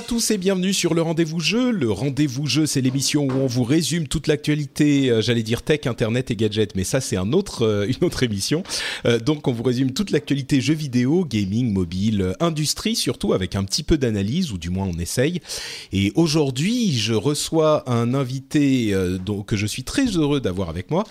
[0.00, 1.70] à tous et bienvenue sur le Rendez-vous Jeu.
[1.70, 5.80] Le Rendez-vous Jeu, c'est l'émission où on vous résume toute l'actualité, euh, j'allais dire tech,
[5.84, 8.62] internet et gadgets, mais ça c'est un autre, euh, une autre émission.
[9.04, 13.62] Euh, donc on vous résume toute l'actualité jeux vidéo, gaming, mobile, industrie surtout, avec un
[13.62, 15.42] petit peu d'analyse, ou du moins on essaye.
[15.92, 18.94] Et aujourd'hui, je reçois un invité
[19.46, 21.04] que je suis très heureux d'avoir avec moi,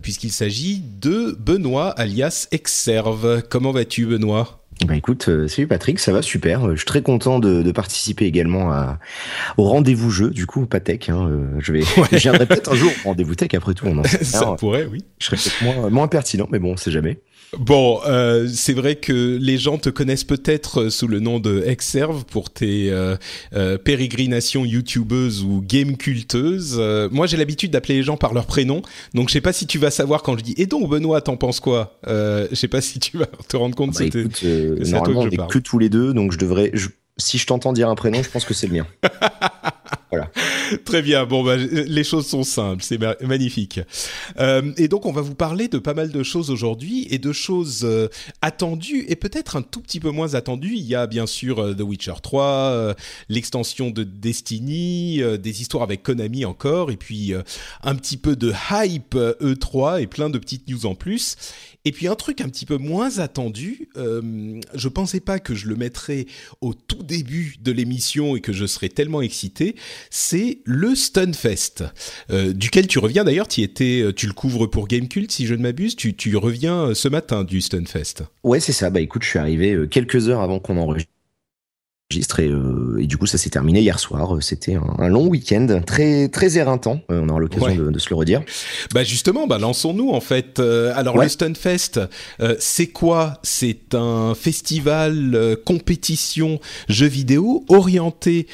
[0.00, 3.42] puisqu'il s'agit de Benoît, alias Exserve.
[3.50, 4.58] Comment vas-tu Benoît?
[4.86, 6.70] Bah écoute, euh, salut Patrick, ça va super.
[6.70, 8.98] Je suis très content de, de participer également à,
[9.56, 11.08] au rendez-vous jeu, du coup, pas tech.
[11.08, 11.80] Hein, euh, je vais,
[12.12, 13.48] je viendrai peut-être un jour au rendez-vous tech.
[13.54, 14.54] Après tout, on en sait Ça rien.
[14.54, 15.04] pourrait, oui.
[15.18, 17.18] Je serais peut-être moins, moins pertinent, mais bon, on sait jamais.
[17.56, 22.24] Bon, euh, c'est vrai que les gens te connaissent peut-être sous le nom de Exserve
[22.26, 23.16] pour tes euh,
[23.54, 26.76] euh, pérégrinations youtubeuses ou game culteuses.
[26.78, 28.82] Euh, moi, j'ai l'habitude d'appeler les gens par leur prénom,
[29.14, 31.36] donc je sais pas si tu vas savoir quand je dis «Et donc, Benoît, t'en
[31.38, 31.98] penses quoi?
[32.06, 33.92] Euh, Je sais pas si tu vas te rendre compte.
[33.92, 36.32] Bah, c'était- écoute, euh, à toi normalement, que on est que tous les deux, donc
[36.32, 36.70] je devrais.
[36.74, 38.86] je- si je t'entends dire un prénom, je pense que c'est le mien.
[40.84, 41.26] Très bien.
[41.26, 43.80] Bon, bah, les choses sont simples, c'est ma- magnifique.
[44.38, 47.32] Euh, et donc, on va vous parler de pas mal de choses aujourd'hui et de
[47.32, 48.08] choses euh,
[48.42, 50.74] attendues et peut-être un tout petit peu moins attendues.
[50.74, 52.94] Il y a bien sûr euh, The Witcher 3, euh,
[53.28, 57.32] l'extension de Destiny, euh, des histoires avec Konami encore, et puis
[57.82, 61.36] un petit peu de hype euh, E3 et plein de petites news en plus.
[61.84, 65.68] Et puis un truc un petit peu moins attendu, euh, je pensais pas que je
[65.68, 66.26] le mettrais
[66.60, 69.76] au tout début de l'émission et que je serais tellement excité,
[70.10, 71.84] c'est le Stunfest,
[72.30, 75.54] euh, duquel tu reviens d'ailleurs, tu étais, euh, tu le couvres pour Gamecult si je
[75.54, 78.24] ne m'abuse, tu, tu reviens euh, ce matin du Stunfest.
[78.42, 78.90] Ouais, c'est ça.
[78.90, 81.12] Bah écoute, je suis arrivé quelques heures avant qu'on enregistre.
[82.16, 84.34] Et, euh, et du coup, ça s'est terminé hier soir.
[84.34, 87.02] Euh, C'était un, un long week-end, très très éreintant.
[87.10, 87.76] Euh, on aura l'occasion Ouais.
[87.76, 88.40] de, de se le redire.
[88.94, 90.58] Bah justement, bah lançons-nous en fait.
[90.58, 91.24] Euh, alors Ouais.
[91.24, 92.00] le Stunfest,
[92.60, 93.34] c'est quoi?
[93.42, 98.46] C'est un festival compétition jeux vidéo orienté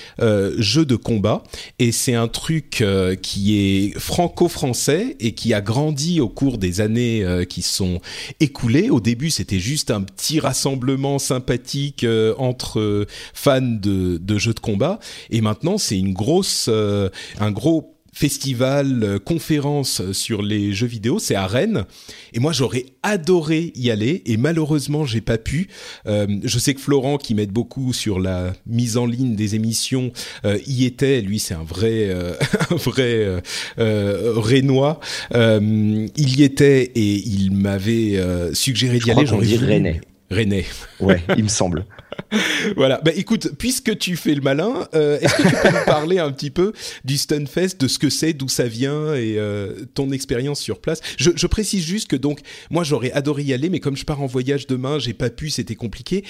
[0.58, 1.44] jeux de combat
[1.78, 2.82] et c'est un truc
[3.22, 8.00] qui est franco-français et qui a grandi au cours des années qui sont
[8.40, 8.90] écoulées.
[8.90, 12.04] Au début, c'était juste un petit rassemblement sympathique
[12.38, 13.06] entre
[13.44, 14.98] fans de, de jeux de combat
[15.30, 21.18] et maintenant c'est une grosse, euh, un gros festival, euh, conférence sur les jeux vidéo,
[21.18, 21.84] c'est à Rennes.
[22.32, 25.66] Et moi, j'aurais adoré y aller, et malheureusement, j'ai pas pu.
[26.06, 30.12] Euh, je sais que Florent, qui m'aide beaucoup sur la mise en ligne des émissions,
[30.44, 31.22] euh, y était.
[31.22, 32.08] Lui, c'est un vrai,
[32.70, 33.42] un vrai
[33.76, 35.00] Rénois.
[35.34, 38.20] Il y était et il m'avait
[38.52, 39.24] suggéré d'y aller.
[39.24, 40.00] dit voulu- Rennais.
[40.30, 40.66] Rennais.
[41.00, 41.84] Ouais, il me semble.
[42.76, 43.00] Voilà.
[43.04, 46.32] Bah écoute, puisque tu fais le malin, euh, est-ce que tu peux nous parler un
[46.32, 46.72] petit peu
[47.04, 51.00] du Stunfest, de ce que c'est, d'où ça vient et euh, ton expérience sur place?
[51.16, 54.26] Je, précise juste que donc moi j'aurais adoré y aller, mais comme je pars en
[54.26, 56.24] voyage demain, j'ai pas pu, c'était compliqué.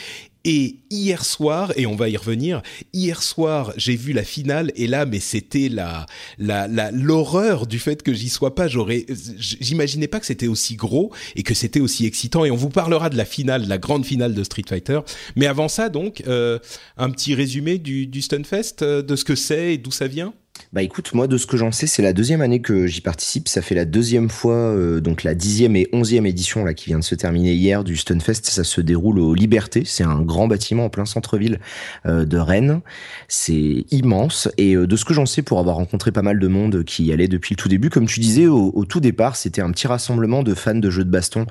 [0.47, 2.61] Et hier soir, et on va y revenir,
[2.93, 6.05] hier soir j'ai vu la finale et là, mais c'était la
[6.39, 8.69] la- l'horreur du fait que j'y sois pas.
[8.69, 9.07] J'aurais,
[9.39, 12.45] j'imaginais pas que c'était aussi gros et que c'était aussi excitant.
[12.45, 15.01] Et on vous parlera de la finale, la grande finale de Street Fighter.
[15.37, 16.59] Mais avant ça, donc, euh,
[16.97, 20.33] un petit résumé du, du Stunfest, euh, de ce que c'est et d'où ça vient?
[20.75, 23.47] Bah écoute, moi de ce que j'en sais, c'est la deuxième année que j'y participe.
[23.47, 26.99] Ça fait la deuxième fois, euh, donc la dixième et onzième édition là qui vient
[26.99, 28.41] de se terminer hier du Stunfest.
[28.43, 29.85] Ça se déroule au Liberté.
[29.85, 31.61] C'est un grand bâtiment en plein centre-ville
[32.07, 32.81] euh, de Rennes.
[33.29, 34.49] C'est immense.
[34.59, 37.05] Et euh, de ce que j'en sais, pour avoir rencontré pas mal de monde qui
[37.05, 39.71] y allait depuis le tout début, comme tu disais au, au tout départ, c'était un
[39.71, 41.47] petit rassemblement de fans de jeux de baston.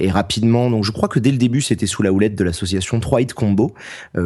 [0.00, 3.00] Et rapidement, donc je crois que dès le début, c'était sous la houlette de l'association
[3.00, 3.72] 3 Hit Combo,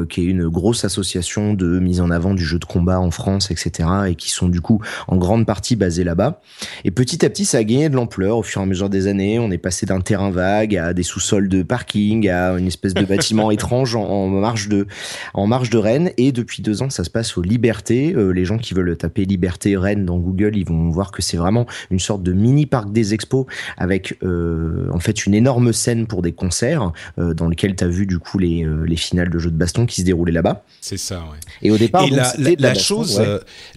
[0.08, 3.50] qui est une grosse association de mise en avant du jeu de combat en France,
[3.50, 3.71] etc.
[3.72, 3.88] etc.
[4.08, 6.40] et qui sont du coup en grande partie basés là-bas.
[6.84, 9.06] Et petit à petit, ça a gagné de l'ampleur au fur et à mesure des
[9.06, 9.38] années.
[9.38, 13.04] On est passé d'un terrain vague à des sous-sols de parking, à une espèce de
[13.04, 14.86] bâtiment étrange en, marge de
[15.34, 16.10] en marge de Rennes.
[16.16, 18.14] Et depuis deux ans, ça se passe aux Libertés.
[18.14, 21.36] Euh, les gens qui veulent taper Liberté Rennes dans Google, ils vont voir que c'est
[21.36, 23.46] vraiment une sorte de mini parc des expos
[23.76, 27.88] avec euh, en fait une énorme scène pour des concerts euh, dans lesquels tu as
[27.88, 30.64] vu du coup les, les finales de jeux de baston qui se déroulaient là-bas.
[30.80, 31.38] C'est ça, ouais.
[31.62, 33.22] Et au départ, la, chose,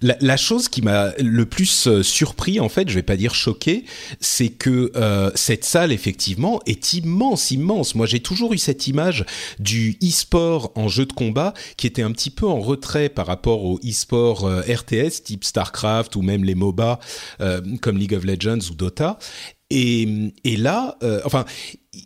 [0.02, 3.84] la, chose qui m'a le plus surpris, en fait, je vais pas dire choqué,
[4.20, 4.92] c'est que
[5.34, 7.94] cette salle, effectivement, est immense, immense.
[7.94, 9.24] Moi, j'ai toujours eu cette image
[9.58, 13.64] du e-sport en jeu de combat qui était un petit peu en retrait par rapport
[13.64, 16.98] au e-sport euh, RTS type StarCraft ou même les MOBA
[17.40, 19.18] euh, comme League of Legends ou Dota.
[19.68, 20.06] Et,
[20.44, 21.44] là, euh, enfin,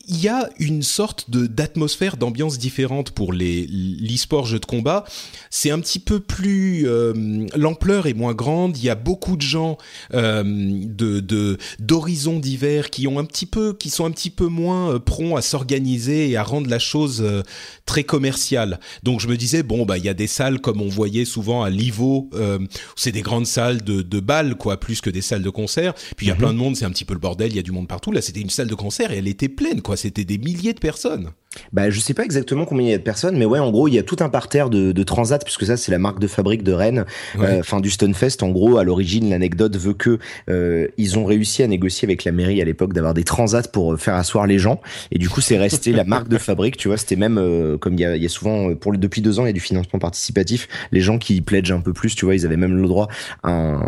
[0.06, 5.04] il y a une sorte de d'atmosphère, d'ambiance différente pour les l'e-sport jeux de combat.
[5.50, 8.76] C'est un petit peu plus euh, l'ampleur est moins grande.
[8.76, 9.78] Il y a beaucoup de gens
[10.14, 14.94] euh, de d'horizons divers qui ont un petit peu qui sont un petit peu moins
[14.94, 17.42] euh, prompts à s'organiser et à rendre la chose euh,
[17.86, 18.80] très commerciale.
[19.02, 21.62] Donc je me disais bon bah il y a des salles comme on voyait souvent
[21.62, 22.30] à Livo,
[22.96, 25.94] c'est des grandes salles de de balles quoi, plus que des salles de concert.
[26.16, 26.40] Puis il y a mhm.
[26.40, 27.50] plein de monde, c'est un petit peu le bordel.
[27.50, 28.12] Il y a du monde partout.
[28.12, 29.96] Là c'était une salle de concert et elle était pleine quoi.
[29.96, 31.32] C'était des milliers de personnes.
[31.72, 33.88] Bah, je sais pas exactement combien il y a de personnes, mais ouais, en gros,
[33.88, 36.28] il y a tout un parterre de, de transat, puisque ça, c'est la marque de
[36.28, 37.04] fabrique de Rennes,
[37.40, 38.44] euh, enfin du Stonefest.
[38.44, 42.30] En gros, à l'origine, l'anecdote veut que euh, ils ont réussi à négocier avec la
[42.30, 44.80] mairie à l'époque d'avoir des transats pour euh, faire asseoir les gens,
[45.10, 46.76] et du coup, c'est resté la marque de fabrique.
[46.76, 49.44] Tu vois, c'était même comme il y a, y a souvent pour depuis deux ans,
[49.44, 50.68] il y a du financement participatif.
[50.92, 53.08] Les gens qui pledgent un peu plus, tu vois, ils avaient même le droit
[53.42, 53.80] à,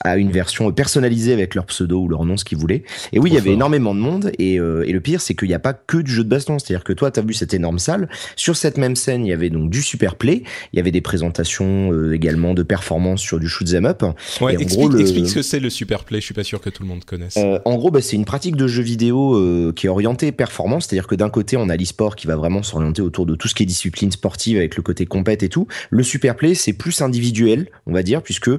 [0.00, 2.84] à une version personnalisée avec leur pseudo ou leur nom, ce qu'ils voulaient.
[3.14, 5.54] Et oui, il y avait énormément de monde, et, et le pire, c'est qu'il n'y
[5.54, 6.58] a pas que du jeu de baston.
[6.74, 8.08] C'est-à-dire que toi, tu as vu cette énorme salle.
[8.34, 10.42] Sur cette même scène, il y avait donc du super play.
[10.72, 14.02] Il y avait des présentations euh, également de performances sur du shoot 'em up.
[14.40, 16.18] Ouais, explique, ce que c'est le super play.
[16.18, 17.36] Je suis pas sûr que tout le monde connaisse.
[17.36, 20.86] Euh, en gros, bah, c'est une pratique de jeu vidéo euh, qui est orientée performance.
[20.86, 23.54] C'est-à-dire que d'un côté, on a l'e-sport qui va vraiment s'orienter autour de tout ce
[23.54, 25.68] qui est discipline sportive avec le côté compète et tout.
[25.90, 28.50] Le super play, c'est plus individuel, on va dire, puisque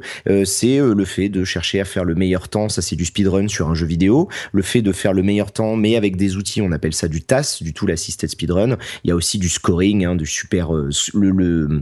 [0.45, 2.69] c'est le fait de chercher à faire le meilleur temps.
[2.69, 4.29] Ça, c'est du speedrun sur un jeu vidéo.
[4.53, 7.21] Le fait de faire le meilleur temps, mais avec des outils, on appelle ça du
[7.21, 8.77] TAS, du tout l'assisted speedrun.
[9.03, 11.81] Il y a aussi du scoring, hein, du super, euh, le,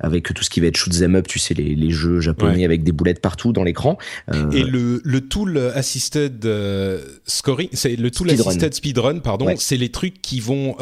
[0.00, 2.64] avec tout ce qui va être shoot them up, tu sais, les, les jeux japonais
[2.64, 3.98] avec des boulettes partout dans l'écran.
[4.32, 9.76] Euh, et le, le tool assisted euh, scoring, c'est le tool assisted speedrun, pardon, c'est
[9.76, 10.76] les trucs qui vont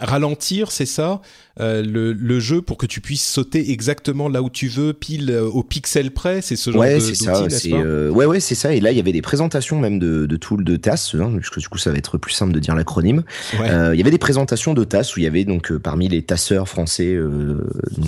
[0.00, 1.20] ralentir, c'est ça?
[1.60, 5.30] Euh, le, le, jeu pour que tu puisses sauter exactement là où tu veux, pile
[5.30, 6.40] euh, au pixel près.
[6.40, 7.48] C'est ce genre ouais, de c'est ça.
[7.50, 8.72] C'est euh, ouais, ouais, c'est ça.
[8.74, 11.58] Et là, il y avait des présentations même de, de tools de TAS, hein, puisque
[11.58, 13.22] du coup, ça va être plus simple de dire l'acronyme.
[13.60, 16.22] Euh, il y avait des présentations de TAS où il y avait donc parmi les
[16.22, 17.18] tasseurs français,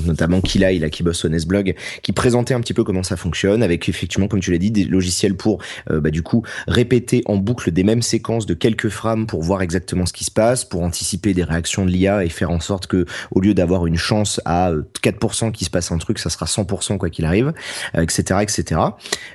[0.06, 3.62] notamment Kila, là qui bosse au Nesblog, qui présentait un petit peu comment ça fonctionne,
[3.62, 5.58] avec effectivement, comme tu l'as dit, des logiciels pour
[5.90, 10.06] bah, du coup répéter en boucle des mêmes séquences de quelques frames pour voir exactement
[10.06, 13.04] ce qui se passe, pour anticiper des réactions de l'IA et faire en sorte que
[13.34, 14.72] au lieu d'avoir une chance à
[15.02, 17.52] 4% euh, qui se passe un truc, ça sera 100% quoi qu'il arrive,
[17.94, 18.80] etc., euh, etc.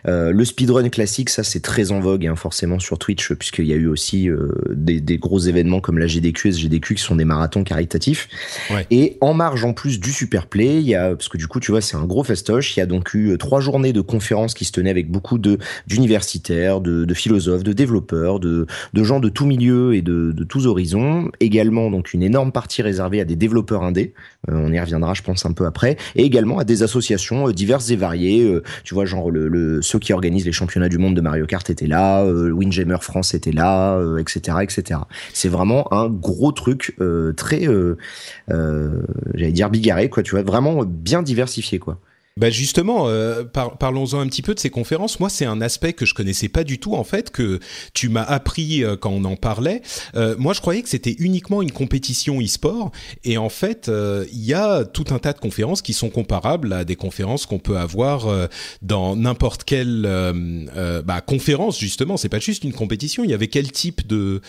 [0.08, 3.74] Euh, le speedrun classique, ça c'est très en vogue, hein, forcément sur Twitch, puisqu'il y
[3.74, 4.30] a eu aussi
[4.70, 8.30] des, des, gros événements comme la GDQ et GDQ qui sont des marathons caritatifs.
[8.72, 8.88] Ouais.
[8.90, 11.60] Et en marge en plus du super play, il y a parce que du coup
[11.60, 12.76] tu vois c'est un gros festoche.
[12.78, 15.58] Il y a donc eu trois journées de conférences qui se tenaient avec beaucoup de
[15.88, 20.44] d'universitaires, de, de, philosophes, de développeurs, de, de gens de tous milieux et de, de
[20.44, 21.30] tous horizons.
[21.40, 25.46] Également donc une énorme partie réservée à des développeurs Euh, on y reviendra, je pense,
[25.46, 25.98] un peu après.
[26.16, 28.44] Et également à des associations euh, diverses et variées.
[28.44, 31.70] Euh, tu vois, genre le, ceux qui organisent les championnats du monde de Mario Kart
[31.70, 35.02] étaient là, Windjammer France était là, etc., etc.
[35.34, 36.96] C'est vraiment un gros truc
[37.36, 37.68] très,
[38.48, 40.24] j'allais dire bigarré, quoi.
[40.24, 42.00] Tu vois, vraiment bien diversifié, quoi.
[42.40, 45.20] Bah justement, euh, parlons-en un petit peu de ces conférences.
[45.20, 47.60] Moi, c'est un aspect que je connaissais pas du tout en fait, que
[47.94, 49.82] tu m'as appris euh, quand on en parlait.
[50.16, 52.94] Euh, moi, je croyais que c'était uniquement une compétition e-sport,
[53.26, 53.92] et en fait,
[54.32, 57.60] il y a tout un tas de conférences qui sont comparables à des conférences qu'on
[57.60, 58.28] peut avoir
[58.82, 60.08] dans n'importe quelle
[61.06, 61.78] bah, conférence.
[61.78, 63.26] Justement, c'est pas juste une compétition.
[63.26, 64.40] Il y avait quel type de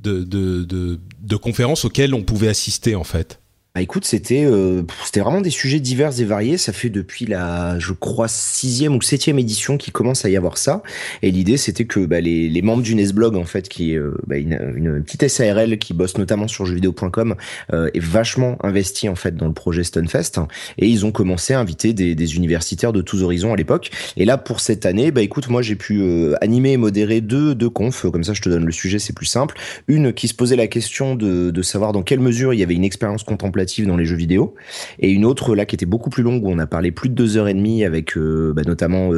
[0.00, 3.40] de, de, de, de conférences auxquelles on pouvait assister en fait?
[3.78, 6.58] Bah, écoute, c'était euh, c'était vraiment des sujets divers et variés.
[6.58, 10.58] Ça fait depuis la, je crois, sixième ou septième édition qui commence à y avoir
[10.58, 10.82] ça.
[11.22, 14.36] Et l'idée, c'était que bah, les, membres du Nesblog, en fait, qui est euh, bah,
[14.36, 17.36] une, petite SARL qui bosse notamment sur jeuxvideo.com,
[17.72, 20.40] euh, est vachement investi en fait dans le projet Stunfest.
[20.78, 23.92] Et ils ont commencé à inviter des, des universitaires de tous horizons à l'époque.
[24.16, 27.54] Et là, pour cette année, bah écoute, moi j'ai pu euh, animer et modérer deux
[27.54, 28.10] deux confs.
[28.10, 29.56] Comme ça, je te donne le sujet, c'est plus simple.
[29.86, 32.74] Une qui se posait la question de, de savoir dans quelle mesure il y avait
[32.74, 34.54] une expérience contemplative dans les jeux vidéo,
[34.98, 37.14] et une autre là qui était beaucoup plus longue où on a parlé plus de
[37.14, 39.10] deux heures et demie avec bah, notamment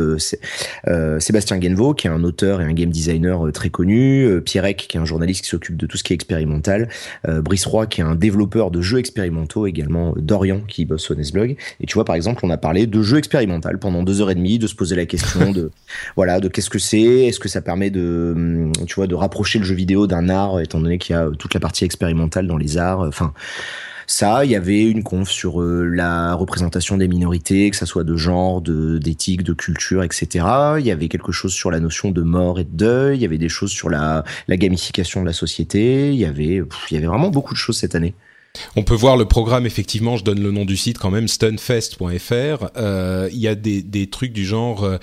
[1.19, 5.00] Sébastien Genvo qui est un auteur et un game designer très connu, Pierrec qui est
[5.00, 6.88] un journaliste qui s'occupe de tout ce qui est expérimental,
[7.26, 11.57] Brice Roy qui est un développeur de jeux expérimentaux également, Dorian qui bosse au Nesblog,
[11.80, 14.35] et tu vois par exemple on a parlé de jeux expérimental pendant deux heures et
[14.35, 15.71] demie, de se poser la question de
[16.16, 19.59] voilà de qu'est-ce que c'est, est-ce que ça permet de hum, tu vois de rapprocher
[19.59, 22.57] le jeu vidéo d'un art étant donné qu'il y a toute la partie expérimentale dans
[22.57, 23.33] les arts, enfin
[24.11, 28.02] ça, il y avait une conf sur euh, la représentation des minorités, que ça soit
[28.02, 30.45] de genre, d'éthique, de culture, etc.
[30.81, 33.19] Il y avait quelque chose sur la notion de mort et de deuil.
[33.19, 36.11] Il y avait des choses sur la, la gamification de la société.
[36.12, 38.14] Il y avait, il y avait vraiment beaucoup de choses cette année.
[38.76, 42.71] On peut voir le programme, effectivement, je donne le nom du site quand même, stunfest.fr.
[42.76, 44.99] Euh, il y a des, trucs du genre, euh,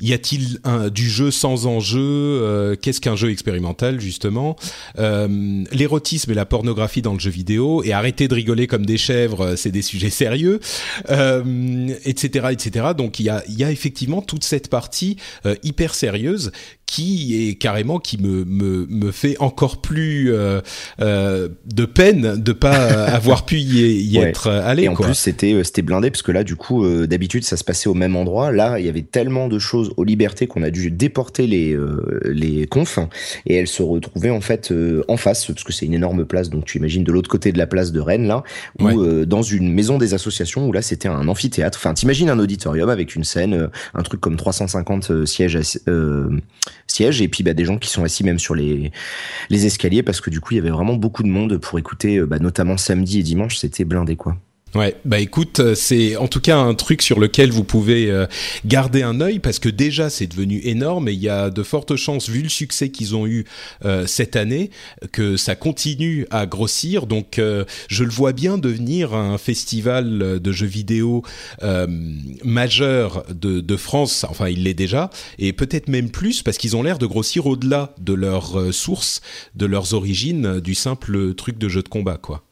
[0.00, 0.58] y a-t-il
[0.92, 4.56] du jeu sans enjeu euh, Qu'est-ce qu'un jeu expérimental, justement
[4.96, 9.56] L'érotisme et la pornographie dans le jeu vidéo, et arrêter de rigoler comme des chèvres,
[9.56, 10.60] c'est des sujets sérieux,
[11.08, 12.88] etc., etc.
[12.96, 15.16] Donc il y a effectivement toute cette partie
[15.62, 16.52] hyper sérieuse
[16.90, 20.60] qui est carrément qui me me, me fait encore plus euh,
[21.00, 22.72] euh, de peine de pas
[23.14, 24.82] avoir pu y, être allé.
[24.84, 27.56] Et en plus c'était euh, c'était blindé parce que là du coup euh, d'habitude ça
[27.56, 28.50] se passait au même endroit.
[28.50, 31.78] Là il y avait tellement de choses aux libertés qu'on a dû déporter les
[32.24, 32.98] les confs
[33.46, 34.74] et elles se retrouvaient en fait
[35.06, 37.58] en face parce que c'est une énorme place donc tu imagines de l'autre côté de
[37.58, 38.42] la place de Rennes là
[38.80, 41.78] ou dans une maison des associations où là c'était un amphithéâtre.
[41.80, 45.56] Enfin t'imagines un auditorium avec une scène un truc comme 350 sièges
[46.90, 48.92] sièges et puis bah, des gens qui sont assis même sur les,
[49.48, 52.18] les escaliers parce que du coup il y avait vraiment beaucoup de monde pour écouter
[52.18, 54.36] euh, bah, notamment samedi et dimanche c'était blindé quoi.
[54.76, 58.26] Ouais, bah écoute, euh, c'est en tout cas un truc sur lequel vous pouvez euh,
[58.64, 61.96] garder un œil parce que déjà c'est devenu énorme et il y a de fortes
[61.96, 63.46] chances, vu le succès qu'ils ont eu
[63.84, 64.70] euh, cette année,
[65.10, 67.06] que ça continue à grossir.
[67.06, 67.40] Donc
[67.88, 71.24] je le vois bien devenir un festival de jeux vidéo
[72.44, 74.24] majeur de, de, France.
[74.28, 77.94] Enfin, il l'est déjà et peut-être même plus parce qu'ils ont l'air de grossir au-delà
[77.98, 79.20] de leurs sources,
[79.54, 82.44] de leurs origines, du simple truc de jeu de combat, quoi.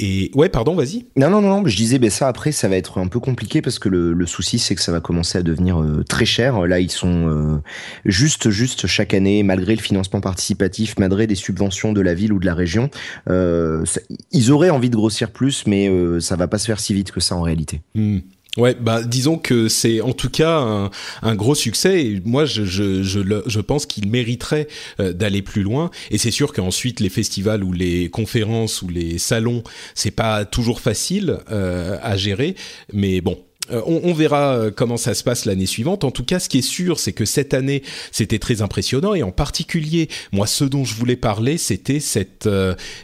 [0.00, 1.06] Et ouais, pardon, vas-y.
[1.16, 3.78] Non, non, non, je disais, ben ça après, ça va être un peu compliqué parce
[3.78, 6.66] que le, le souci, c'est que ça va commencer à devenir euh, très cher.
[6.66, 7.58] Là, ils sont euh,
[8.04, 12.40] juste, juste chaque année, malgré le financement participatif, malgré des subventions de la ville ou
[12.40, 12.90] de la région,
[13.30, 13.84] euh,
[14.32, 17.20] ils auraient envie de grossir plus, mais ça va pas se faire si vite que
[17.20, 17.80] ça en réalité.
[17.94, 18.18] Hmm.
[18.56, 20.90] Ouais, bah disons que c'est en tout cas un,
[21.22, 22.20] un, gros succès.
[22.24, 24.68] Moi, je, je, je, je pense qu'il mériterait
[25.00, 25.90] euh, d'aller plus loin.
[26.12, 29.64] Et c'est sûr qu'ensuite, les festivals ou les conférences ou les salons,
[29.96, 32.54] c'est pas toujours facile euh, à gérer.
[32.92, 33.40] Mais bon,
[33.72, 36.04] euh, on, on, verra comment ça se passe l'année suivante.
[36.04, 37.82] En tout cas, ce qui est sûr, c'est que cette année,
[38.12, 39.14] c'était très impressionnant.
[39.14, 42.48] Et en particulier, moi, ce dont je voulais parler, c'était cette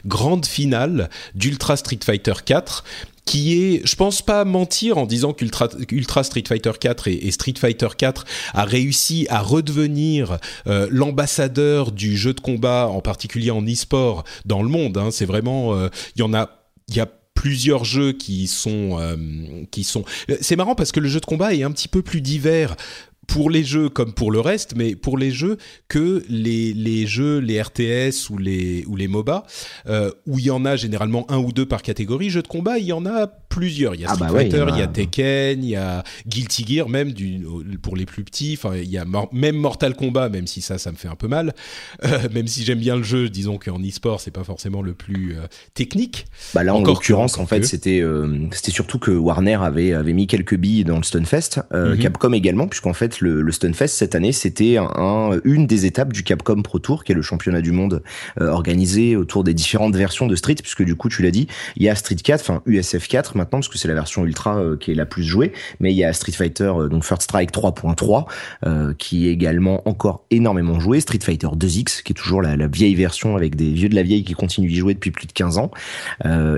[0.06, 2.84] grande finale d'Ultra Street Fighter 4
[3.30, 7.54] qui est, je pense pas mentir en disant qu'Ultra Ultra Street Fighter 4 et, Street
[7.56, 13.62] Fighter 4 a réussi à redevenir euh, l'ambassadeur du jeu de combat, en particulier en
[13.64, 14.98] e-sport dans le monde.
[14.98, 15.10] Hein.
[15.12, 16.50] C'est vraiment, euh, il y en a,
[16.88, 19.16] il y a plusieurs jeux qui sont euh,
[19.70, 20.04] qui sont
[20.40, 22.76] c'est marrant parce que le jeu de combat est un petit peu plus divers
[23.30, 25.56] pour les jeux comme pour le reste, mais pour les jeux
[25.88, 29.44] que les, les jeux, les RTS ou les, ou les MOBA,
[29.86, 32.28] euh, où il y en a généralement un ou deux par catégorie.
[32.30, 33.94] Jeux de combat, il y en a plusieurs.
[33.94, 34.86] Il y a ah Street bah Fighter, il, y a...
[34.88, 37.40] Tekken, il y a Guilty Gear, même du,
[37.80, 38.58] pour les plus petits.
[38.58, 41.28] Enfin, il y a même Mortal Kombat, même si ça, ça me fait un peu
[41.28, 41.54] mal.
[42.02, 45.36] Euh, même si j'aime bien le jeu, disons qu'en e-sport, c'est pas forcément le plus
[45.36, 46.26] euh, technique.
[46.54, 48.02] Bah là, en l'occurrence, en fait, c'était
[48.52, 51.98] c'était surtout que Warner avait avait mis quelques billes dans le Stunfest, mhm.
[51.98, 56.22] Capcom également, puisqu'en fait le, le Stunfest cette année, c'était un, une des étapes du
[56.22, 58.02] Capcom Pro Tour, qui est le championnat du monde
[58.40, 61.46] euh, organisé autour des différentes versions de Street, puisque du coup, tu l'as dit,
[61.76, 64.58] il y a Street 4, enfin USF 4 maintenant, parce que c'est la version ultra
[64.58, 67.22] euh, qui est la plus jouée, mais il y a Street Fighter, euh, donc First
[67.22, 72.56] Strike 3.3, qui est également encore énormément joué, Street Fighter 2X, qui est toujours la,
[72.66, 75.32] vieille version avec des vieux de la vieille qui continuent d'y jouer depuis plus de
[75.32, 75.70] 15 ans,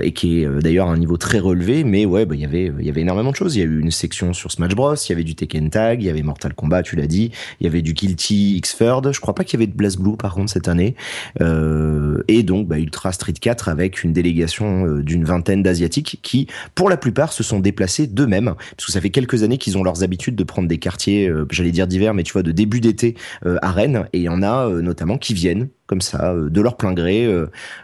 [0.01, 2.85] et qui est d'ailleurs un niveau très relevé, mais ouais, bah, il y avait il
[2.85, 3.55] y avait énormément de choses.
[3.55, 6.01] Il y a eu une section sur Smash Bros, il y avait du Tekken Tag,
[6.01, 7.31] il y avait Mortal Kombat, tu l'as dit.
[7.59, 9.13] Il y avait du Guilty X-Third.
[9.13, 10.95] Je crois pas qu'il y avait de Blaze Blue par contre cette année.
[11.41, 16.47] Euh, et donc bah, Ultra Street 4 avec une délégation euh, d'une vingtaine d'asiatiques qui,
[16.75, 19.83] pour la plupart, se sont déplacés d'eux-mêmes parce que ça fait quelques années qu'ils ont
[19.83, 22.81] leurs habitudes de prendre des quartiers, euh, j'allais dire d'hiver, mais tu vois de début
[22.81, 24.05] d'été à Rennes.
[24.13, 27.29] Et il y en a notamment qui viennent comme ça, de leur plein gré,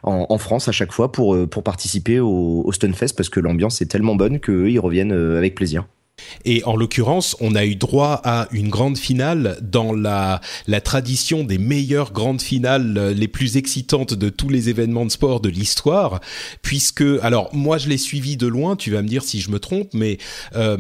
[0.04, 3.86] en, France à chaque fois pour, pour participer au, au Stunfest parce que l'ambiance est
[3.86, 5.86] tellement bonne qu'eux, ils reviennent avec plaisir.
[6.46, 10.42] Et en l'occurrence, on a eu droit à une grande finale dans la,
[10.84, 15.42] tradition des meilleures grandes finales euh, les plus excitantes de tous les événements de sport
[15.42, 16.22] de l'histoire,
[16.62, 19.60] puisque, alors moi je l'ai suivi de loin, tu vas me dire si je me
[19.60, 20.18] trompe, mais
[20.56, 20.78] euh,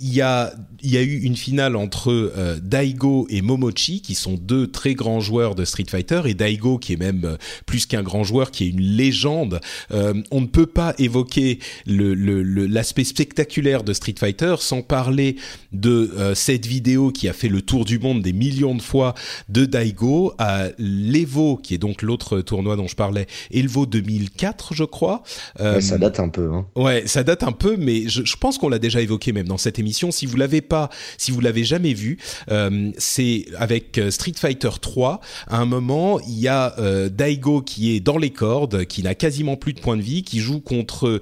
[0.00, 4.34] il y, a, y a eu une finale entre euh, Daigo et Momochi, qui sont
[4.34, 8.24] deux très grands joueurs de Street Fighter, et Daigo qui est même plus qu'un grand
[8.24, 9.60] joueur, qui est une légende.
[9.90, 15.36] on ne peut pas évoquer l'aspect le, spectaculaire de Street Fighter sans parler
[15.72, 19.14] de euh, cette vidéo qui a fait le tour du monde des millions de fois
[19.48, 24.84] de Daigo à l'Evo, qui est donc l'autre tournoi dont je parlais, Evo 2004, je
[24.84, 25.22] crois.
[25.60, 26.50] Euh, ça date un peu.
[26.52, 26.66] Hein.
[26.76, 29.58] Ouais, ça date un peu, mais je, je pense qu'on l'a déjà évoqué même dans
[29.58, 30.10] cette émission.
[30.10, 32.16] Si vous l'avez pas, si vous l'avez jamais vu,
[32.50, 35.20] euh, c'est avec Street Fighter 3.
[35.48, 36.74] À un moment, il y a
[37.10, 40.40] Daigo qui est dans les cordes, qui n'a quasiment plus de points de vie, qui
[40.40, 41.20] joue contre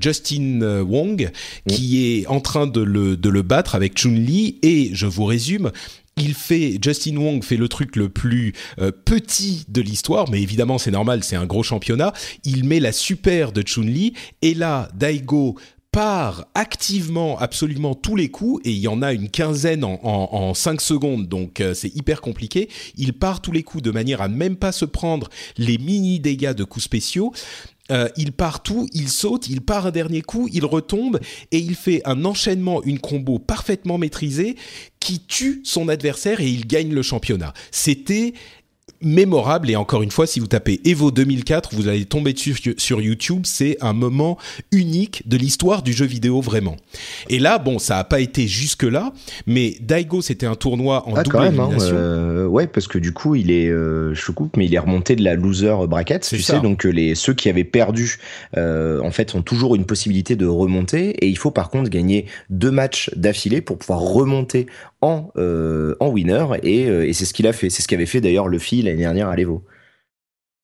[0.00, 1.30] Justin Wong,
[1.68, 5.72] qui est en train de le, de le battre avec Chun-Li et je vous résume,
[6.16, 10.78] il fait Justin Wong fait le truc le plus euh, petit de l'histoire, mais évidemment
[10.78, 12.12] c'est normal, c'est un gros championnat.
[12.44, 15.56] Il met la super de Chun-Li et là Daigo
[15.92, 20.80] part activement absolument tous les coups et il y en a une quinzaine en, 5
[20.80, 24.56] secondes donc euh, c'est hyper compliqué il part tous les coups de manière à même
[24.56, 27.32] pas se prendre les mini dégâts de coups spéciaux
[27.90, 31.18] euh, il part tout, il saute, il part un dernier coup, il retombe
[31.50, 34.54] et il fait un enchaînement, une combo parfaitement maîtrisée
[35.00, 37.52] qui tue son adversaire et il gagne le championnat.
[37.72, 38.34] C'était
[39.02, 39.70] mémorable.
[39.70, 43.42] Et encore une fois si vous tapez Evo 2004 vous allez tomber dessus sur YouTube.
[43.44, 44.38] C'est un moment
[44.72, 46.76] unique de l'histoire du jeu vidéo vraiment.
[47.28, 49.12] Et là bon ça a pas été jusque là
[49.46, 51.94] mais Daigo c'était un tournoi en ah, double hein, élimination.
[51.94, 55.16] euh, ouais parce que du coup il est euh, je coupe mais il est remonté
[55.16, 56.60] de la loser bracket tu sais.
[56.60, 58.18] Donc euh, les ceux qui avaient perdu
[58.56, 61.10] en fait ont toujours une possibilité de remonter.
[61.24, 64.66] Et il faut par contre gagner deux matchs d'affilée pour pouvoir remonter
[65.00, 67.70] en, euh, en winner et, euh, et c'est ce qu'il a fait.
[67.70, 69.64] C'est ce qu'avait fait d'ailleurs Luffy l'année dernière à l'Evo.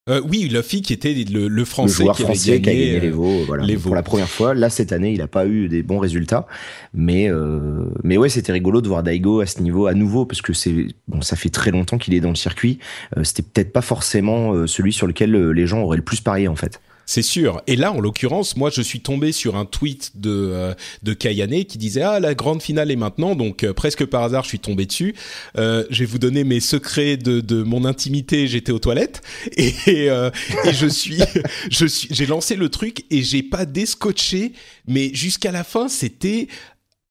[0.08, 3.00] Euh, oui, Luffy qui était le, le français qui, français avait gagné, qui a gagné
[3.00, 4.54] l'Evo, voilà, pour la première fois.
[4.54, 6.46] Là cette année, il n'a pas eu des bons résultats,
[6.94, 10.42] mais euh, mais ouais, c'était rigolo de voir Daigo à ce niveau à nouveau parce
[10.42, 12.78] que c'est bon, ça fait très longtemps qu'il est dans le circuit.
[13.16, 16.46] Euh, c'était peut-être pas forcément euh, celui sur lequel les gens auraient le plus parié
[16.46, 16.80] en fait.
[17.08, 17.62] C'est sûr.
[17.68, 21.64] Et là, en l'occurrence, moi, je suis tombé sur un tweet de euh, de Kayane
[21.64, 23.36] qui disait ah la grande finale est maintenant.
[23.36, 25.14] Donc euh, presque par hasard, je suis tombé dessus.
[25.56, 28.48] Euh, je vais vous donner mes secrets de de mon intimité.
[28.48, 29.22] J'étais aux toilettes
[29.56, 29.72] et
[30.10, 30.30] euh,
[30.64, 31.18] et je suis
[31.70, 34.52] je suis j'ai lancé le truc et j'ai pas descotché,
[34.88, 36.48] mais jusqu'à la fin, c'était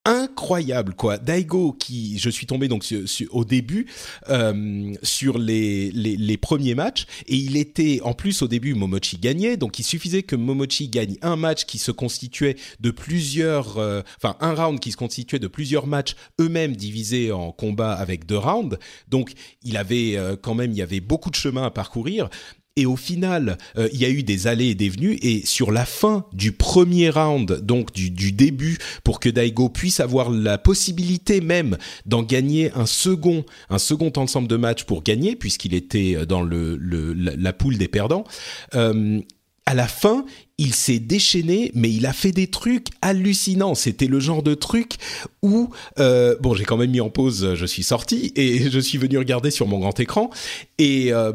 [0.05, 1.17] incroyable quoi.
[1.17, 2.85] Daigo qui je suis tombé donc
[3.31, 3.87] au début
[4.29, 9.17] euh, sur les, les, les premiers matchs et il était en plus au début Momochi
[9.17, 14.01] gagnait donc il suffisait que Momochi gagne un match qui se constituait de plusieurs euh,
[14.17, 18.37] enfin un round qui se constituait de plusieurs matchs eux-mêmes divisés en combats avec deux
[18.37, 22.29] rounds donc il avait euh, quand même il y avait beaucoup de chemin à parcourir
[22.77, 25.17] et au final, euh, il y a eu des allées et des venues.
[25.21, 30.29] Et sur la fin du premier round, donc du, début, pour que Daigo puisse avoir
[30.29, 35.73] la possibilité même d'en gagner un second, un second ensemble de match pour gagner, puisqu'il
[35.73, 38.25] était euh, dans le la, poule des perdants.
[38.73, 39.21] Euh,
[39.65, 40.25] à la fin,
[40.57, 43.75] il s'est déchaîné, mais il a fait des trucs hallucinants.
[43.75, 44.95] C'était le genre de truc
[45.41, 48.97] où, euh, bon, j'ai quand même mis en pause, je suis sorti et je suis
[48.97, 50.29] venu regarder sur mon grand écran
[50.77, 51.31] et euh,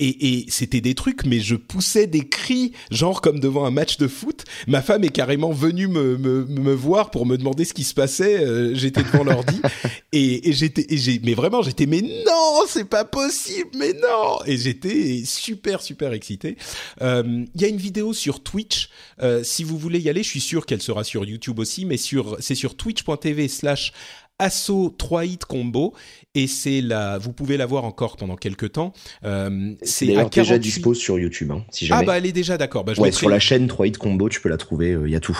[0.00, 3.96] et, et c'était des trucs, mais je poussais des cris, genre comme devant un match
[3.98, 4.44] de foot.
[4.68, 7.94] Ma femme est carrément venue me, me, me voir pour me demander ce qui se
[7.94, 8.38] passait.
[8.38, 9.60] Euh, j'étais devant l'ordi
[10.12, 10.86] et, et j'étais,
[11.24, 14.38] mais vraiment, j'étais, mais non, c'est pas possible, mais non.
[14.46, 16.56] Et j'étais super, super excité.
[17.02, 18.90] Euh, il y a une vidéo sur Twitch.
[19.20, 21.96] Euh, si vous voulez y aller, je suis sûr qu'elle sera sur YouTube aussi, mais
[21.96, 23.92] sur, c'est sur twitch.tv slash
[24.40, 25.94] Asso 3 hit combo
[26.36, 28.92] et c'est la vous pouvez la voir encore pendant quelques temps
[29.24, 32.02] euh, c'est déjà dispo sur YouTube hein, si jamais.
[32.02, 34.40] ah bah elle est déjà d'accord bah, ouais, sur la chaîne 3 hit combo tu
[34.40, 35.36] peux la trouver il euh, y a tout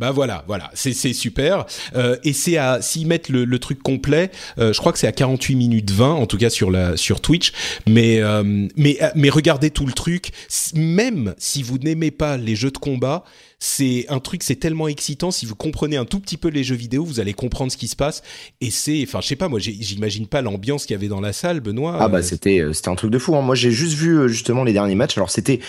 [0.00, 1.66] bah voilà, voilà, c'est super.
[1.94, 5.12] Euh, et c'est à s'ils mettent le, truc complet, euh, je crois que c'est à
[5.12, 7.52] 48 minutes 20 en tout cas sur la sur Twitch.
[7.86, 10.30] Mais euh, mais mais regardez tout le truc.
[10.74, 13.24] Même si vous n'aimez pas les jeux de combat,
[13.62, 15.30] c'est un truc, c'est tellement excitant.
[15.30, 17.88] Si vous comprenez un tout petit peu les jeux vidéo, vous allez comprendre ce qui
[17.88, 18.22] se passe.
[18.62, 21.34] Et c'est, enfin, je sais pas, moi, j'imagine pas l'ambiance qu'il y avait dans la
[21.34, 21.98] salle, Benoît.
[22.00, 22.22] Ah bah euh.
[22.22, 23.36] c'était, euh, c'était un truc de fou.
[23.36, 23.42] Hein.
[23.42, 25.18] Moi, j'ai juste vu euh, justement les derniers matchs.
[25.18, 25.60] Alors c'était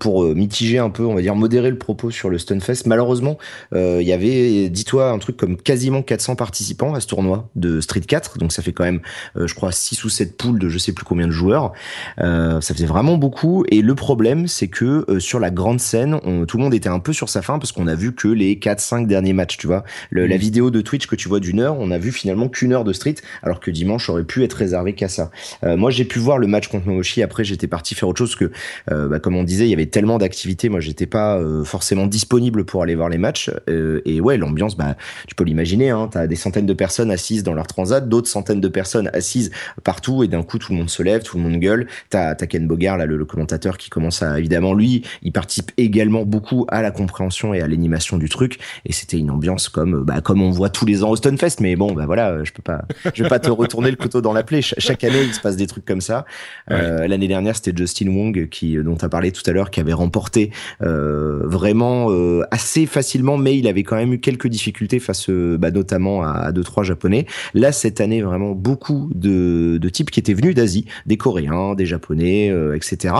[0.00, 2.86] pour mitiger un peu, on va dire modérer le propos sur le Stunfest.
[2.86, 3.38] Malheureusement,
[3.72, 8.00] il y avait, dis-toi, un truc comme quasiment 400 participants à ce tournoi de Street
[8.00, 8.38] 4.
[8.38, 9.00] Donc ça fait quand même,
[9.36, 11.72] je crois, 6 ou 7 poules de je sais plus combien de joueurs.
[12.18, 13.64] ça faisait vraiment beaucoup.
[13.68, 17.12] Et le problème, c'est que sur la grande scène, tout le monde était un peu
[17.19, 19.84] sur sa fin parce qu'on a vu que les 4-5 derniers matchs, tu vois.
[20.10, 20.38] La mmh.
[20.38, 22.92] vidéo de Twitch que tu vois d'une heure, on a vu finalement qu'une heure de
[22.92, 25.30] Street, alors que dimanche aurait pu être réservé qu'à ça.
[25.62, 27.22] moi, j'ai pu voir le match contre Momoshi.
[27.22, 28.50] Après, j'étais parti faire autre chose que,
[28.88, 30.68] bah, comme on disait, il y avait tellement d'activités.
[30.68, 33.50] Moi, j'étais pas euh, forcément disponible pour aller voir les matchs.
[33.68, 35.90] Euh, et ouais, l'ambiance, bah, tu peux l'imaginer.
[35.90, 39.50] Hein, T'as des centaines de personnes assises dans leur transat, d'autres centaines de personnes assises
[39.84, 41.86] partout, et d'un coup, tout le monde se lève, tout le monde gueule.
[42.08, 46.24] T'as as Ken Bogard, là, le, commentateur, qui commence à évidemment lui, il participe également
[46.24, 47.09] beaucoup à la compréhension
[47.54, 48.58] et à l'animation du truc.
[48.84, 51.60] Et c'était une ambiance comme, bah, comme on voit tous les ans au Stunfest.
[51.60, 52.82] Mais bon, bah voilà, je peux pas,
[53.14, 54.62] je vais pas te retourner le couteau dans la plaie.
[54.62, 56.24] chaque année, il se passe des trucs comme ça.
[56.70, 59.80] Euh, L'année dernière, c'était Justin Wong qui, dont tu as parlé tout à l'heure, qui
[59.80, 60.50] avait remporté
[60.82, 65.56] euh, vraiment euh, assez facilement, mais il avait quand même eu quelques difficultés face, euh,
[65.58, 67.26] bah, notamment à, deux trois japonais.
[67.54, 71.86] Là cette année, vraiment beaucoup de, de types qui étaient venus d'Asie, des Coréens, des
[71.86, 73.14] Japonais, etc.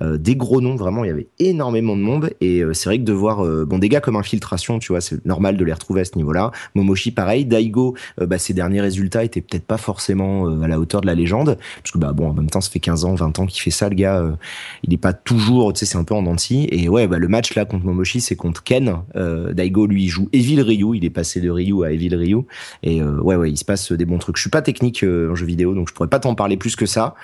[0.00, 3.12] des gros noms, vraiment, il y avait énormément de monde et c'est vrai que de
[3.12, 6.16] voir bon des gars comme Infiltration, tu vois, c'est normal de les retrouver à ce
[6.16, 6.50] niveau-là.
[6.74, 7.44] Momoshi, pareil.
[7.44, 11.58] Daigo, bah, ses derniers résultats étaient peut-être pas forcément à la hauteur de la légende,
[11.82, 13.70] parce que bah bon, en même temps, ça fait 15 ans, 20 ans qu'il fait
[13.70, 14.24] ça, le gars.
[14.82, 16.68] il n'est pas toujours, tu sais, c'est un peu en denti.
[16.70, 18.96] Et ouais, bah, le match là contre Momoshi, c'est contre Ken.
[19.16, 22.42] Euh, Daigo lui joue Evil Ryu, il est passé de Ryu à Evil Ryu.
[22.82, 24.36] Et euh, ouais, ouais, il se passe des bons trucs.
[24.36, 26.76] Je suis pas technique euh, en jeu vidéo, donc je pourrais pas t'en parler plus
[26.76, 27.14] que ça.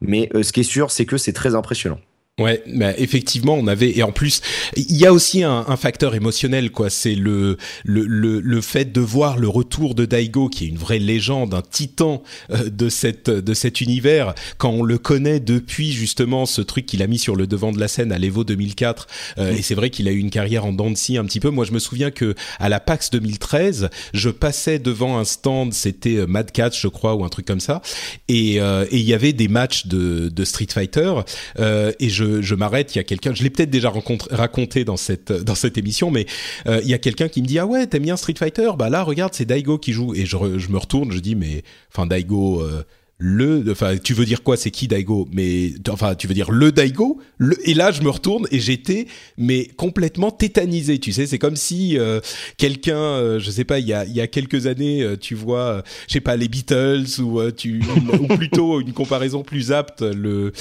[0.00, 1.98] Mais ce qui est sûr, c'est que c'est très impressionnant.
[2.38, 4.40] Ouais, bah effectivement, on avait et en plus,
[4.74, 6.88] il y a aussi un, un facteur émotionnel quoi.
[6.88, 10.78] C'est le, le, le le fait de voir le retour de Daigo, qui est une
[10.78, 14.34] vraie légende, un titan euh, de cette de cet univers.
[14.56, 17.78] Quand on le connaît depuis justement ce truc qu'il a mis sur le devant de
[17.78, 20.72] la scène à l'Evo 2004, euh, et c'est vrai qu'il a eu une carrière en
[20.72, 21.50] dents un petit peu.
[21.50, 26.16] Moi, je me souviens que à la PAX 2013, je passais devant un stand, c'était
[26.16, 27.82] euh, Mad Catz, je crois, ou un truc comme ça,
[28.28, 31.12] et et il y avait des matchs de de Street Fighter,
[31.58, 33.92] et je je, m'arrête, il y a quelqu'un, je l'ai peut-être déjà
[34.30, 36.26] raconté dans cette émission, mais
[36.66, 38.90] euh, il y a quelqu'un qui me dit ah ouais t'aimes bien Street Fighter, bah
[38.90, 40.14] là regarde c'est Daigo qui joue.
[40.14, 42.84] Et je, je me retourne, je dis mais enfin Daigo euh,
[43.22, 45.28] le, enfin, tu veux dire quoi C'est qui Daigo?
[45.30, 47.20] Mais enfin, tu veux dire le Daigo?
[47.36, 49.06] Le, Et là, je me retourne et j'étais
[49.36, 50.98] mais complètement tétanisé.
[50.98, 52.20] Tu sais, c'est comme si euh,
[52.56, 55.34] quelqu'un, euh, je sais pas, il y a, il y a quelques années, euh, tu
[55.34, 57.82] vois, je sais pas, les Beatles ou tu,
[58.18, 60.52] ou plutôt une comparaison plus apte, le,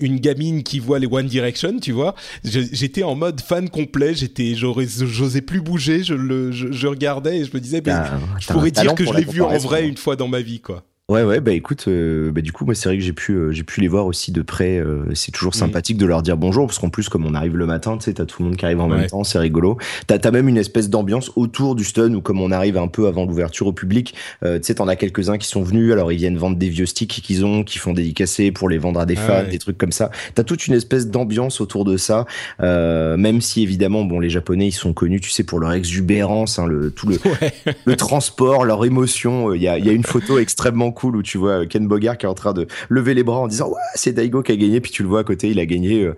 [0.00, 2.16] une gamine qui voit les One Direction, tu vois.
[2.42, 4.14] J'étais en mode fan complet.
[4.14, 6.02] J'étais, j'osais plus bouger.
[6.02, 9.24] Je le, je, regardais et je me disais, ben, je pourrais dire que je l'ai
[9.24, 10.82] vu en vrai une fois dans ma vie, quoi.
[11.10, 13.50] Ouais ouais bah écoute euh, bah du coup moi c'est vrai que j'ai pu euh,
[13.50, 15.60] j'ai pu les voir aussi de près euh, c'est toujours mm.
[15.60, 18.12] sympathique de leur dire bonjour parce qu'en plus comme on arrive le matin tu sais
[18.12, 19.78] t'as tout le monde qui arrive en même temps c'est rigolo.
[20.06, 23.06] T'as as même une espèce d'ambiance autour du stun où comme on arrive un peu
[23.06, 26.18] avant l'ouverture au public tu sais t'en as quelques uns qui sont venus alors ils
[26.18, 29.16] viennent vendre des vieux sticks qu'ils ont qui font dédicacer pour les vendre à des
[29.16, 30.10] ah fans des trucs comme ça.
[30.34, 32.26] T'as toute une espèce d'ambiance autour de ça
[32.60, 36.66] même si évidemment bon les japonais ils sont connus tu sais pour leur exubérance hein,
[36.66, 37.18] le tout le
[37.86, 41.22] le transport leur émotion il y a il y a une photo extrêmement cool où
[41.22, 43.76] tu vois Ken Bogart qui est en train de lever les bras en disant ouais
[43.94, 44.80] c'est Daigo qui a gagné.
[44.80, 46.16] Puis tu le vois à côté il a gagné euh,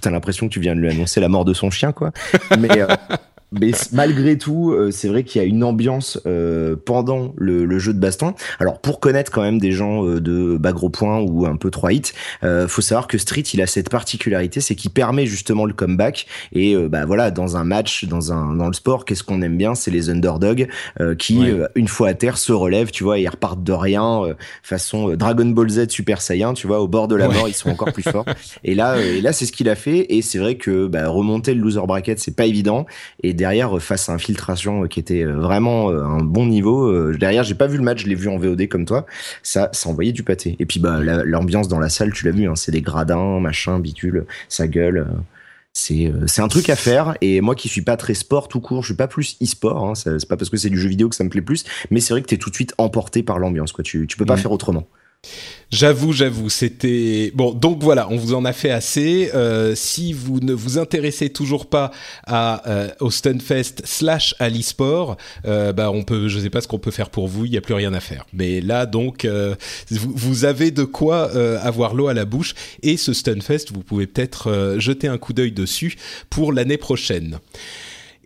[0.00, 2.12] t'as l'impression que tu viens de lui annoncer la mort de son chien quoi.
[2.58, 2.86] Mais euh,
[3.52, 7.78] mais malgré tout, euh, c'est vrai qu'il y a une ambiance euh, pendant le, le,
[7.78, 8.34] jeu de baston.
[8.60, 11.70] Alors pour connaître quand même des gens euh, de bas gros points ou un peu
[11.70, 12.02] 3 hits,
[12.42, 16.26] euh, faut savoir que Street il a cette particularité, c'est qu'il permet justement le comeback.
[16.52, 19.74] Et bah voilà, dans un match, dans un dans le sport, qu'est-ce qu'on aime bien,
[19.74, 20.68] c'est les underdogs
[21.18, 21.40] qui
[21.74, 24.22] une fois à terre se relèvent, tu vois, et ils repartent de rien,
[24.62, 27.70] façon Dragon Ball Z Super Saiyan, tu vois, au bord de la mort, ils sont
[27.70, 28.24] encore plus forts.
[28.64, 30.06] Et là, et là c'est ce qu'il a fait.
[30.14, 32.86] Et c'est vrai que bah, remonter le loser bracket, c'est pas évident.
[33.22, 37.44] Et derrière, face à Infiltration qui était euh, vraiment euh, un bon niveau, euh, derrière,
[37.44, 39.06] j'ai pas vu le match, je l'ai vu en VOD comme toi,
[39.42, 40.56] ça, ça envoyait du pâté.
[40.58, 43.78] Et puis, bah, l'ambiance dans la salle, tu l'as vu, hein, c'est des gradins, machin,
[43.78, 45.06] bitules, ça gueule.
[45.72, 48.88] c'est un truc à faire et moi qui suis pas très sport tout court je
[48.88, 51.22] suis pas plus e-sport hein, c'est pas parce que c'est du jeu vidéo que ça
[51.22, 53.84] me plaît plus mais c'est vrai que t'es tout de suite emporté par l'ambiance quoi
[53.84, 54.88] tu tu peux pas faire autrement
[55.70, 57.52] J'avoue, j'avoue, c'était bon.
[57.52, 59.30] Donc voilà, on vous en a fait assez.
[59.34, 61.90] Euh, si vous ne vous intéressez toujours pas
[62.26, 66.68] à euh, au Stunfest slash à l'e-sport, euh, bah on peut, je sais pas ce
[66.68, 67.44] qu'on peut faire pour vous.
[67.44, 68.24] Il n'y a plus rien à faire.
[68.32, 69.56] Mais là, donc, euh,
[69.90, 72.54] vous, avez de quoi avoir l'eau à la bouche.
[72.82, 75.96] Et ce Stunfest, vous pouvez peut-être jeter un coup d'œil dessus
[76.30, 77.40] pour l'année prochaine.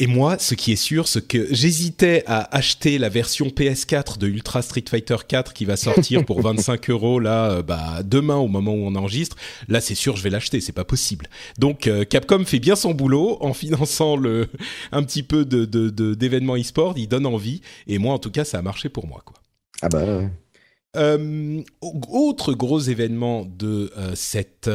[0.03, 4.27] Et moi, ce qui est sûr, c'est que j'hésitais à acheter la version PS4 de
[4.27, 8.49] Ultra Street Fighter 4 qui va sortir pour 25 euros là, euh, bah, demain au
[8.49, 9.37] moment où on enregistre.
[9.69, 11.29] Là, c'est sûr, je vais l'acheter, c'est pas possible.
[11.57, 14.49] Donc, euh, Capcom fait bien son boulot en finançant le
[14.91, 15.67] un petit peu de
[16.15, 16.95] d'événements e-sport.
[16.97, 17.61] Il donne envie.
[17.87, 19.37] Et moi, en tout cas, ça a marché pour moi, quoi.
[19.83, 20.05] Ah bah.
[20.05, 20.29] Ouais.
[20.97, 24.69] Euh, autre gros événement de cette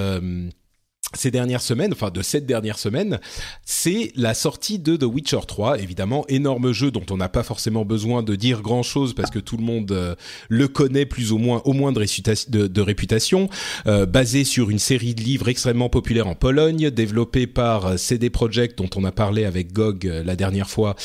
[1.13, 3.19] ces dernières semaines, enfin de cette dernière semaine,
[3.65, 7.85] c'est la sortie de The Witcher 3, évidemment énorme jeu dont on n'a pas forcément
[7.85, 10.15] besoin de dire grand chose parce que tout le monde euh,
[10.49, 13.49] le connaît plus ou moins, au moins de, de, réputation,
[13.87, 18.29] euh, basé sur une série de livres extrêmement populaire en Pologne, développé par euh, CD
[18.29, 20.95] Projekt dont on a parlé avec GOG la dernière fois,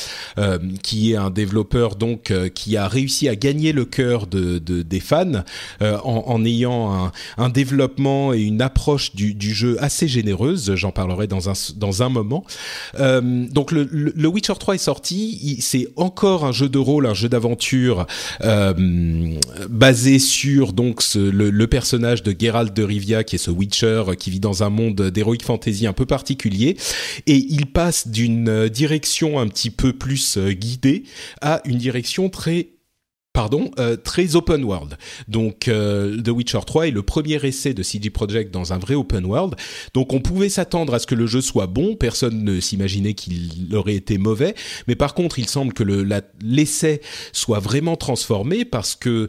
[0.81, 5.43] qui est un développeur donc qui a réussi à gagner le cœur de, des fans
[5.81, 10.75] en, ayant un, un, développement et une approche du, du jeu généreuse.
[10.75, 12.43] J'en parlerai dans un, dans un moment.
[12.99, 15.57] Euh, donc le, Witcher 3 est sorti.
[15.61, 18.05] C'est encore un jeu de rôle, un jeu d'aventure
[18.41, 18.73] euh,
[19.69, 24.29] basé sur donc le, le, personnage de Geralt de Rivia, qui est ce Witcher qui
[24.29, 26.77] vit dans un monde d'heroic fantasy un peu particulier.
[27.27, 31.03] Et il passe d'une direction un petit peu plus euh, guidée
[31.41, 32.67] à une direction très
[33.33, 34.97] pardon, euh, très open world.
[35.27, 38.93] Donc euh, The Witcher 3 est le premier essai de CD Projekt dans un vrai
[38.93, 39.55] open world.
[39.93, 43.75] Donc on pouvait s'attendre à ce que le jeu soit bon, personne ne s'imaginait qu'il
[43.75, 44.53] aurait été mauvais,
[44.87, 45.83] mais par contre, il semble que
[46.41, 49.27] l'essai soit vraiment transformé parce que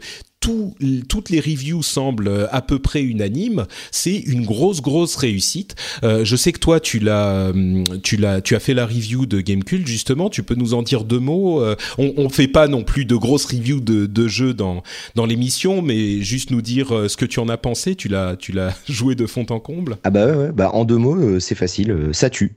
[1.08, 3.66] toutes les reviews semblent à peu près unanimes.
[3.90, 5.74] C'est une grosse grosse réussite.
[6.02, 9.26] Euh, je sais que toi tu l'as, hum, tu l'as, tu as fait la review
[9.26, 10.30] de Gamecult justement.
[10.30, 11.62] Tu peux nous en dire deux mots.
[11.62, 14.82] Euh, on, on fait pas non plus de grosses reviews de, de jeux dans
[15.14, 17.94] dans l'émission, mais juste nous dire euh, ce que tu en as pensé.
[17.94, 19.98] Tu l'as, tu l'as joué de fond en comble.
[20.04, 22.10] Ah bah ouais, bah en deux mots, c'est facile.
[22.12, 22.52] Ça tue.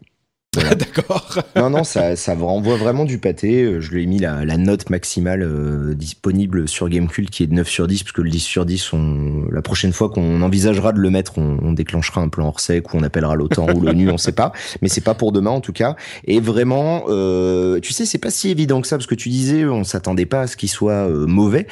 [0.78, 1.44] D'accord.
[1.56, 3.64] non, non, ça, ça renvoie vraiment du pâté.
[3.64, 7.54] Euh, je lui ai mis la, note maximale euh, disponible sur Gamecult qui est de
[7.54, 11.00] 9 sur 10, puisque le 10 sur 10, on, la prochaine fois qu'on envisagera de
[11.00, 14.18] le mettre, on, déclenchera un plan hors sec ou on appellera l'OTAN ou l'ONU, on
[14.18, 14.52] sait pas.
[14.82, 15.96] Mais c'est pas pour demain en tout cas.
[16.26, 19.66] Et vraiment, euh, tu sais, c'est pas si évident que ça, parce que tu disais,
[19.66, 21.68] on s'attendait pas à ce qu'il soit euh, mauvais.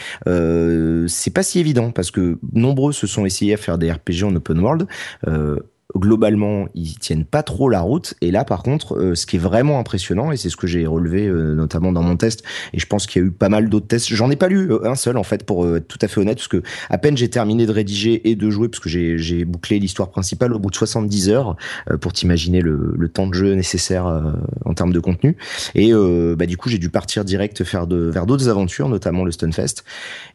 [1.07, 4.35] C'est pas si évident, parce que nombreux se sont essayés à faire des RPG en
[4.35, 4.87] open world.
[5.95, 8.15] Globalement, ils tiennent pas trop la route.
[8.21, 10.85] Et là, par contre, euh, ce qui est vraiment impressionnant, et c'est ce que j'ai
[10.85, 13.69] relevé euh, notamment dans mon test, et je pense qu'il y a eu pas mal
[13.69, 14.13] d'autres tests.
[14.13, 16.37] J'en ai pas lu euh, un seul en fait, pour être tout à fait honnête,
[16.37, 19.79] parce que à peine j'ai terminé de rédiger et de jouer, parce que j'ai bouclé
[19.79, 21.55] l'histoire principale au bout de 70 heures
[22.01, 24.05] pour t'imaginer le, le, temps de jeu nécessaire
[24.65, 25.37] en termes de contenu.
[25.75, 29.31] Et bah, du coup, j'ai dû partir direct faire de, vers d'autres aventures, notamment le
[29.31, 29.83] Stunfest.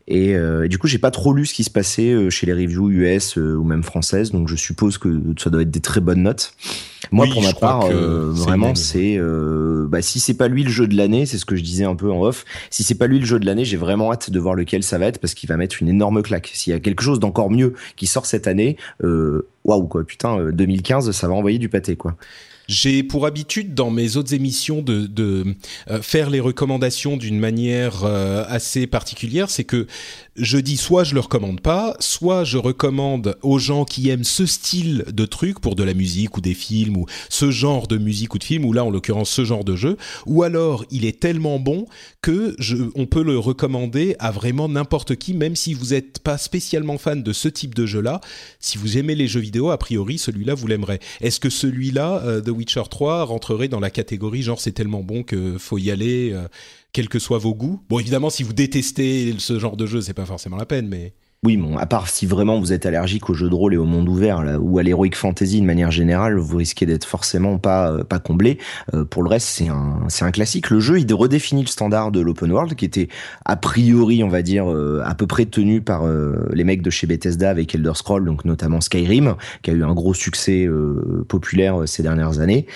[0.09, 2.91] Et, et, du coup, j'ai pas trop lu ce qui se passait chez les reviews
[2.91, 6.55] US ou même françaises, donc je suppose que ça doit être des très bonnes notes.
[7.13, 10.87] Moi, pour ma part, euh, vraiment, c'est euh, bah, si c'est pas lui le jeu
[10.87, 12.45] de l'année, c'est ce que je disais un peu en off.
[12.71, 14.99] Si c'est pas lui le jeu de l'année, j'ai vraiment hâte de voir lequel ça
[14.99, 16.51] va être parce qu'il va mettre une énorme claque.
[16.53, 20.51] S'il y a quelque chose d'encore mieux qui sort cette année, euh, waouh quoi, putain,
[20.53, 22.17] 2015, ça va envoyer du pâté quoi.
[22.71, 25.57] J'ai pour habitude dans mes autres émissions de, de
[26.03, 29.89] faire les recommandations d'une manière assez particulière, c'est que
[30.37, 34.47] je dis soit je le recommande pas, soit je recommande aux gens qui aiment ce
[34.47, 38.35] style de truc pour de la musique ou des films ou ce genre de musique
[38.35, 41.19] ou de film ou là en l'occurrence ce genre de jeu, ou alors il est
[41.19, 41.87] tellement bon
[42.23, 46.39] que je, on peut le recommander à vraiment n'importe qui, même si vous n'êtes pas
[46.39, 48.21] spécialement fan de ce type de jeu-là.
[48.61, 51.01] Si vous aimez les jeux vidéo, a priori celui-là vous l'aimerez.
[51.21, 55.23] Est-ce que celui-là, euh, The Witcher 3, rentrerait dans la catégorie genre c'est tellement bon
[55.23, 56.47] que faut y aller euh,
[56.93, 57.83] quels que soient vos goûts.
[57.89, 61.15] Bon, évidemment, si vous détestez ce genre de jeu, c'est pas forcément la peine, mais
[61.43, 63.87] oui, bon, à part si vraiment vous êtes allergique aux jeux de rôle et au
[63.87, 67.93] monde ouvert là, ou à l'heroic fantasy de manière générale, vous risquez d'être forcément pas
[67.93, 68.59] euh, pas comblé.
[68.93, 70.69] Euh, pour le reste, c'est un c'est un classique.
[70.69, 73.09] Le jeu, il redéfinit le standard de l'open world qui était
[73.47, 76.03] a priori, on va dire, euh, à peu près tenu par
[76.53, 79.95] les mecs de chez Bethesda avec Elder Scrolls, donc notamment Skyrim, qui a eu un
[79.95, 80.69] gros succès
[81.29, 82.67] populaire ces dernières années.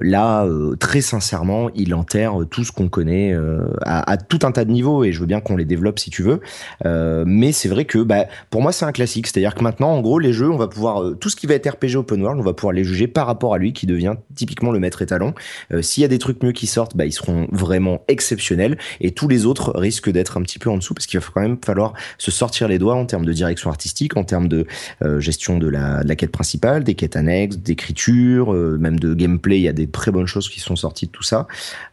[0.00, 0.46] là,
[0.80, 3.36] très sincèrement, il enterre tout ce qu'on connaît
[3.82, 6.10] à, à, tout un tas de niveaux et je veux bien qu'on les développe si
[6.10, 6.40] tu veux,
[6.84, 10.18] mais c'est vrai que bah, pour moi c'est un classique, c'est-à-dire que maintenant en gros
[10.18, 12.44] les jeux on va pouvoir euh, tout ce qui va être RPG open world on
[12.44, 15.34] va pouvoir les juger par rapport à lui qui devient typiquement le maître étalon.
[15.72, 19.12] Euh, s'il y a des trucs mieux qui sortent, bah, ils seront vraiment exceptionnels et
[19.12, 21.58] tous les autres risquent d'être un petit peu en dessous parce qu'il va quand même
[21.64, 24.66] falloir se sortir les doigts en termes de direction artistique, en termes de
[25.02, 29.58] euh, gestion de la, de la quête principale, des quêtes annexes, d'écriture, même de gameplay.
[29.58, 31.46] Il y a des très bonnes choses qui sont sorties de tout ça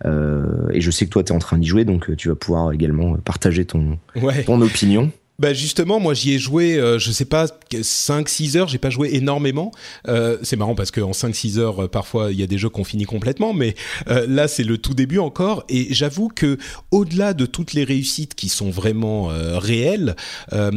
[0.05, 2.71] et je sais que toi tu es en train d'y jouer donc tu vas pouvoir
[2.71, 3.97] également partager ton,
[4.45, 5.11] ton opinion.
[5.43, 9.09] Bah justement, moi j'y ai joué, euh, je sais pas, 5-6 heures, j'ai pas joué
[9.15, 9.71] énormément.
[10.07, 12.85] Euh, c'est marrant parce qu'en 5-6 heures, euh, parfois il y a des jeux qu'on
[12.85, 13.75] finit complètement, mais
[14.07, 15.65] euh, là c'est le tout début encore.
[15.67, 16.57] Et j'avoue que
[16.91, 19.27] au-delà de toutes les réussites qui sont vraiment
[19.57, 20.15] réelles,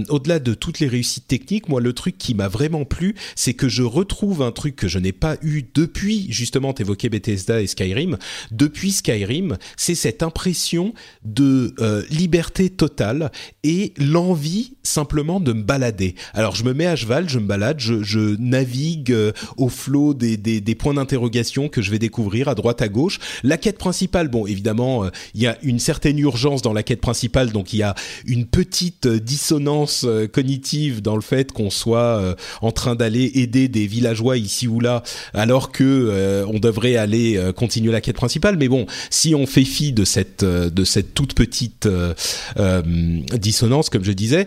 [0.09, 3.69] au-delà de toutes les réussites techniques, moi le truc qui m'a vraiment plu, c'est que
[3.69, 8.19] je retrouve un truc que je n'ai pas eu depuis, justement, t'évoquais Bethesda et Skyrim,
[8.51, 10.93] depuis Skyrim, c'est cette impression
[11.25, 11.75] de
[12.11, 13.31] liberté totale
[13.63, 16.15] et l'envie dit simplement de me balader.
[16.33, 20.15] Alors je me mets à cheval, je me balade, je, je navigue euh, au flot
[20.15, 23.19] des, des, points d'interrogation que je vais découvrir à droite à gauche.
[23.43, 27.01] La quête principale, bon évidemment, euh, il y a une certaine urgence dans la quête
[27.01, 27.95] principale, donc il y a
[28.27, 33.87] une petite euh, dissonance cognitive dans le fait qu'on soit en train d'aller aider des
[33.87, 35.03] villageois ici ou là,
[35.35, 38.57] alors que on devrait aller continuer la quête principale.
[38.57, 41.89] Mais bon, si on fait fi de cette de cette toute petite
[43.35, 44.47] dissonance, comme je disais,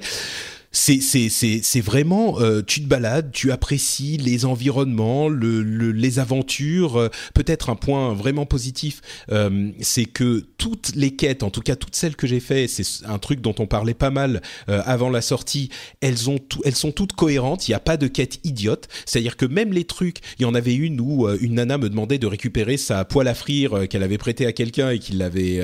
[0.71, 6.97] c'est vraiment euh, tu te balades, tu apprécies les environnements, le, les aventures.
[6.97, 9.01] Euh, peut-être un point vraiment positif,
[9.32, 13.05] euh, c'est que toutes les quêtes, en tout cas toutes celles que j'ai fait, c'est
[13.05, 15.69] un truc dont on parlait pas mal avant la sortie.
[16.01, 17.67] Elles ont tout, elles sont toutes cohérentes.
[17.67, 18.88] Il n'y a pas de quête idiote.
[19.05, 22.17] C'est-à-dire que même les trucs, il y en avait une où une nana me demandait
[22.17, 25.62] de récupérer sa poêle à frire qu'elle avait prêtée à quelqu'un et qu'il l'avait,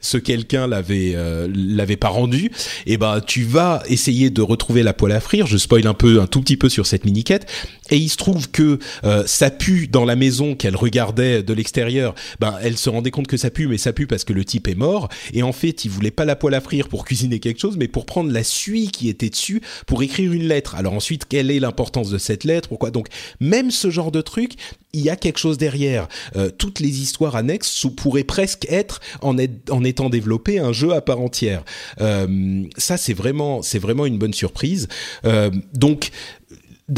[0.00, 1.16] ce quelqu'un l'avait
[1.48, 2.50] l'avait pas rendu.
[2.86, 5.46] Et ben tu vas essayer de retrouver la poêle à frire.
[5.46, 7.46] Je spoil un peu, un tout petit peu sur cette mini-quête.
[7.92, 12.14] Et il se trouve que euh, ça pue dans la maison qu'elle regardait de l'extérieur.
[12.40, 14.66] Ben, elle se rendait compte que ça pue, mais ça pue parce que le type
[14.66, 15.10] est mort.
[15.34, 17.88] Et en fait, il voulait pas la poêle à frire pour cuisiner quelque chose, mais
[17.88, 20.74] pour prendre la suie qui était dessus pour écrire une lettre.
[20.74, 22.70] Alors ensuite, quelle est l'importance de cette lettre?
[22.70, 22.90] Pourquoi?
[22.90, 23.08] Donc,
[23.40, 24.54] même ce genre de truc,
[24.94, 26.08] il y a quelque chose derrière.
[26.36, 31.20] Euh, toutes les histoires annexes pourraient presque être en, étant développées un jeu à part
[31.20, 31.64] entière.
[32.00, 34.88] Euh, ça, c'est vraiment, c'est vraiment une bonne surprise.
[35.24, 36.10] Euh, donc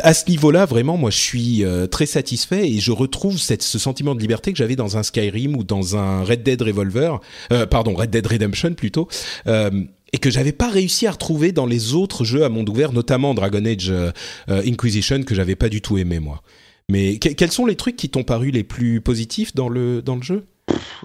[0.03, 4.15] à ce niveau-là, vraiment, moi, je suis euh, très satisfait et je retrouve ce sentiment
[4.15, 7.21] de liberté que j'avais dans un Skyrim ou dans un Red Dead Revolver,
[7.53, 9.09] euh, pardon, Red Dead Redemption plutôt,
[9.47, 9.71] euh,
[10.13, 13.35] et que j'avais pas réussi à retrouver dans les autres jeux à monde ouvert, notamment
[13.35, 13.93] Dragon Age
[14.49, 16.43] Inquisition, que j'avais pas du tout aimé moi.
[16.89, 20.23] Mais quels sont les trucs qui t'ont paru les plus positifs dans le dans le
[20.23, 20.45] jeu?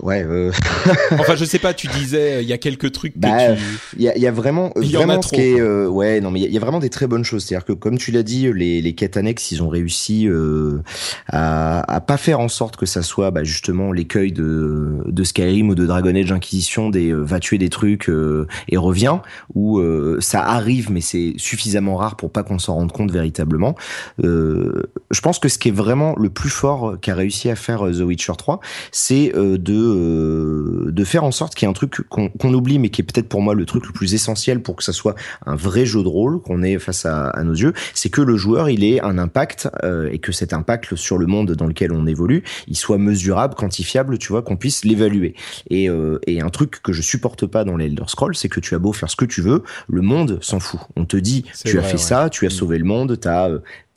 [0.02, 0.24] Ouais.
[0.24, 0.52] Euh...
[1.12, 1.74] enfin, je sais pas.
[1.74, 3.18] Tu disais, euh, il y a quelques trucs.
[3.18, 3.56] Bah,
[3.98, 6.32] il y, a, y, a, vraiment, y vraiment en a qui est, euh, ouais, non,
[6.32, 7.46] mais il y, a vraiment des très bonnes choses.
[7.46, 10.82] C'est-à-dire que, comme tu l'as dit, les, les quêtes annexes, ils ont réussi euh,
[11.28, 15.70] à, à pas faire en sorte que ça soit, bah, justement, l'écueil de, de Skyrim
[15.70, 18.10] ou de Dragon Age Inquisition, des va tuer des trucs
[18.68, 19.18] et revient,
[19.54, 19.82] où
[20.20, 23.76] ça arrive, mais c'est suffisamment rare pour pas qu'on s'en rende compte véritablement.
[24.20, 28.02] je pense que ce qui est vraiment le plus fort qu'a réussi à faire The
[28.02, 28.60] Witcher 3,
[28.92, 33.02] c'est euh, de faire en sorte qu'il y ait un truc qu'on oublie, mais qui
[33.02, 35.86] est peut-être pour moi le truc le plus essentiel pour que ça soit un vrai
[35.86, 39.02] jeu de rôle qu'on ait face à, nos yeux, c'est que le joueur il ait
[39.02, 42.76] un impact euh, et que cet impact sur le monde dans lequel on évolue, il
[42.76, 45.36] soit mesurable, quantifiable, tu vois, qu'on puisse l'évaluer.
[45.70, 48.76] Et, euh, et un truc que je supporte pas dans l'Elder Scroll, c'est que tu
[48.76, 50.80] as beau faire ce que tu veux, le monde s'en fout.
[50.96, 52.52] On te dit, tu as fait ça, tu as mm.
[52.52, 53.50] sauvé le monde, tu as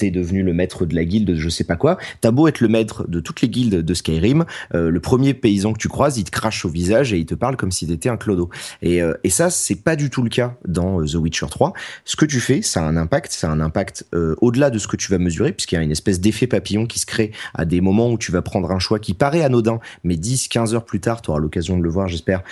[0.03, 1.97] t'es devenu le maître de la guilde de je sais pas quoi.
[2.21, 5.73] T'as beau être le maître de toutes les guildes de Skyrim, euh, le premier paysan
[5.73, 8.09] que tu croises, il te crache au visage et il te parle comme s'il était
[8.09, 8.51] un clodo.
[8.83, 11.73] Et, euh, et ça, c'est pas du tout le cas dans euh, The Witcher 3.
[12.05, 14.07] Ce que tu fais, ça a un impact, ça a un impact
[14.41, 16.99] au-delà de ce que tu vas mesurer, puisqu'il y a une espèce d'effet papillon qui
[16.99, 20.17] se crée à des moments où tu vas prendre un choix qui paraît anodin, mais
[20.17, 22.43] 10, 15 heures plus tard, tu auras l'occasion de le voir, j'espère,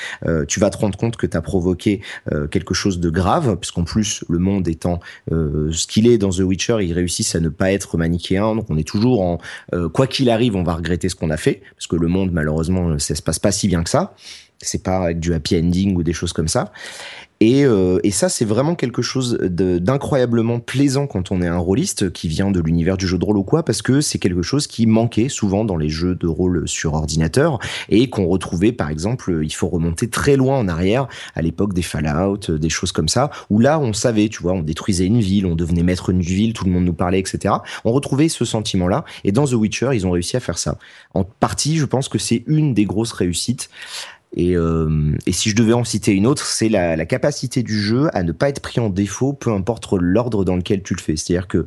[0.47, 2.01] tu vas te rendre compte que tu as provoqué
[2.51, 6.79] quelque chose de grave, puisqu'en plus, le monde étant ce qu'il est dans The Witcher,
[6.81, 8.55] il réussit à ne pas être manichéen.
[8.55, 9.39] Donc on est toujours en
[9.75, 12.31] euh, quoi qu'il arrive, on va regretter ce qu'on a fait parce que le monde
[12.33, 14.15] malheureusement ça se passe pas si bien que ça.
[14.63, 16.73] C'est pas avec du happy ending ou des choses comme ça.
[17.43, 22.13] Et, euh, et ça, c'est vraiment quelque chose d'incroyablement plaisant quand on est un rôliste
[22.13, 24.67] qui vient de l'univers du jeu de rôle ou quoi, parce que c'est quelque chose
[24.67, 29.41] qui manquait souvent dans les jeux de rôle sur ordinateur et qu'on retrouvait, par exemple,
[29.43, 33.31] il faut remonter très loin en arrière, à l'époque des Fallout, des choses comme ça,
[33.49, 36.53] où là, on savait, tu vois, on détruisait une ville, on devenait maître d'une ville,
[36.53, 37.55] tout le monde nous parlait, etc.
[37.85, 39.07] On retrouvait ce sentiment-là.
[39.25, 40.77] Et dans The Witcher, ils ont réussi à faire ça.
[41.15, 43.71] En partie, je pense que c'est une des grosses réussites.
[44.37, 48.09] Et, euh, et, si je devais en citer une autre, c'est la, capacité du jeu
[48.13, 51.17] à ne pas être pris en défaut, peu importe l'ordre dans lequel tu le fais.
[51.17, 51.67] C'est-à-dire que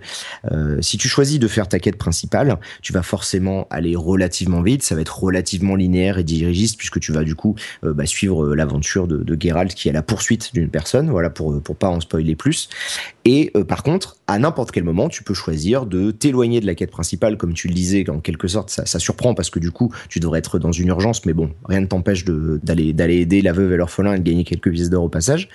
[0.52, 4.84] euh, si tu choisis de faire ta quête principale, tu vas forcément aller relativement vite,
[4.84, 8.56] ça va être relativement linéaire et dirigiste puisque tu vas du coup euh, bah, suivre
[8.56, 11.89] l'aventure de, de Geralt qui est à la poursuite d'une personne, voilà pour pour pas
[11.89, 12.69] en spoiler plus.
[13.26, 16.91] Et par contre, à n'importe quel moment, tu peux choisir de t'éloigner de la quête
[16.91, 19.93] principale, comme tu le disais, en quelque sorte, ça, ça surprend parce que du coup,
[20.10, 22.26] tu devrais être dans une urgence, mais bon, rien ne t'empêche
[22.62, 25.50] d'aller d'aller aider la veuve et l'orphelin et de gagner quelques pièces d'or au passage.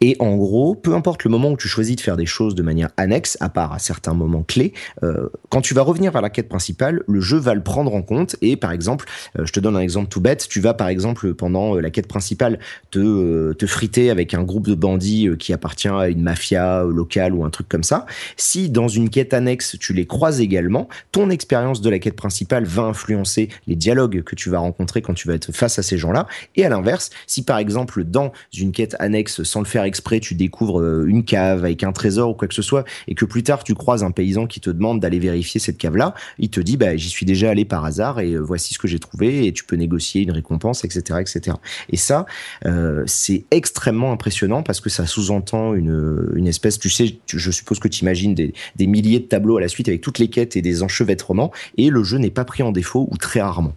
[0.00, 2.62] Et en gros, peu importe le moment où tu choisis de faire des choses de
[2.62, 6.30] manière annexe, à part à certains moments clés, euh, quand tu vas revenir vers la
[6.30, 8.36] quête principale, le jeu va le prendre en compte.
[8.40, 9.06] Et par exemple,
[9.38, 11.90] euh, je te donne un exemple tout bête, tu vas par exemple pendant euh, la
[11.90, 12.58] quête principale
[12.90, 17.44] te, te friter avec un groupe de bandits qui appartient à une mafia locale ou
[17.44, 18.06] un truc comme ça.
[18.36, 22.64] Si dans une quête annexe, tu les croises également, ton expérience de la quête principale
[22.64, 25.98] va influencer les dialogues que tu vas rencontrer quand tu vas être face à ces
[25.98, 26.26] gens-là.
[26.56, 30.34] Et à l'inverse, si par exemple dans une quête annexe, sans le faire exprès, tu
[30.34, 33.42] découvres euh, une cave avec un trésor ou quoi que ce soit, et que plus
[33.42, 36.76] tard tu croises un paysan qui te demande d'aller vérifier cette cave-là, il te dit
[36.76, 39.52] bah j'y suis déjà allé par hasard et euh, voici ce que j'ai trouvé et
[39.52, 41.56] tu peux négocier une récompense, etc., etc.
[41.90, 42.26] Et ça,
[42.66, 47.88] euh, c'est extrêmement impressionnant parce que ça sous-entend une, espèce, tu sais, je suppose que
[47.88, 50.62] tu imagines des, des milliers de tableaux à la suite avec toutes les quêtes et
[50.62, 53.74] des enchevêtrements, et le jeu n'est pas pris en défaut ou très rarement.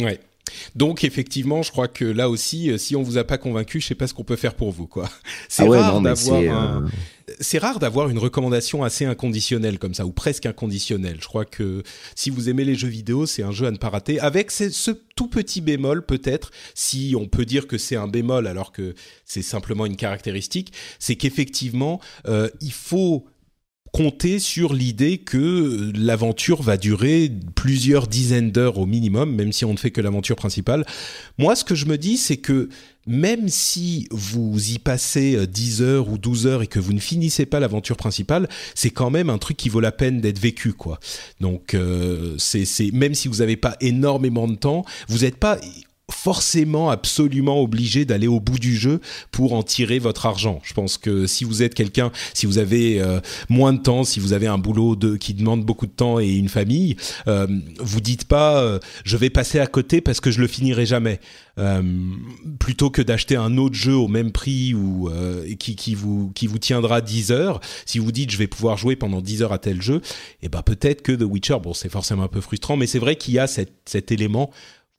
[0.00, 0.18] Ouais.
[0.74, 3.86] Donc effectivement, je crois que là aussi, euh, si on vous a pas convaincu, je
[3.86, 5.08] sais pas ce qu'on peut faire pour vous, quoi.
[5.48, 8.82] C'est Ah ouais, rare non, mais d'avoir c'est, un- euh, c'est rare d'avoir une recommandation
[8.84, 11.18] assez inconditionnelle comme ça, ou presque inconditionnelle.
[11.20, 11.82] Je crois que
[12.16, 14.18] si vous aimez les jeux vidéo, c'est un jeu à ne pas rater.
[14.20, 18.46] Avec ce, ce tout petit bémol, peut-être, si on peut dire que c'est un bémol
[18.46, 18.94] alors que
[19.24, 23.26] c'est simplement une caractéristique, c'est qu'effectivement, euh, il faut
[23.92, 29.72] compter sur l'idée que l'aventure va durer plusieurs dizaines d'heures au minimum, même si on
[29.72, 30.84] ne fait que l'aventure principale.
[31.38, 32.68] Moi, ce que je me dis, c'est que
[33.06, 37.00] même si vous y passez euh, 10 heures ou 12 heures et que vous ne
[37.00, 40.72] finissez pas l'aventure principale, c'est quand même un truc qui vaut la peine d'être vécu,
[40.72, 41.00] quoi.
[41.40, 45.58] Donc, euh, c'est, c'est, même si vous n'avez pas énormément de temps, vous n'êtes pas
[46.14, 49.00] forcément absolument obligé d'aller au bout du jeu
[49.30, 50.60] pour en tirer votre argent.
[50.64, 54.20] Je pense que si vous êtes quelqu'un, si vous avez euh, moins de temps, si
[54.20, 56.96] vous avez un boulot de, qui demande beaucoup de temps et une famille,
[57.28, 57.46] euh,
[57.78, 61.20] vous dites pas euh, je vais passer à côté parce que je le finirai jamais.
[61.58, 61.82] Euh,
[62.58, 66.46] plutôt que d'acheter un autre jeu au même prix ou euh, qui, qui vous qui
[66.46, 69.58] vous tiendra 10 heures, si vous dites je vais pouvoir jouer pendant 10 heures à
[69.58, 70.00] tel jeu,
[70.42, 73.16] et ben peut-être que The Witcher, bon c'est forcément un peu frustrant, mais c'est vrai
[73.16, 74.50] qu'il y a cet élément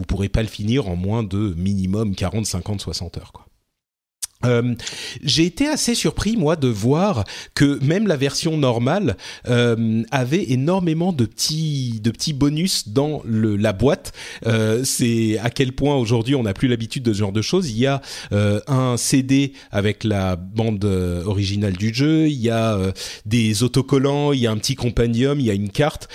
[0.02, 3.32] vous pourrez pas le finir en moins de minimum 40, 50, 60 heures.
[3.32, 3.46] Quoi.
[4.46, 4.76] Euh,
[5.24, 7.24] j'ai été assez surpris moi de voir
[7.56, 9.18] que même la version normale
[9.48, 14.14] euh, avait énormément de petits de petits bonus dans la boîte.
[14.46, 17.70] Euh, c'est à quel point aujourd'hui on n'a plus l'habitude de ce genre de choses.
[17.70, 18.02] Il y a
[18.68, 22.78] un CD avec la bande originale du jeu, il y a
[23.26, 26.08] des autocollants, il y a un petit compendium, il y a une carte.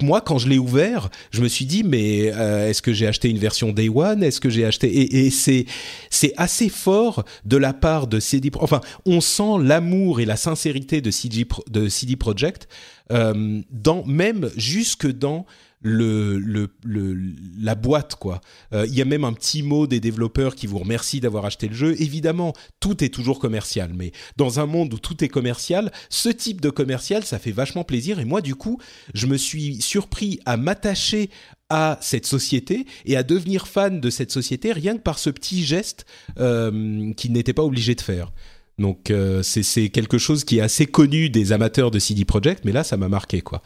[0.00, 3.38] Moi quand je l'ai ouvert, je me suis dit mais est-ce que j'ai acheté une
[3.38, 4.22] version Day One?
[4.22, 5.26] Est-ce que j'ai acheté?
[5.26, 5.66] Et, c'est
[6.10, 7.24] c'est assez fort
[7.56, 8.50] la part de CD.
[8.60, 12.68] Enfin, on sent l'amour et la sincérité de CD, de CD Projekt
[13.12, 15.46] euh, dans même jusque dans
[15.84, 18.40] la boîte quoi.
[18.72, 21.68] Euh, Il y a même un petit mot des développeurs qui vous remercient d'avoir acheté
[21.68, 22.00] le jeu.
[22.00, 26.60] Évidemment, tout est toujours commercial, mais dans un monde où tout est commercial, ce type
[26.60, 28.18] de commercial, ça fait vachement plaisir.
[28.20, 28.78] Et moi, du coup,
[29.14, 31.30] je me suis surpris à m'attacher
[31.68, 35.64] à cette société et à devenir fan de cette société rien que par ce petit
[35.64, 36.04] geste
[36.38, 38.30] euh, qu'il n'était pas obligé de faire.
[38.78, 42.64] Donc euh, c'est c'est quelque chose qui est assez connu des amateurs de CD Projekt,
[42.64, 43.62] mais là ça m'a marqué quoi.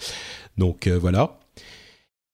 [0.58, 1.38] Donc euh, voilà.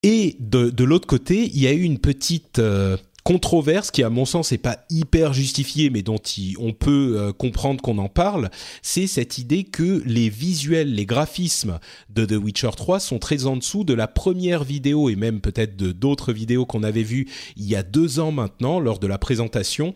[0.03, 4.11] Et de, de l'autre côté, il y a eu une petite euh, controverse qui, à
[4.11, 8.09] mon sens, n'est pas hyper justifiée, mais dont il- on peut euh, comprendre qu'on en
[8.09, 8.51] parle.
[8.83, 11.79] C'est cette idée que les visuels, les graphismes
[12.13, 15.77] de The Witcher 3 sont très en dessous de la première vidéo et même peut-être
[15.77, 19.19] de d'autres vidéos qu'on avait vues il y a deux ans maintenant lors de la
[19.19, 19.95] présentation.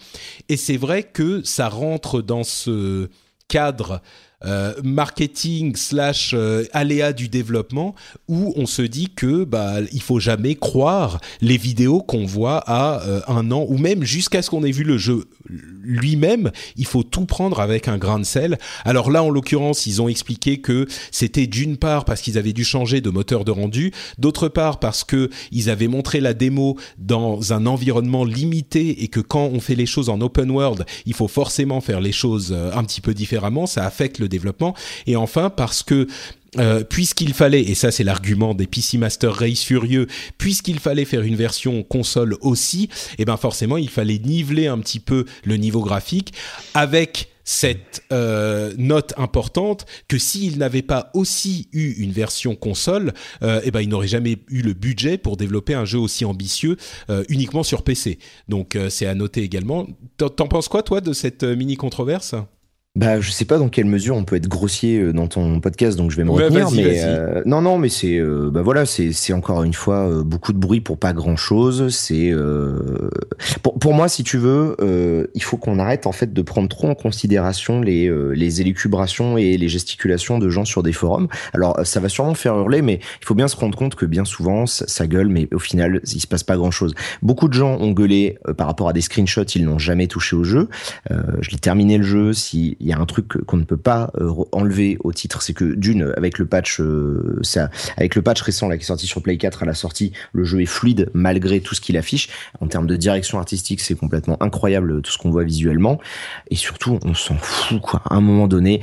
[0.49, 3.09] Et c'est vrai que ça rentre dans ce
[3.49, 4.03] cadre
[4.45, 7.95] euh, marketing slash euh, aléa du développement
[8.29, 13.03] où on se dit que bah il faut jamais croire les vidéos qu'on voit à
[13.07, 16.51] euh, un an ou même jusqu'à ce qu'on ait vu le jeu lui-même.
[16.77, 18.59] Il faut tout prendre avec un grain de sel.
[18.85, 22.65] Alors là en l'occurrence ils ont expliqué que c'était d'une part parce qu'ils avaient dû
[22.65, 27.55] changer de moteur de rendu d'autre part parce que ils avaient montré la démo dans
[27.55, 31.29] un environnement limité et que quand on fait les choses en open world il faut
[31.29, 33.67] forcément faire les choses un petit peu différemment.
[33.67, 34.75] Ça affecte le développement
[35.07, 36.07] et enfin parce que
[36.59, 40.07] euh, puisqu'il fallait, et ça c'est l'argument des PC Master Race furieux,
[40.39, 45.01] puisqu'il fallait faire une version console aussi, et ben forcément il fallait niveler un petit
[45.01, 46.33] peu le niveau graphique
[46.73, 53.61] avec cette euh, note importante que s'il n'avait pas aussi eu une version console, euh,
[53.65, 56.77] eh ben il n'aurait jamais eu le budget pour développer un jeu aussi ambitieux
[57.09, 58.19] euh, uniquement sur PC.
[58.49, 59.87] Donc c'est à noter également.
[60.17, 62.35] T'en penses quoi toi de cette mini controverse
[62.97, 65.99] bah, je sais pas dans quelle mesure on peut être grossier euh, dans ton podcast,
[65.99, 66.71] donc je vais me retenir.
[66.71, 70.23] Mais euh, non, non, mais c'est, euh, bah voilà, c'est, c'est encore une fois euh,
[70.25, 71.95] beaucoup de bruit pour pas grand chose.
[71.95, 72.33] C'est
[73.63, 74.77] pour, pour moi, si tu veux,
[75.35, 79.59] il faut qu'on arrête en fait de prendre trop en considération les les élucubrations et
[79.59, 81.29] les gesticulations de gens sur des forums.
[81.53, 84.25] Alors, ça va sûrement faire hurler, mais il faut bien se rendre compte que bien
[84.25, 86.95] souvent, ça, gueule, mais au final, il se passe pas grand chose.
[87.21, 90.45] Beaucoup de gens ont gueulé par rapport à des screenshots, ils n'ont jamais touché au
[90.45, 90.69] jeu.
[91.11, 92.33] je l'ai terminé le jeu.
[92.33, 95.55] Si il y a un truc qu'on ne peut pas euh, enlever au titre, c'est
[95.55, 99.09] que d'une, avec le patch, euh, ça, avec le patch récent là qui est sorti
[99.09, 102.29] sur Play 4 à la sortie, le jeu est fluide malgré tout ce qu'il affiche.
[102.61, 105.99] En termes de direction artistique, c'est complètement incroyable tout ce qu'on voit visuellement.
[106.49, 108.03] Et surtout, on s'en fout quoi.
[108.05, 108.83] À un moment donné,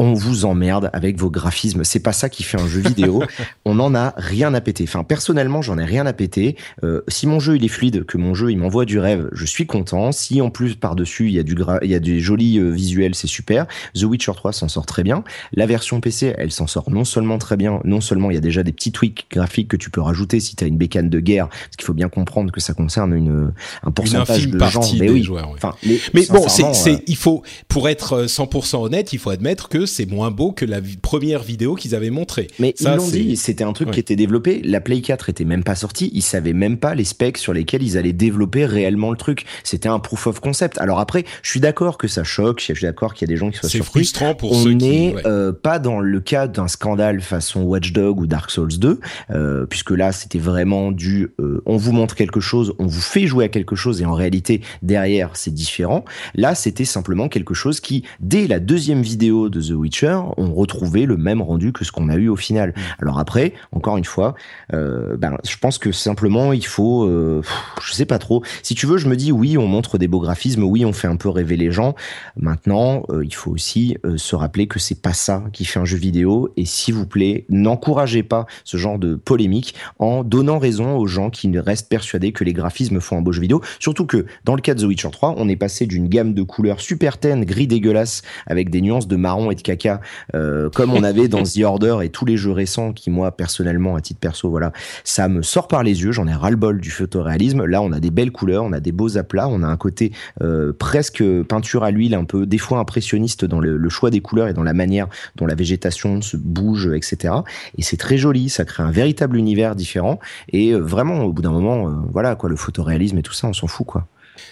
[0.00, 1.84] on vous emmerde avec vos graphismes.
[1.84, 3.22] C'est pas ça qui fait un jeu vidéo.
[3.66, 4.84] on n'en a rien à péter.
[4.88, 6.56] Enfin, personnellement, j'en ai rien à péter.
[6.84, 9.44] Euh, si mon jeu il est fluide, que mon jeu il m'envoie du rêve, je
[9.44, 10.10] suis content.
[10.10, 12.70] Si en plus par dessus il y a du il y a des jolis euh,
[12.70, 13.66] visuels, c'est super.
[13.94, 15.22] The Witcher 3 s'en sort très bien.
[15.52, 18.40] La version PC, elle s'en sort non seulement très bien, non seulement il y a
[18.40, 21.20] déjà des petits tweaks graphiques que tu peux rajouter si tu as une bécane de
[21.20, 24.80] guerre, parce qu'il faut bien comprendre que ça concerne une un pourcentage de gens.
[24.98, 25.22] Mais oui.
[25.22, 29.68] Joueurs, Enfin, mais, bon, c'est, euh, il faut pour être 100% honnête, il faut admettre
[29.68, 32.48] que c'est moins beau que la première vidéo qu'ils avaient montrée.
[32.58, 34.62] Mais ils l'ont dit, c'était un truc qui était développé.
[34.64, 36.10] La Play 4 était même pas sortie.
[36.14, 39.44] Ils savaient même pas les specs sur lesquels ils allaient développer réellement le truc.
[39.64, 40.78] C'était un proof of concept.
[40.78, 42.60] Alors après, je suis d'accord que ça choque.
[42.60, 44.04] Je suis d'accord qu'il y a des gens qui soient surpris.
[44.04, 48.20] C'est frustrant pour On ceux n'est euh, pas dans le cas d'un scandale façon Watchdog
[48.20, 51.32] ou Dark Souls 2, euh, puisque là, c'était vraiment du.
[51.40, 54.14] Euh, on vous montre quelque chose, on vous fait jouer à quelque chose, et en
[54.14, 56.04] réalité, derrière, c'est différent.
[56.34, 61.06] Là, c'était simplement quelque chose qui, dès la deuxième vidéo de The Witcher, ont retrouvé
[61.06, 62.70] le même rendu que ce qu'on a eu au final.
[62.70, 62.80] Mm.
[63.02, 64.34] Alors après, encore une fois,
[64.72, 67.42] euh, ben, je pense que simplement il faut, euh,
[67.82, 68.42] je sais pas trop.
[68.62, 71.08] Si tu veux, je me dis oui, on montre des beaux graphismes, oui, on fait
[71.08, 71.94] un peu rêver les gens.
[72.36, 75.96] Maintenant, euh, il faut aussi se rappeler que c'est pas ça qui fait un jeu
[75.96, 76.52] vidéo.
[76.56, 81.30] Et s'il vous plaît, n'encouragez pas ce genre de polémique en donnant raison aux gens
[81.30, 83.60] qui restent persuadés que les graphismes font un beau jeu vidéo.
[83.78, 86.42] Surtout que dans le cas de The Witcher 3, on est passé d'une gamme de
[86.42, 90.00] couleurs super ten, gris dégueulasse, avec des nuances de marron et de caca
[90.34, 93.96] euh, comme on avait dans The Order et tous les jeux récents qui moi personnellement
[93.96, 94.72] à titre perso voilà
[95.04, 96.12] ça me sort par les yeux.
[96.12, 97.64] J'en ai ras le bol du photoréalisme.
[97.64, 100.12] Là on a des belles couleurs on a des beaux aplats on a un côté
[100.42, 104.48] euh, presque peinture à l'huile un peu des fois impressionniste dans le, choix des couleurs
[104.48, 107.34] et dans la manière dont la végétation se bouge etc
[107.76, 110.18] et c'est très joli ça crée un véritable univers différent.
[110.52, 113.52] Et euh, vraiment au bout d'un moment voilà quoi le photoréalisme et tout ça on
[113.52, 114.06] s'en fout quoi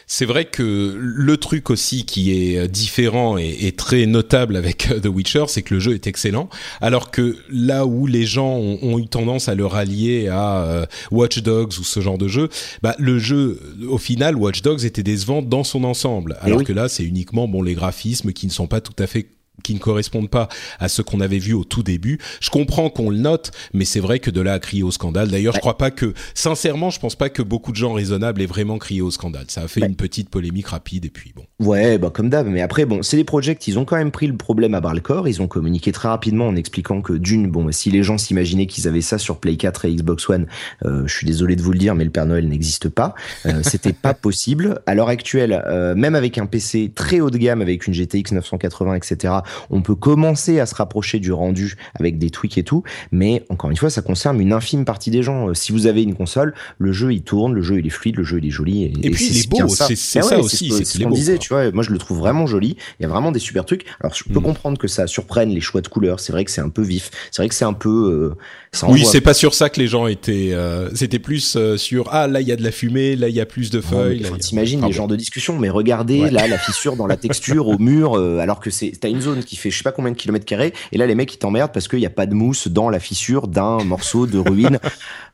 [0.07, 5.01] c'est vrai que le truc aussi qui est euh, différent et, très notable avec euh,
[5.01, 6.49] The Witcher, c'est que le jeu est excellent,
[6.81, 11.39] alors que là où les gens ont, eu tendance à le rallier à euh, Watch
[11.39, 12.49] Dogs ou ce genre de jeu,
[12.83, 16.89] bah, le jeu, au final, Watch Dogs était décevant dans son ensemble, alors que là,
[16.89, 19.27] c'est uniquement bon les graphismes qui ne sont pas tout à fait
[19.63, 20.49] qui ne correspondent pas
[20.79, 22.19] à ce qu'on avait vu au tout début.
[22.41, 25.29] Je comprends qu'on le note, mais c'est vrai que de là à crier au scandale.
[25.29, 28.47] D'ailleurs, je crois pas que, sincèrement, je pense pas que beaucoup de gens raisonnables aient
[28.47, 29.47] vraiment crié au scandale.
[29.49, 31.45] Ça a fait une petite polémique rapide et puis bon.
[31.61, 32.47] Ouais, bah comme d'hab.
[32.47, 34.95] Mais après, bon, c'est des projets ils ont quand même pris le problème à bras
[34.95, 35.29] le corps.
[35.29, 38.89] Ils ont communiqué très rapidement en expliquant que d'une, bon, si les gens s'imaginaient qu'ils
[38.89, 40.47] avaient ça sur Play 4 et Xbox One,
[40.85, 43.15] euh, je suis désolé de vous le dire, mais le Père Noël n'existe pas.
[43.47, 44.81] Euh, C'était pas possible.
[44.87, 48.33] À l'heure actuelle, euh, même avec un PC très haut de gamme, avec une GTX
[48.33, 49.35] 980, etc
[49.71, 52.83] on peut commencer à se rapprocher du rendu avec des tweaks et tout,
[53.13, 55.49] mais encore une fois, ça concerne une infime partie des gens.
[55.49, 58.17] Euh, si vous avez une console, le jeu il tourne, le jeu il est fluide,
[58.17, 58.85] le jeu il est joli.
[58.85, 60.71] Et, puis il est beau, c'est ça, ah aussi.
[60.71, 61.71] C'est ce qu'on disait, tu vois.
[61.73, 62.77] Moi je le trouve vraiment joli.
[62.99, 63.85] Il y a vraiment des super trucs.
[64.01, 64.43] Alors je peux mm.
[64.43, 66.21] comprendre que ça surprenne les choix de couleurs.
[66.21, 67.11] C'est vrai que c'est un peu vif.
[67.31, 68.35] C'est vrai que c'est un peu.
[68.79, 70.51] Euh, oui, c'est pas sur ça que les gens étaient.
[70.53, 73.41] Euh, c'était plus sur ah là il y a de la fumée, là il y
[73.41, 74.25] a plus de feuilles.
[74.41, 78.17] T'imagines les genres de discussion, mais regardez là la fissure dans la texture au mur,
[78.17, 80.73] alors que c'est t'as une zone qui fait je sais pas combien de kilomètres carrés,
[80.93, 83.01] et là les mecs ils t'emmerdent parce qu'il n'y a pas de mousse dans la
[83.01, 84.79] fissure d'un morceau de ruine.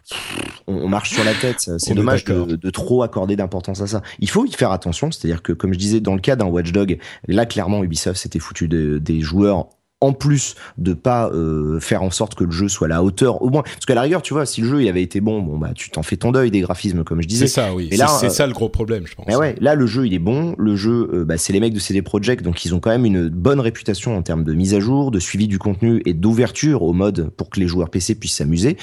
[0.67, 1.71] on, marche sur la tête.
[1.79, 4.03] C'est dommage de, trop accorder d'importance à ça.
[4.19, 6.99] Il faut y faire attention, c'est-à-dire que comme je disais dans le cas d'un Watchdog,
[7.29, 9.69] là clairement Ubisoft s'était foutu des joueurs
[10.05, 13.43] en plus de pas euh, faire en sorte que le jeu soit à la hauteur
[13.43, 13.63] au moins.
[13.63, 15.71] Parce qu'à la rigueur tu vois si le jeu il avait été bon bon bah
[15.75, 17.47] tu t'en fais ton deuil des graphismes comme je disais.
[17.47, 17.91] C'est ça oui.
[18.21, 19.27] C'est ça le gros problème je pense.
[19.27, 20.55] mais ouais là le jeu il est bon.
[20.59, 23.07] Le jeu euh, bah, c'est les mecs de CD Projekt donc ils ont quand même
[23.07, 26.83] une bonne réputation en termes de mise à jour de suivi du contenu et d'ouverture
[26.83, 28.77] au mode pour que les joueurs PC puissent s'amuser.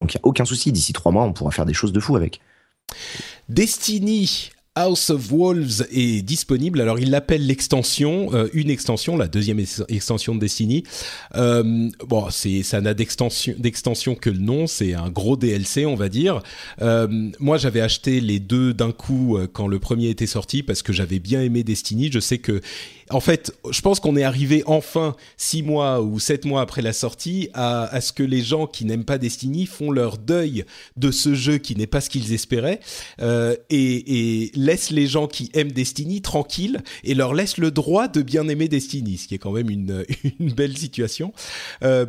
[0.00, 0.72] Donc il y a aucun souci.
[0.72, 2.40] D'ici trois mois on pourra faire des choses de fou avec.
[3.48, 6.80] Destiny House of Wolves est disponible.
[6.80, 9.58] Alors, il l'appelle l'extension, euh, une extension, la deuxième
[9.88, 10.84] extension de Destiny.
[11.34, 14.68] Euh, bon, c'est ça n'a d'extension que le nom.
[14.68, 16.40] C'est un gros DLC, on va dire.
[16.82, 17.08] Euh,
[17.40, 21.18] moi, j'avais acheté les deux d'un coup quand le premier était sorti parce que j'avais
[21.18, 22.08] bien aimé Destiny.
[22.12, 22.60] Je sais que
[23.10, 26.92] en fait, je pense qu'on est arrivé enfin six mois ou sept mois après la
[26.92, 30.64] sortie à, ce que les gens qui n'aiment pas Destiny font leur deuil
[30.96, 32.80] de ce jeu qui n'est pas ce qu'ils espéraient
[33.20, 38.22] euh, et, laissent les gens qui aiment Destiny tranquilles et leur laissent le droit de
[38.22, 40.04] bien aimer Destiny, ce qui est quand même une,
[40.40, 41.32] belle situation.
[41.82, 42.06] Euh,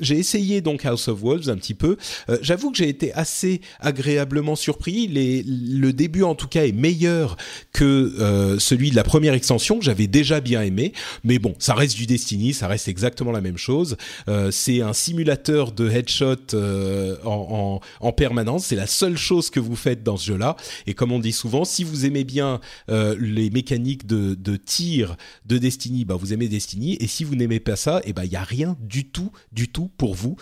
[0.00, 1.96] j'ai essayé donc House of Wolves un petit peu.
[2.28, 5.08] Euh, J'avoue que j'ai été assez agréablement surpris.
[5.08, 7.36] Le début en tout cas est meilleur
[7.72, 10.92] que celui de la première extension j'avais déjà bien aimé.
[11.24, 13.96] Mais bon, ça reste du Destiny, ça reste exactement la même chose.
[14.28, 18.66] Euh, c'est un simulateur de headshot euh, en, en, en, permanence.
[18.66, 20.56] C'est la seule chose que vous faites dans ce jeu-là.
[20.86, 25.16] Et comme on dit souvent, si vous aimez bien euh, les mécaniques de, tir
[25.46, 26.96] de Destiny, bah vous aimez Destiny.
[27.00, 29.32] Et si vous n'aimez pas ça, et eh bah il y a rien du tout,
[29.52, 30.36] du tout pour vous.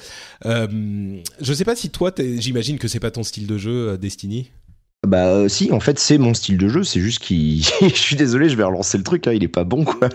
[0.45, 4.51] Je sais pas si toi, j'imagine que c'est pas ton style de jeu, Destiny.
[5.05, 7.65] Bah euh, si, en fait c'est mon style de jeu, c'est juste qu'il...
[7.81, 10.09] je suis désolé, je vais relancer le truc, hein, il est pas bon quoi.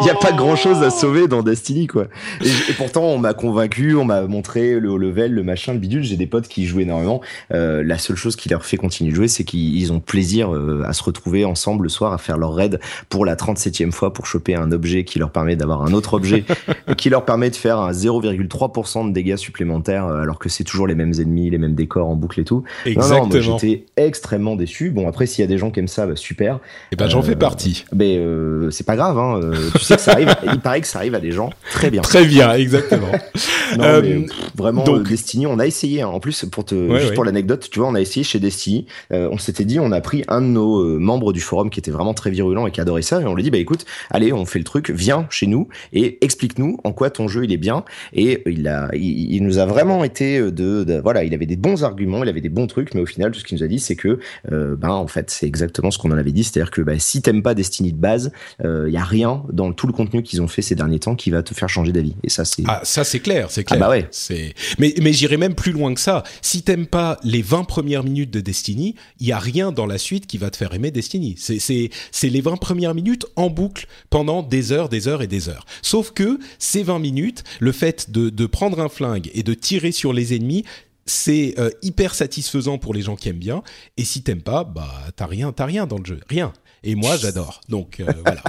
[0.00, 2.06] il n'y a pas grand chose à sauver dans Destiny quoi.
[2.42, 6.02] Et, et pourtant on m'a convaincu, on m'a montré le level, le machin, le bidule,
[6.04, 7.20] j'ai des potes qui jouent énormément.
[7.52, 10.84] Euh, la seule chose qui leur fait continuer de jouer, c'est qu'ils ont plaisir euh,
[10.86, 12.80] à se retrouver ensemble le soir, à faire leur raid
[13.10, 16.44] pour la 37e fois pour choper un objet qui leur permet d'avoir un autre objet,
[16.88, 20.64] et qui leur permet de faire un 0,3% de dégâts supplémentaires euh, alors que c'est
[20.64, 22.64] toujours les mêmes ennemis, les mêmes décors en boucle et tout.
[22.86, 23.26] Exactement.
[23.26, 24.90] Non, non, extrêmement déçu.
[24.90, 26.56] Bon, après, s'il y a des gens qui aiment ça, bah, super.
[26.56, 26.58] Et
[26.92, 27.84] eh ben, j'en euh, fais partie.
[27.94, 29.40] Mais euh, c'est pas grave, hein.
[29.42, 30.34] Euh, tu sais que ça arrive.
[30.52, 32.02] il paraît que ça arrive à des gens très bien.
[32.02, 33.12] Très bien, exactement.
[33.78, 35.08] non, mais, pff, vraiment, donc...
[35.08, 36.02] Destiny, on a essayé.
[36.02, 36.08] Hein.
[36.08, 37.14] En plus, pour te, ouais, juste ouais.
[37.14, 38.86] pour l'anecdote, tu vois, on a essayé chez Destiny.
[39.10, 42.14] on s'était dit, on a pris un de nos membres du forum qui était vraiment
[42.14, 44.58] très virulent et qui adorait ça, et on lui dit, bah écoute, allez, on fait
[44.58, 47.84] le truc, viens chez nous et explique-nous en quoi ton jeu il est bien.
[48.12, 51.56] Et il a, il, il nous a vraiment été de, de, voilà, il avait des
[51.56, 53.68] bons arguments, il avait des bons trucs, mais au final, tout ce qu'il nous a
[53.68, 54.18] dit, c'est que
[54.50, 57.22] euh, ben en fait c'est exactement ce qu'on en avait dit, c'est-à-dire que ben, si
[57.22, 60.42] t'aimes pas Destiny de base, il euh, y a rien dans tout le contenu qu'ils
[60.42, 62.14] ont fait ces derniers temps qui va te faire changer d'avis.
[62.22, 63.80] Et ça c'est ah ça c'est clair, c'est clair.
[63.82, 64.08] Ah bah ouais.
[64.10, 66.22] C'est mais mais j'irai même plus loin que ça.
[66.40, 69.98] Si t'aimes pas les 20 premières minutes de Destiny, il y a rien dans la
[69.98, 71.34] suite qui va te faire aimer Destiny.
[71.38, 75.26] C'est c'est c'est les 20 premières minutes en boucle pendant des heures, des heures et
[75.26, 75.66] des heures.
[75.82, 79.92] Sauf que ces 20 minutes, le fait de de prendre un flingue et de tirer
[79.92, 80.64] sur les ennemis
[81.06, 83.62] c'est euh, hyper satisfaisant pour les gens qui aiment bien.
[83.96, 86.52] Et si t'aimes pas, bah t'as rien, t'as rien dans le jeu, rien.
[86.84, 87.60] Et moi, j'adore.
[87.68, 88.42] Donc euh, voilà.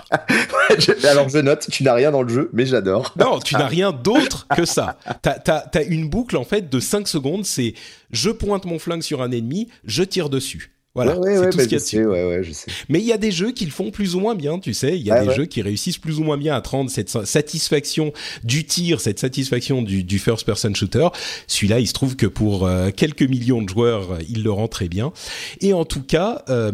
[1.09, 3.13] Alors je note, tu n'as rien dans le jeu, mais j'adore.
[3.17, 4.97] Non, tu n'as rien d'autre que ça.
[5.21, 7.45] T'as as, as une boucle en fait de 5 secondes.
[7.45, 7.73] C'est
[8.11, 10.72] je pointe mon flingue sur un ennemi, je tire dessus.
[10.95, 12.07] Voilà, ouais, ouais, c'est tout bah, ce qu'il y a je sais, dessus.
[12.07, 12.67] ouais, ouais, je sais.
[12.87, 14.95] Mais il y a des jeux qui le font plus ou moins bien, tu sais.
[14.95, 17.09] Il y a des jeux qui réussissent plus ou moins bien à te rendre cette
[17.09, 18.13] satisfaction
[18.43, 21.07] du tir, cette satisfaction du, du first-person shooter.
[21.47, 24.87] Celui-là, il se trouve que pour euh, quelques millions de joueurs, il le rend très
[24.87, 25.13] bien.
[25.61, 26.71] Et en tout cas, euh,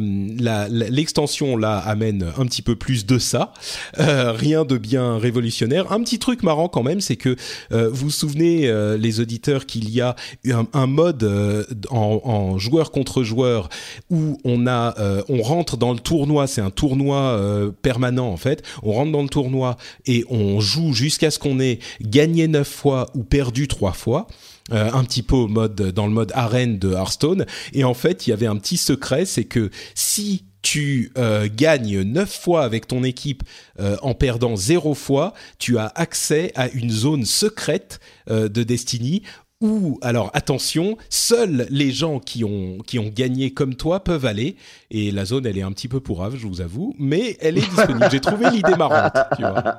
[0.69, 3.53] l'extension là amène un petit peu plus de ça.
[3.99, 5.93] Euh, rien de bien révolutionnaire.
[5.93, 7.37] Un petit truc marrant quand même, c'est que
[7.71, 10.15] euh, vous vous souvenez, euh, les auditeurs, qu'il y a
[10.51, 13.69] un, un mode euh, en, en joueur contre joueur
[14.09, 16.47] où on a, euh, on rentre dans le tournoi.
[16.47, 18.63] C'est un tournoi euh, permanent en fait.
[18.83, 23.09] On rentre dans le tournoi et on joue jusqu'à ce qu'on ait gagné neuf fois
[23.13, 24.27] ou perdu trois fois.
[24.71, 28.27] Euh, un petit peu au mode dans le mode arène de Hearthstone et en fait
[28.27, 31.13] il y avait un petit secret c'est que si tu
[31.55, 33.43] gagnes 9 fois avec ton équipe
[33.79, 39.23] en perdant 0 fois, tu as accès à une zone secrète de Destiny
[39.61, 44.55] où, alors attention, seuls les gens qui ont, qui ont gagné comme toi peuvent aller.
[44.91, 47.69] Et la zone, elle est un petit peu pourrave, je vous avoue, mais elle est
[47.69, 48.07] disponible.
[48.11, 49.77] J'ai trouvé l'idée marrante, tu vois.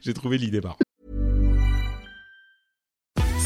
[0.00, 0.83] J'ai trouvé l'idée marrante.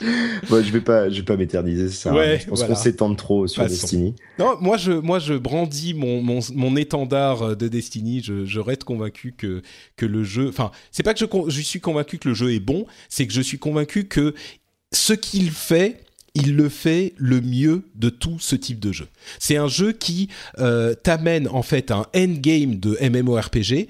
[0.00, 1.88] Bon, je vais pas, je vais pas m'éterniser.
[1.90, 2.74] Ça, Ouais, je pense voilà.
[2.74, 3.72] qu'on s'étend trop sur Passons.
[3.74, 4.14] Destiny.
[4.38, 8.22] Non, moi je, moi je brandis mon, mon, mon étendard de Destiny.
[8.22, 9.62] Je, je reste convaincu que,
[9.96, 10.48] que le jeu.
[10.48, 13.40] Enfin, c'est pas que je suis convaincu que le jeu est bon, c'est que je
[13.42, 14.34] suis convaincu que
[14.92, 16.00] ce qu'il fait,
[16.34, 19.06] il le fait le mieux de tout ce type de jeu.
[19.38, 20.28] C'est un jeu qui
[20.58, 23.88] euh, t'amène en fait un endgame de MMORPG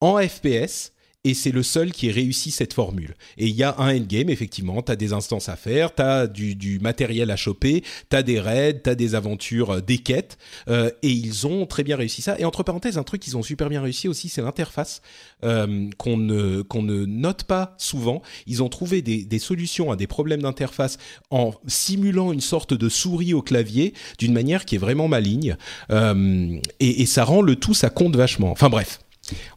[0.00, 0.90] en FPS.
[1.24, 3.14] Et c'est le seul qui ait réussi cette formule.
[3.38, 6.26] Et il y a un endgame, effectivement, tu as des instances à faire, tu as
[6.26, 9.98] du, du matériel à choper, tu as des raids, tu as des aventures, euh, des
[9.98, 10.36] quêtes,
[10.68, 12.38] euh, et ils ont très bien réussi ça.
[12.38, 15.00] Et entre parenthèses, un truc qu'ils ont super bien réussi aussi, c'est l'interface
[15.44, 18.22] euh, qu'on ne, qu'on ne note pas souvent.
[18.46, 20.98] Ils ont trouvé des, des solutions à des problèmes d'interface
[21.30, 25.56] en simulant une sorte de souris au clavier d'une manière qui est vraiment maligne.
[25.90, 28.50] Euh, et, et ça rend le tout, ça compte vachement.
[28.50, 29.00] Enfin bref.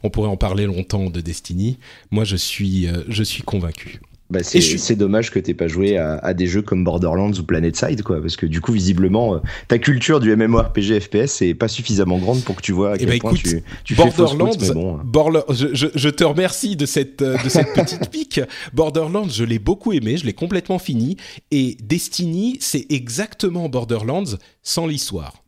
[0.02, 1.78] On pourrait en parler longtemps de Destiny.
[2.10, 4.00] Moi, je suis, euh, je suis convaincu.
[4.30, 7.42] Bah, c'est suis- dommage que t'aies pas joué à, à des jeux comme Borderlands ou
[7.44, 9.38] PlanetSide, quoi, parce que du coup, visiblement, euh,
[9.68, 12.98] ta culture du MMORPG FPS est pas suffisamment grande pour que tu vois à Eh
[12.98, 14.98] quel ben, point écoute, tu, fais Borderlands, route, mais bon.
[15.02, 18.42] Borla- je, je- je te remercie de cette, euh, de cette petite pique.
[18.74, 21.16] Borderlands, je l'ai beaucoup aimé, je l'ai complètement fini.
[21.50, 25.42] Et Destiny, c'est exactement Borderlands sans l'histoire.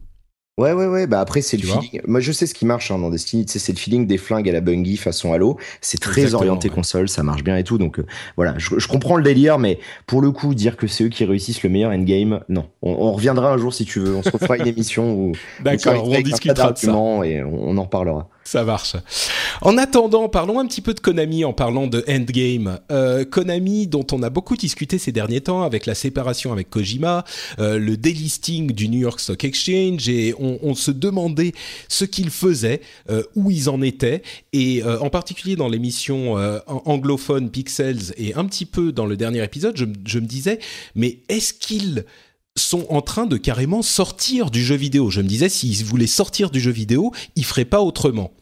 [0.59, 1.07] Ouais, ouais, ouais.
[1.07, 2.03] Bah après, c'est le feeling.
[2.07, 3.47] Moi, je sais ce qui marche hein, dans Destiny.
[3.47, 5.57] Tu sais, c'est le feeling des flingues à la Bungie façon Halo.
[5.81, 6.75] C'est très Exactement, orienté ouais.
[6.75, 7.79] console, ça marche bien et tout.
[7.79, 11.05] Donc euh, voilà, je, je comprends le délire, mais pour le coup, dire que c'est
[11.05, 12.67] eux qui réussissent le meilleur endgame, non.
[12.83, 14.15] On, on reviendra un jour si tu veux.
[14.15, 15.33] On se refera une émission où
[15.63, 16.87] D'accord, on discutera de ça.
[16.89, 18.29] d'arguments et on, on en reparlera.
[18.51, 18.97] Ça marche.
[19.61, 22.81] En attendant, parlons un petit peu de Konami en parlant de Endgame.
[22.91, 27.25] Euh, Konami, dont on a beaucoup discuté ces derniers temps avec la séparation avec Kojima,
[27.61, 31.53] euh, le délisting du New York Stock Exchange, et on, se demandait
[31.87, 34.23] ce qu'ils faisaient, euh, où ils en étaient,
[34.53, 39.45] et en particulier dans l'émission an- anglophone Pixels et un petit peu dans le dernier
[39.45, 40.59] épisode, je me disais,
[40.97, 42.05] mais est-ce qu'ils
[42.57, 45.11] sont en train de carrément sortir du jeu vidéo.
[45.11, 48.33] Je me disais, s'ils voulaient sortir du jeu vidéo, ils feraient pas autrement.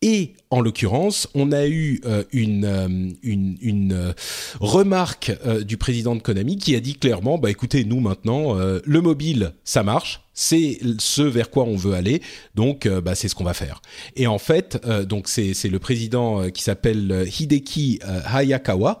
[0.00, 2.88] Et en l'occurrence, on a eu euh, une, euh,
[3.22, 4.12] une, une euh,
[4.60, 5.32] remarque
[5.64, 9.82] du président de Konami qui a dit clairement, bah écoutez, nous maintenant, le mobile, ça
[9.82, 12.22] marche, c'est ce vers quoi on veut aller,
[12.54, 13.82] donc bah, c'est ce qu'on va faire.
[14.16, 19.00] Et en fait, donc c'est le président qui s'appelle Hideki Hayakawa,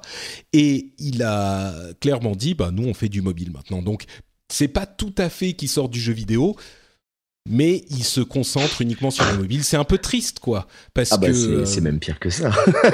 [0.52, 3.82] et il a clairement dit, bah nous on fait du mobile maintenant.
[3.82, 4.04] Donc
[4.50, 6.56] c'est pas tout à fait qu'il sort du jeu vidéo,
[7.50, 9.64] mais il se concentre uniquement sur le mobile.
[9.64, 11.32] C'est un peu triste, quoi, parce Ah bah que
[11.64, 12.50] c'est euh, même pire que ça.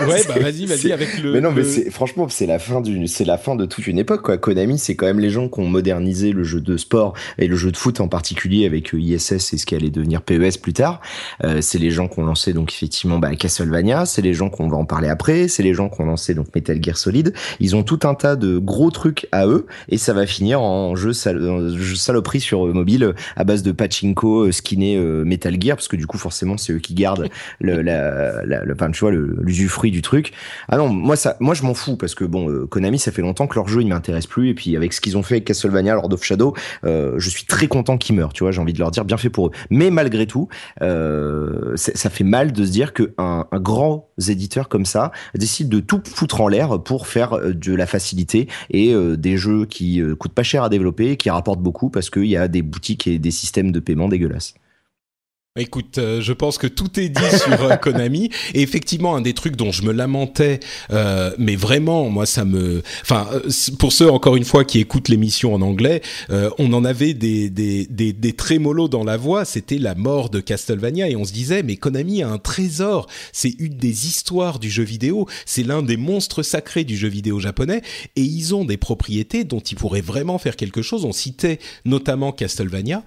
[0.08, 1.32] ouais, bah vas-y, vas-y avec le.
[1.32, 3.98] mais non, mais le- franchement, c'est la fin du, c'est la fin de toute une
[3.98, 4.38] époque, quoi.
[4.38, 7.56] Konami, c'est quand même les gens qui ont modernisé le jeu de sport et le
[7.56, 10.72] jeu de foot en particulier avec euh, ISS et ce qui allait devenir PES plus
[10.72, 11.00] tard.
[11.44, 14.06] Euh, c'est les gens qui ont lancé donc effectivement bah, Castlevania.
[14.06, 15.48] C'est les gens qu'on va en parler après.
[15.48, 17.32] C'est les gens qui ont lancé donc Metal Gear Solid.
[17.60, 20.96] Ils ont tout un tas de gros trucs à eux et ça va finir en
[20.96, 25.76] jeu, sal- jeu saloperie sur mobile à base de pachinko, euh, skinné euh, Metal Gear
[25.76, 27.28] parce que du coup forcément c'est eux qui gardent
[27.60, 30.32] le, la, la, le, enfin, tu vois, l'usufruit du truc.
[30.68, 33.22] Ah non, moi ça, moi je m'en fous parce que bon, euh, Konami, ça fait
[33.22, 35.44] longtemps que leur jeu il m'intéresse plus et puis avec ce qu'ils ont fait avec
[35.44, 38.32] Castlevania, Lord of Shadow, euh, je suis très content qu'ils meurent.
[38.32, 39.50] Tu vois, j'ai envie de leur dire bien fait pour eux.
[39.70, 40.48] Mais malgré tout,
[40.82, 45.68] euh, ça fait mal de se dire que un, un grand éditeur comme ça décide
[45.68, 50.02] de tout foutre en l'air pour faire de la facilité et euh, des jeux qui
[50.18, 53.18] coûtent pas cher à développer qui rapportent beaucoup parce qu'il y a des boutiques et
[53.18, 54.23] des systèmes de paiement dégueulasses.
[55.56, 58.28] Écoute, euh, je pense que tout est dit sur euh, Konami.
[58.54, 60.58] Et effectivement, un des trucs dont je me lamentais,
[60.90, 62.82] euh, mais vraiment, moi, ça me...
[63.02, 63.28] Enfin,
[63.78, 66.02] pour ceux, encore une fois, qui écoutent l'émission en anglais,
[66.58, 69.44] on en avait des, des, des, des trémolos dans la voix.
[69.44, 71.08] C'était la mort de Castlevania.
[71.08, 73.06] Et on se disait, mais Konami a un trésor.
[73.30, 75.28] C'est une des histoires du jeu vidéo.
[75.46, 77.82] C'est l'un des monstres sacrés du jeu vidéo japonais.
[78.16, 81.04] Et ils ont des propriétés dont ils pourraient vraiment faire quelque chose.
[81.04, 83.04] On citait notamment Castlevania.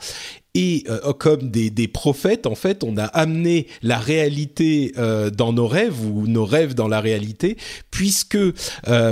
[0.56, 5.54] Et euh, comme des, des prophètes, en fait, on a amené la réalité euh, dans
[5.54, 7.58] nos rêves ou nos rêves dans la réalité,
[7.91, 8.54] puisque euh,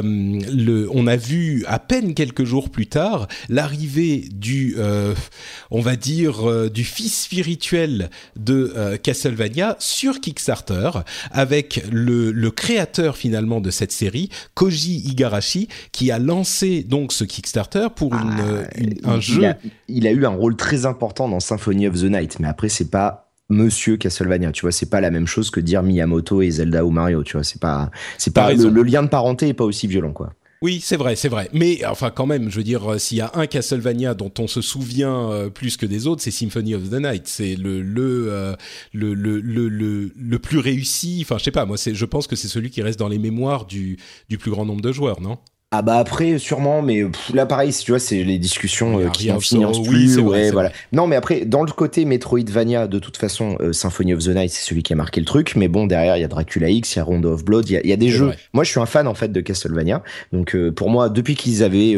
[0.03, 4.75] le, on a vu à peine quelques jours plus tard l'arrivée du,
[5.71, 10.89] on va dire, du fils spirituel de Castlevania sur Kickstarter,
[11.31, 17.23] avec le, le créateur finalement de cette série, Koji Igarashi, qui a lancé donc ce
[17.23, 19.45] Kickstarter pour une, Ah, une- un il, jeu.
[19.45, 19.57] a,
[19.87, 22.89] il a eu un rôle très important dans Symphony of the Night, mais après c'est
[22.89, 26.83] pas Monsieur Castlevania, tu vois, c'est pas la même chose que dire Miyamoto et Zelda
[26.83, 29.65] ou Mario, tu vois, c'est pas, c'est pas le, le, lien de parenté est pas
[29.65, 30.33] aussi violent, quoi.
[30.61, 31.47] Oui, c'est vrai, c'est vrai.
[31.53, 34.47] Mais enfin, quand même, je veux dire, euh, s'il y a un Castlevania dont on
[34.47, 37.27] se souvient euh, plus que des autres, c'est Symphony of the Night.
[37.27, 38.55] C'est le le, euh,
[38.91, 41.19] le le, le le le plus réussi.
[41.21, 41.65] Enfin, je sais pas.
[41.65, 44.49] Moi, c'est, je pense que c'est celui qui reste dans les mémoires du du plus
[44.49, 45.37] grand nombre de joueurs, non?
[45.77, 47.03] Ah bah après sûrement mais
[47.33, 50.71] là pareil tu vois c'est les discussions euh, qui n'en finissent plus ouais, voilà.
[50.93, 54.51] non mais après dans le côté Metroidvania de toute façon euh, Symphony of the Night
[54.51, 56.95] c'est celui qui a marqué le truc mais bon derrière il y a Dracula X
[56.95, 58.31] il y a Rondo of Blood il y a, des jeux.
[58.53, 60.01] moi je suis un fan en fait de Castlevania.
[60.31, 61.95] Donc euh, pour moi depuis qu'ils avaient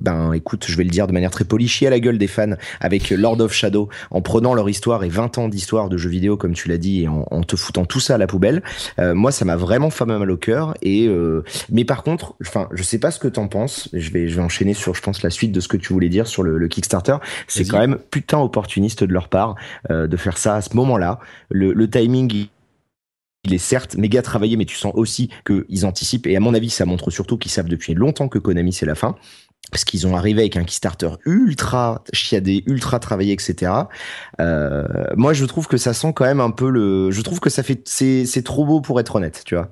[0.00, 2.54] ben écoute je vais le dire de manière très polie à la gueule des fans
[2.80, 6.38] avec Lord of Shadow en prenant leur histoire et 20 ans d'histoire de jeux vidéo
[6.38, 8.62] comme tu l'as dit et en, en, te foutant tout ça à la poubelle
[8.98, 11.10] moi ça m'a vraiment fait mal au cœur et
[11.70, 13.88] mais par contre enfin, je sais pas ce que t'en penses.
[13.92, 16.08] Je vais, je vais enchaîner sur, je pense, la suite de ce que tu voulais
[16.08, 17.16] dire sur le, Kickstarter.
[17.48, 19.54] C'est quand même putain opportuniste de leur part
[19.90, 21.20] euh, de faire ça à ce moment-là.
[21.50, 22.48] Le, le timing,
[23.46, 26.26] il est certes méga travaillé, mais tu sens aussi qu'ils anticipent.
[26.26, 28.94] Et à mon avis, ça montre surtout qu'ils savent depuis longtemps que Konami c'est la
[28.94, 29.16] fin.
[29.72, 33.72] Parce qu'ils ont arrivé avec un Kickstarter ultra chiadé, ultra travaillé, etc.
[34.40, 34.86] Euh,
[35.16, 37.10] moi, je trouve que ça sent quand même un peu le.
[37.10, 37.82] Je trouve que ça fait.
[37.86, 39.70] C'est trop beau pour être honnête, tu vois.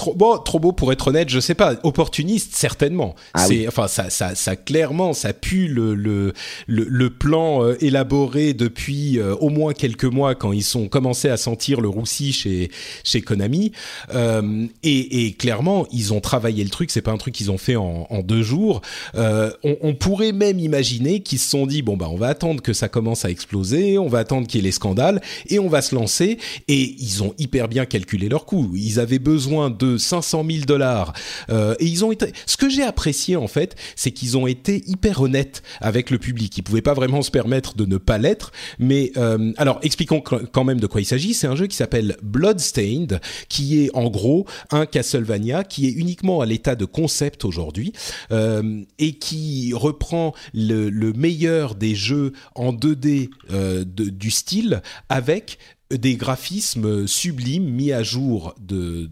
[0.00, 1.74] Trop beau, trop beau pour être honnête, je sais pas.
[1.82, 3.14] Opportuniste, certainement.
[3.34, 6.32] Ah c'est, enfin, ça, ça, ça, clairement, ça pue le le
[6.66, 11.36] le, plan euh, élaboré depuis euh, au moins quelques mois quand ils sont commencé à
[11.36, 12.70] sentir le roussi chez
[13.04, 13.72] chez Konami.
[14.14, 16.90] Euh, et, et, clairement, ils ont travaillé le truc.
[16.90, 18.80] C'est pas un truc qu'ils ont fait en, en deux jours.
[19.12, 22.72] On, on, pourrait même imaginer qu'ils se sont dit bon bah on va attendre que
[22.72, 25.20] ça commence à exploser, on va attendre qu'il y ait les scandales
[25.50, 26.38] et on va se lancer.
[26.68, 28.72] Et ils ont hyper bien calculé leur coût.
[28.74, 31.12] Ils avaient besoin de 500 000 dollars.
[31.50, 32.32] Euh, et ils ont été.
[32.46, 36.56] Ce que j'ai apprécié en fait, c'est qu'ils ont été hyper honnêtes avec le public.
[36.56, 38.52] Ils pouvaient pas vraiment se permettre de ne pas l'être.
[38.78, 41.34] Mais euh, alors, expliquons quand même de quoi il s'agit.
[41.34, 46.40] C'est un jeu qui s'appelle Bloodstained, qui est en gros un Castlevania qui est uniquement
[46.40, 47.92] à l'état de concept aujourd'hui
[48.32, 54.82] euh, et qui reprend le, le, meilleur des jeux en 2D euh, de, du style
[55.08, 55.58] avec
[55.90, 59.10] des graphismes sublimes mis à jour de,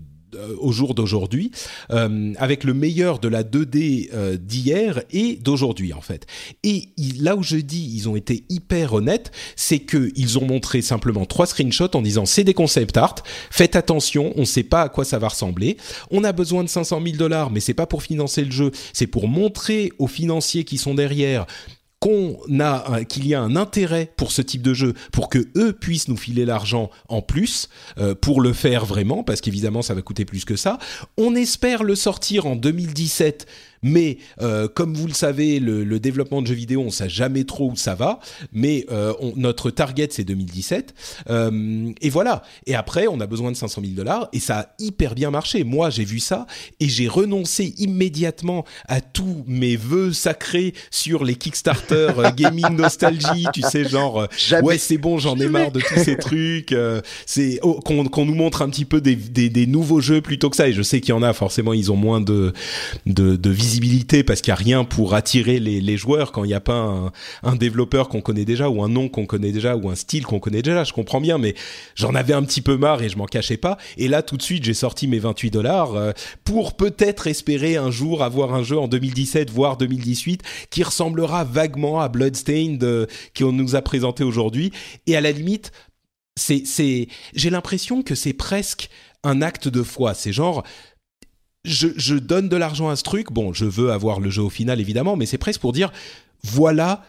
[0.61, 1.51] au jour d'aujourd'hui,
[1.91, 6.27] euh, avec le meilleur de la 2D euh, d'hier et d'aujourd'hui en fait.
[6.63, 10.83] Et là où je dis ils ont été hyper honnêtes, c'est que ils ont montré
[10.83, 13.17] simplement trois screenshots en disant c'est des concept art,
[13.51, 15.77] faites attention, on ne sait pas à quoi ça va ressembler,
[16.11, 19.07] on a besoin de 500 000 dollars, mais c'est pas pour financer le jeu, c'est
[19.07, 21.47] pour montrer aux financiers qui sont derrière
[22.01, 25.73] qu'on a qu'il y a un intérêt pour ce type de jeu pour que eux
[25.73, 27.69] puissent nous filer l'argent en plus
[27.99, 30.79] euh, pour le faire vraiment parce qu'évidemment ça va coûter plus que ça.
[31.17, 33.47] On espère le sortir en 2017
[33.83, 37.45] mais euh, comme vous le savez, le, développement de jeux vidéo, on ne sait jamais
[37.45, 38.21] trop où ça va.
[38.53, 40.95] Mais euh, notre target, c'est 2017.
[41.29, 42.43] Euh, et voilà.
[42.67, 44.29] Et après, on a besoin de 500 000 dollars.
[44.33, 45.65] Et ça a hyper bien marché.
[45.65, 46.47] Moi, j'ai vu ça
[46.79, 53.47] et j'ai renoncé immédiatement à tous mes vœux sacrés sur les Kickstarter gaming nostalgie.
[53.53, 54.29] Tu sais, genre,
[54.63, 56.75] ouais, c'est bon, j'en ai marre de tous ces trucs.
[57.27, 60.57] c'est oh, qu'on nous montre un petit peu des, des, des, nouveaux jeux plutôt que
[60.57, 60.69] ça.
[60.69, 61.33] Et je sais qu'il y en a.
[61.33, 62.53] Forcément, ils ont moins de
[63.07, 66.55] de, de visibilité parce qu'il n'y a rien pour attirer les, joueurs quand il n'y
[66.55, 67.13] a pas
[67.43, 70.39] un, développeur qu'on connaît déjà ou un nom qu'on connaît déjà ou un style qu'on
[70.39, 70.85] connaît déjà.
[70.85, 71.55] Je comprends bien, mais
[71.95, 73.77] j'en avais un petit peu marre et je m'en cachais pas.
[73.97, 76.13] Et là, tout de suite, j'ai sorti mes 28 dollars euh,
[76.45, 82.01] pour peut-être espérer un jour avoir un jeu en 2017, voire 2018, qui ressemblera vaguement
[82.01, 83.07] à Bloodstained euh,
[83.37, 84.73] qu'on nous a présenté aujourd'hui.
[85.07, 85.73] Et à la limite,
[86.37, 88.89] c'est, j'ai l'impression que c'est presque
[89.25, 90.15] un acte de foi.
[90.15, 90.63] C'est genre,
[91.65, 93.33] je, donne de l'argent à ce truc.
[93.33, 95.93] Bon, je veux avoir le jeu au final, évidemment, mais c'est presque pour dire
[96.43, 97.05] voilà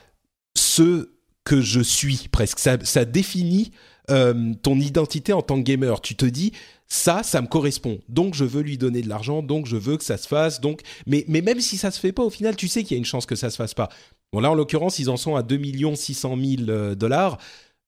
[0.56, 1.10] ce
[1.44, 2.60] que je suis, presque.
[2.60, 3.72] Ça, définit
[4.10, 6.02] euh, ton identité en tant que gamer.
[6.02, 6.52] Tu te dis
[6.88, 8.00] ça, ça me correspond.
[8.10, 10.60] Donc je veux lui donner de l'argent, donc je veux que ça se fasse.
[10.60, 12.96] Donc, mais, mais même si ça se fait pas, au final, tu sais qu'il y
[12.96, 13.90] a une chance que ça se fasse pas.
[14.34, 17.38] Bon, là, en l'occurrence, ils en sont à 2 600 000 dollars.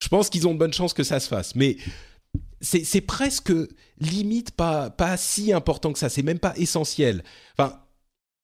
[0.01, 1.55] Je pense qu'ils ont de bonnes chances que ça se fasse.
[1.55, 1.77] Mais
[2.61, 3.51] c'est presque
[3.99, 7.23] limite pas, pas si important que ça, c'est même pas essentiel.
[7.57, 7.80] Enfin,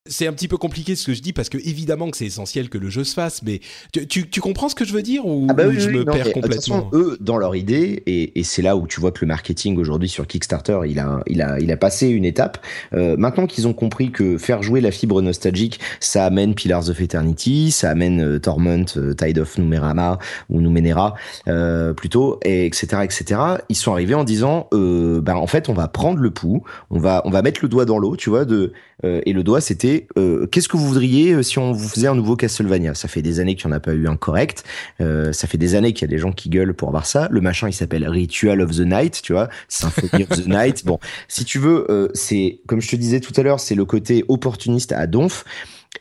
[0.09, 2.69] c'est un petit peu compliqué ce que je dis parce que évidemment que c'est essentiel
[2.69, 3.59] que le jeu se fasse, mais
[3.91, 6.89] tu, tu, comprends ce que je veux dire ou, ah bah je me perds complètement?
[6.93, 10.09] Eux, dans leur idée, et, et c'est là où tu vois que le marketing aujourd'hui
[10.09, 12.59] sur Kickstarter, il a, il a, il a passé une étape.
[12.93, 17.01] Euh, maintenant qu'ils ont compris que faire jouer la fibre nostalgique, ça amène Pillars of
[17.01, 21.15] Eternity, ça amène euh, Torment, euh, Tide of Numenera ou Numenera
[21.47, 23.41] euh, plutôt, et etc., etc.
[23.69, 26.99] Ils sont arrivés en disant, euh, bah en fait, on va prendre le pouls, on
[26.99, 30.07] va, on va mettre le doigt dans l'eau, tu vois, de et le doigt c'était
[30.17, 32.93] euh, qu'est-ce que vous voudriez euh, si on vous faisait un nouveau Castlevania?
[32.93, 34.63] Ça fait des années qu'il n'y en a pas eu un correct.
[35.01, 37.27] Euh, ça fait des années qu'il y a des gens qui gueulent pour avoir ça.
[37.31, 40.85] Le machin, il s'appelle Ritual of the Night, tu vois, Symphony of the Night.
[40.85, 43.85] Bon, si tu veux, euh, c'est comme je te disais tout à l'heure, c'est le
[43.85, 45.45] côté opportuniste à donf.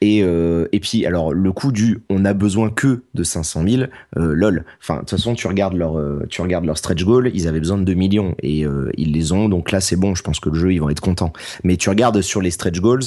[0.01, 3.83] Et, euh, et puis alors le coup du on a besoin que de 500 000
[4.17, 4.65] euh, lol.
[4.81, 7.61] Enfin de toute façon tu regardes leur euh, tu regardes leur stretch goal ils avaient
[7.61, 8.35] besoin de 2 millions.
[8.43, 8.65] Et
[8.97, 11.01] ils les ont donc là c'est bon je pense que le jeu ils vont être
[11.01, 11.33] contents.
[11.65, 13.05] Mais tu regardes sur les stretch goals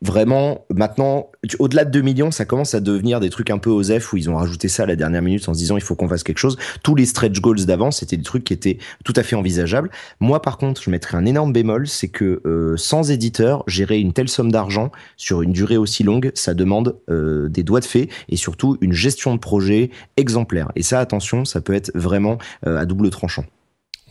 [0.00, 4.12] vraiment maintenant au-delà de 2 millions ça commence à devenir des trucs un peu osef
[4.12, 6.08] où ils ont rajouté ça à la dernière minute en se disant il faut qu'on
[6.08, 6.56] fasse quelque chose.
[6.82, 9.90] Tous les stretch goals d'avant c'était des trucs qui étaient tout à fait envisageables.
[10.20, 12.42] Moi par contre je mettrais un énorme bémol c'est que
[12.76, 17.48] sans éditeur gérer une telle somme d'argent sur une durée aussi longue, ça demande euh,
[17.48, 20.70] des doigts de fée et surtout une gestion de projet exemplaire.
[20.76, 23.44] Et ça, attention, ça peut être vraiment euh, à double tranchant.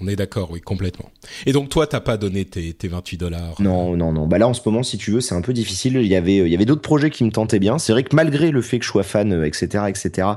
[0.01, 1.09] On est d'accord, oui, complètement.
[1.45, 4.27] Et donc toi, t'as pas donné tes, tes 28 dollars Non, non, non.
[4.27, 5.97] Bah là, en ce moment, si tu veux, c'est un peu difficile.
[6.01, 7.77] Il y avait, il y avait d'autres projets qui me tentaient bien.
[7.77, 10.27] C'est vrai que malgré le fait que je sois fan, euh, etc., etc.,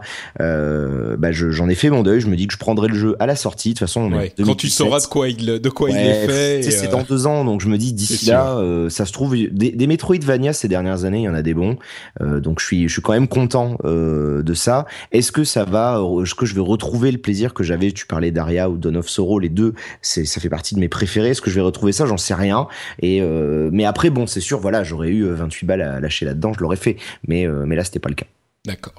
[0.40, 2.20] euh, bah je- j'en ai fait mon deuil.
[2.20, 3.70] Je me dis que je prendrai le jeu à la sortie.
[3.70, 4.70] De toute façon, on est Quand tu 2017.
[4.72, 6.62] sauras de quoi il, de quoi il Ouais, est fait.
[6.70, 9.34] C'est euh, dans deux ans, donc je me dis d'ici là, euh, ça se trouve
[9.36, 11.76] des, des Metroidvania ces dernières années, il y en a des bons,
[12.20, 14.86] Euh, donc je suis je suis quand même content euh, de ça.
[15.12, 18.06] Est-ce que ça va, euh, est-ce que je vais retrouver le plaisir que j'avais Tu
[18.06, 21.30] parlais d'Aria ou Dawn of Sorrow, les deux, ça fait partie de mes préférés.
[21.30, 22.06] Est-ce que je vais retrouver ça?
[22.06, 22.68] J'en sais rien.
[23.00, 26.26] Et euh, mais après bon, c'est sûr, voilà, j'aurais eu euh, 28 balles à lâcher
[26.26, 26.96] là-dedans, je l'aurais fait.
[27.26, 28.26] Mais euh, mais là, c'était pas le cas.
[28.66, 28.94] D'accord.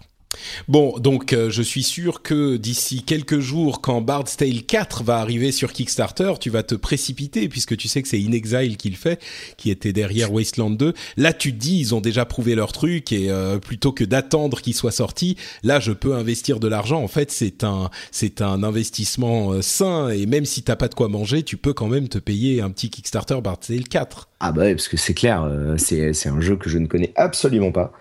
[0.67, 5.17] Bon, donc euh, je suis sûr que d'ici quelques jours, quand Bard's Tale 4 va
[5.17, 8.89] arriver sur Kickstarter, tu vas te précipiter puisque tu sais que c'est In Exile qui
[8.89, 9.21] le fait,
[9.57, 10.93] qui était derrière Wasteland 2.
[11.17, 14.61] Là, tu te dis, ils ont déjà prouvé leur truc et euh, plutôt que d'attendre
[14.61, 17.01] qu'il soit sorti, là, je peux investir de l'argent.
[17.01, 20.95] En fait, c'est un, c'est un investissement euh, sain et même si t'as pas de
[20.95, 24.29] quoi manger, tu peux quand même te payer un petit Kickstarter Bard's Tale 4.
[24.41, 26.87] Ah bah ouais, parce que c'est clair, euh, c'est c'est un jeu que je ne
[26.87, 27.93] connais absolument pas.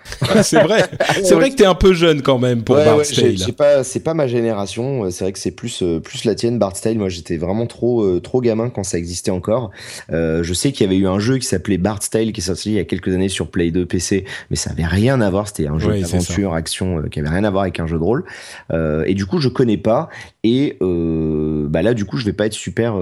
[0.42, 0.82] c'est vrai,
[1.22, 3.36] c'est vrai que t'es un peu jeune quand même pour Ouais, Bard's Tale.
[3.38, 5.04] j'ai pas, c'est pas ma génération.
[5.04, 6.98] euh, C'est vrai que c'est plus, euh, plus la tienne, Bart Style.
[6.98, 9.70] Moi, j'étais vraiment trop, trop gamin quand ça existait encore.
[10.10, 12.44] Euh, je sais qu'il y avait eu un jeu qui s'appelait Bart Style qui est
[12.44, 15.30] sorti il y a quelques années sur Play 2 PC, mais ça avait rien à
[15.30, 15.46] voir.
[15.46, 18.02] C'était un jeu Ouais, d'aventure, action, qui avait rien à voir avec un jeu de
[18.02, 18.24] rôle.
[18.72, 20.08] Euh, et du coup, je connais pas.
[20.42, 22.96] Et euh, bah là, du coup, je vais pas être super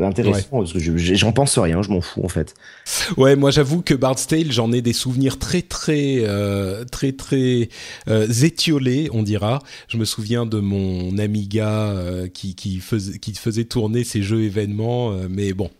[0.00, 1.82] intéressant parce que je- j'en pense rien.
[1.82, 2.54] Je m'en fous en fait.
[3.16, 7.68] Ouais, moi j'avoue que Bard's Tale, j'en ai des souvenirs très très euh, très très
[8.08, 9.60] euh, étiolés, on dira.
[9.88, 14.42] Je me souviens de mon Amiga euh, qui qui faisait qui faisait tourner ces jeux
[14.42, 15.70] événements, euh, mais bon,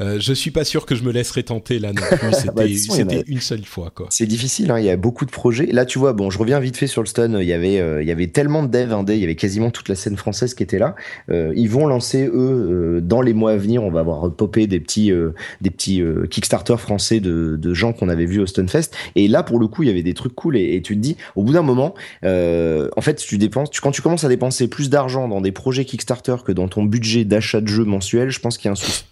[0.00, 2.32] euh, je suis pas sûr que je me laisserais tenter là non plus.
[2.32, 4.06] C'était Bah, une seule fois quoi.
[4.10, 5.66] C'est difficile, hein, il y a beaucoup de projets.
[5.66, 7.40] Là, tu vois, bon, je reviens vite fait sur le stun.
[7.40, 9.88] Il y avait, il y avait tellement de devs indés, il y avait quasiment toute
[9.88, 10.94] la scène française qui était là.
[11.30, 13.82] Ils vont lancer eux dans les mois à venir.
[13.82, 15.12] On va voir popper des petits,
[15.60, 18.90] des petits Kickstarter français de, gens qu'on avait vus au Stunfest.
[19.14, 20.56] Et là, pour le coup, il y avait des trucs cool.
[20.56, 23.90] Et, tu te dis, au bout d'un moment, euh, en fait, tu dépenses, tu, quand
[23.90, 27.60] tu commences à dépenser plus d'argent dans des projets Kickstarter que dans ton budget d'achat
[27.60, 29.04] de jeux mensuel, je pense qu'il y a un souci.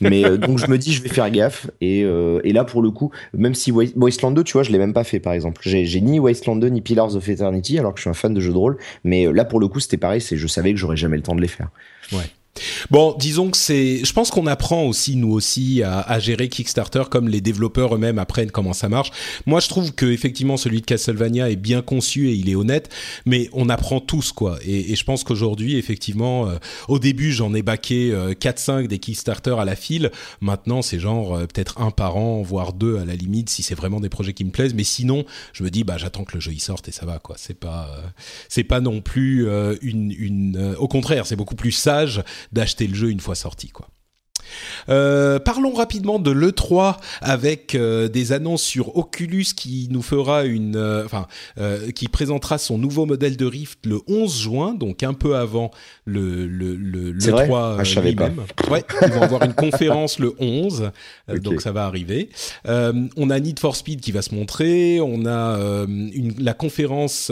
[0.00, 1.70] Mais euh, donc je me dis, je vais faire gaffe.
[1.80, 4.70] Et, euh, et là, pour le coup, même si Wa- Wasteland 2, tu vois, je
[4.70, 5.60] l'ai même pas fait, par exemple.
[5.64, 8.40] J'ai ni Wasteland 2 ni Pillars of Eternity, alors que je suis un fan de
[8.40, 8.76] jeux de rôle.
[9.04, 10.20] Mais là, pour le coup, c'était pareil.
[10.20, 11.68] C'est, je savais que j'aurais jamais le temps de les faire.
[12.12, 12.18] Ouais.
[12.90, 14.04] Bon, disons que c'est.
[14.04, 18.18] Je pense qu'on apprend aussi nous aussi à, à gérer Kickstarter comme les développeurs eux-mêmes
[18.18, 19.10] apprennent comment ça marche.
[19.46, 22.88] Moi, je trouve que effectivement celui de Castlevania est bien conçu et il est honnête,
[23.24, 24.58] mais on apprend tous quoi.
[24.64, 26.56] Et, et je pense qu'aujourd'hui, effectivement, euh,
[26.88, 30.10] au début, j'en ai baqué euh, 4-5 des Kickstarter à la file.
[30.40, 33.74] Maintenant, c'est genre euh, peut-être un par an, voire deux à la limite, si c'est
[33.74, 34.74] vraiment des projets qui me plaisent.
[34.74, 37.18] Mais sinon, je me dis bah j'attends que le jeu y sorte et ça va
[37.18, 37.36] quoi.
[37.38, 38.02] C'est pas euh,
[38.48, 40.56] c'est pas non plus euh, une une.
[40.56, 42.22] euh, au contraire, c'est beaucoup plus sage
[42.52, 43.88] d'acheter le jeu une fois sorti quoi.
[44.88, 50.76] Euh, parlons rapidement de l'E3 avec euh, des annonces sur Oculus qui nous fera une,
[50.76, 51.26] euh, enfin,
[51.94, 55.70] qui présentera son nouveau modèle de Rift le 11 juin, donc un peu avant
[56.04, 57.46] le le le C'est vrai?
[57.48, 58.42] l'E3 Ah, lui-même.
[58.70, 60.90] Ouais, ils vont avoir une conférence le 11,
[61.28, 61.40] euh, Ok.
[61.42, 62.28] donc ça va arriver.
[62.66, 67.30] On a Need for Speed qui va se montrer, on a une, la conférence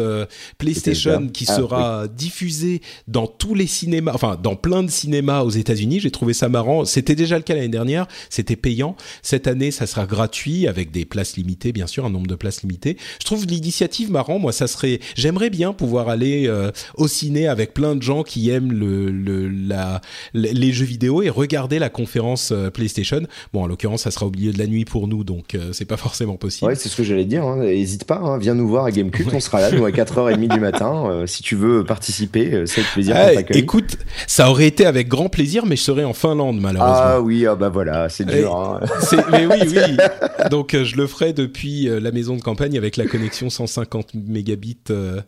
[0.59, 5.51] PlayStation qui Ah, sera diffusée dans tous les cinémas, enfin dans plein de cinémas aux
[5.51, 6.01] États-Unis.
[6.01, 6.85] J'ai trouvé ça marrant.
[7.05, 8.96] C'était déjà le cas l'année dernière, c'était payant.
[9.20, 12.62] Cette année, ça sera gratuit avec des places limitées, bien sûr, un nombre de places
[12.62, 12.96] limitées.
[13.20, 14.38] Je trouve l'initiative marrant.
[14.38, 15.00] Moi, ça serait.
[15.14, 19.50] J'aimerais bien pouvoir aller euh, au ciné avec plein de gens qui aiment le, le
[19.50, 20.00] la
[20.32, 23.20] les jeux vidéo et regarder la conférence euh, PlayStation.
[23.52, 25.84] Bon, en l'occurrence, ça sera au milieu de la nuit pour nous, donc euh, c'est
[25.84, 26.70] pas forcément possible.
[26.70, 27.44] Ouais, c'est ce que j'allais dire.
[27.44, 27.64] Hein.
[27.64, 28.38] Hésite pas, hein.
[28.38, 29.28] viens nous voir à Gamecult.
[29.34, 31.05] On sera là, nous, à 4h30 du matin.
[31.11, 35.28] Euh, si tu veux participer, c'est avec plaisir Ah, écoute, ça aurait été avec grand
[35.28, 36.93] plaisir, mais je serais en Finlande malheureusement.
[37.03, 38.55] Ah oui, ah bah voilà, c'est dur.
[38.57, 38.80] Hein.
[39.32, 39.97] Mais oui, oui.
[40.51, 44.14] Donc euh, je le ferai depuis euh, la maison de campagne avec la connexion 150
[44.14, 45.20] mégabits, euh,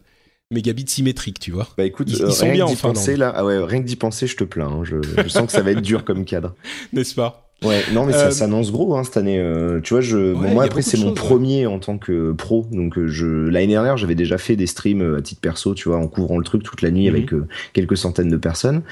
[0.50, 1.68] mégabits symétriques, tu vois.
[1.76, 3.80] Bah écoute, Ils- euh, ils sont rien bien que en penser là, ah ouais, rien
[3.80, 4.68] que d'y penser, je te plains.
[4.68, 4.82] hein.
[4.84, 6.54] Je, je sens que ça va être dur comme cadre.
[6.92, 7.45] N'est-ce pas?
[7.64, 9.38] Ouais, non, mais Euh, ça s'annonce gros hein, cette année.
[9.38, 11.14] euh, tu vois, je, bon, Ouais, moi après c'est mon choses, ouais.
[11.28, 15.00] premier en tant que pro, donc euh, je l'année dernière j'avais déjà fait des streams
[15.00, 17.14] euh, à titre perso, tu vois, en couvrant le truc toute la nuit Mhm.
[17.16, 18.82] avec euh, quelques centaines de personnes.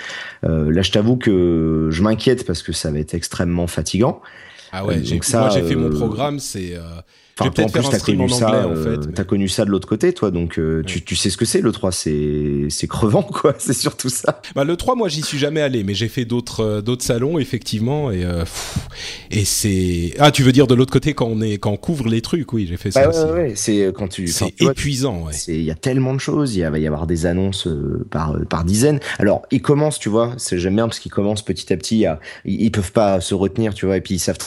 [0.44, 4.22] Euh, là, je t'avoue que je m'inquiète parce que ça va être extrêmement fatigant.
[4.72, 6.74] Ah ouais, Euh, donc ça, moi j'ai fait mon euh, programme, c'est.
[7.38, 9.06] Enfin, toi, en plus, t'as connu ça, en euh, fait.
[9.08, 11.44] mais- t'as connu ça de l'autre côté, toi, donc euh, tu, tu sais ce que
[11.44, 13.54] c'est le 3, c'est c'est crevant, quoi.
[13.58, 14.40] C'est surtout ça.
[14.54, 17.38] Bah, le 3, moi, j'y suis jamais allé, mais j'ai fait d'autres euh, d'autres salons,
[17.40, 18.78] effectivement, et, euh, pff,
[19.32, 20.14] et c'est...
[20.18, 22.52] Ah, tu veux dire de l'autre côté, quand on, est, quand on couvre les trucs,
[22.52, 23.18] oui, j'ai fait ça Bah, aussi.
[23.20, 24.28] ouais, ouais, ouais, c'est quand tu.
[24.28, 28.06] C'est épuisant, Il y a tellement de choses, il va y avoir des annonces euh,
[28.10, 29.00] par, par dizaines.
[29.18, 32.20] Alors, ils commencent, tu vois, c'est- j'aime bien parce qu'ils commencent petit à petit, à,
[32.44, 34.38] ils, ils peuvent pas se retenir, tu vois, et puis ils savent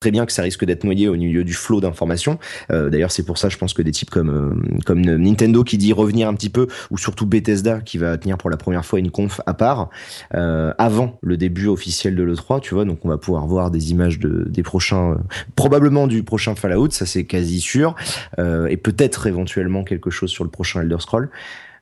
[0.00, 2.38] très bien que ça risque d'être noyé au milieu du flot d'informations.
[2.70, 5.76] Euh, D'ailleurs, c'est pour ça, je pense que des types comme, euh, comme Nintendo qui
[5.76, 9.00] dit revenir un petit peu, ou surtout Bethesda qui va tenir pour la première fois
[9.00, 9.90] une conf à part,
[10.34, 13.90] euh, avant le début officiel de l'E3, tu vois, donc on va pouvoir voir des
[13.90, 15.18] images de, des prochains,
[15.56, 17.94] probablement du prochain Fallout, ça c'est quasi sûr,
[18.38, 21.30] et peut-être éventuellement quelque chose sur le prochain Elder Scroll.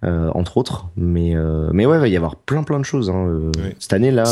[0.02, 1.34] entre autres, mais
[1.72, 4.24] mais ouais, va y avoir plein plein de choses hein, cette année là.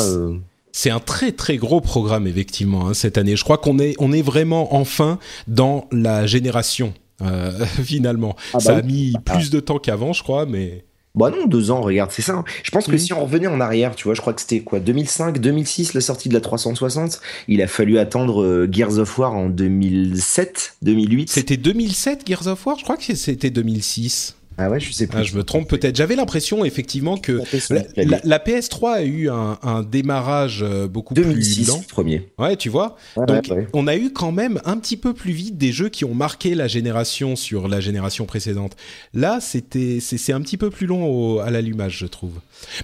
[0.76, 3.36] C'est un très très gros programme, effectivement, hein, cette année.
[3.36, 8.34] Je crois qu'on est, on est vraiment enfin dans la génération, euh, finalement.
[8.52, 10.84] Ah bah ça a mis plus de temps qu'avant, je crois, mais...
[11.14, 12.32] Bah non, deux ans, regarde, c'est ça.
[12.32, 12.44] hein.
[12.64, 12.98] Je pense que Mhm.
[12.98, 16.00] si on revenait en arrière, tu vois, je crois que c'était quoi, 2005, 2006, la
[16.00, 17.20] sortie de la 360.
[17.46, 21.30] Il a fallu attendre euh, Gears of War en 2007, 2008.
[21.30, 22.76] C'était 2007, Gears of War?
[22.78, 24.34] Je crois que c'était 2006.
[24.56, 25.18] Ah ouais, je sais plus.
[25.18, 25.96] Ah, je me trompe peut-être.
[25.96, 27.40] J'avais l'impression, effectivement, que
[27.70, 28.04] la, clavier.
[28.04, 31.82] la- la PS3 a eu un, un démarrage euh, beaucoup 2006, plus lent.
[31.88, 32.28] premier.
[32.38, 32.96] Ouais, tu vois.
[33.16, 33.68] Donc, ouais, ouais.
[33.72, 36.54] on a eu quand même un petit peu plus vite des jeux qui ont marqué
[36.54, 38.76] la génération sur la génération précédente.
[39.12, 42.34] Là, c'était, c'est, un petit peu plus long au- à l'allumage, je trouve.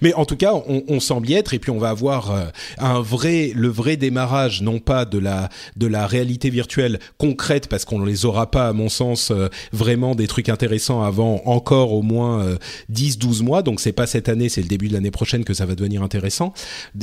[0.03, 2.45] Mais en tout cas, on, on semble y être, et puis on va avoir euh,
[2.79, 7.85] un vrai, le vrai démarrage, non pas de la de la réalité virtuelle concrète, parce
[7.85, 12.01] qu'on les aura pas, à mon sens, euh, vraiment des trucs intéressants avant encore au
[12.01, 12.57] moins euh,
[12.91, 13.63] 10-12 mois.
[13.63, 16.03] Donc c'est pas cette année, c'est le début de l'année prochaine que ça va devenir
[16.03, 16.55] intéressant.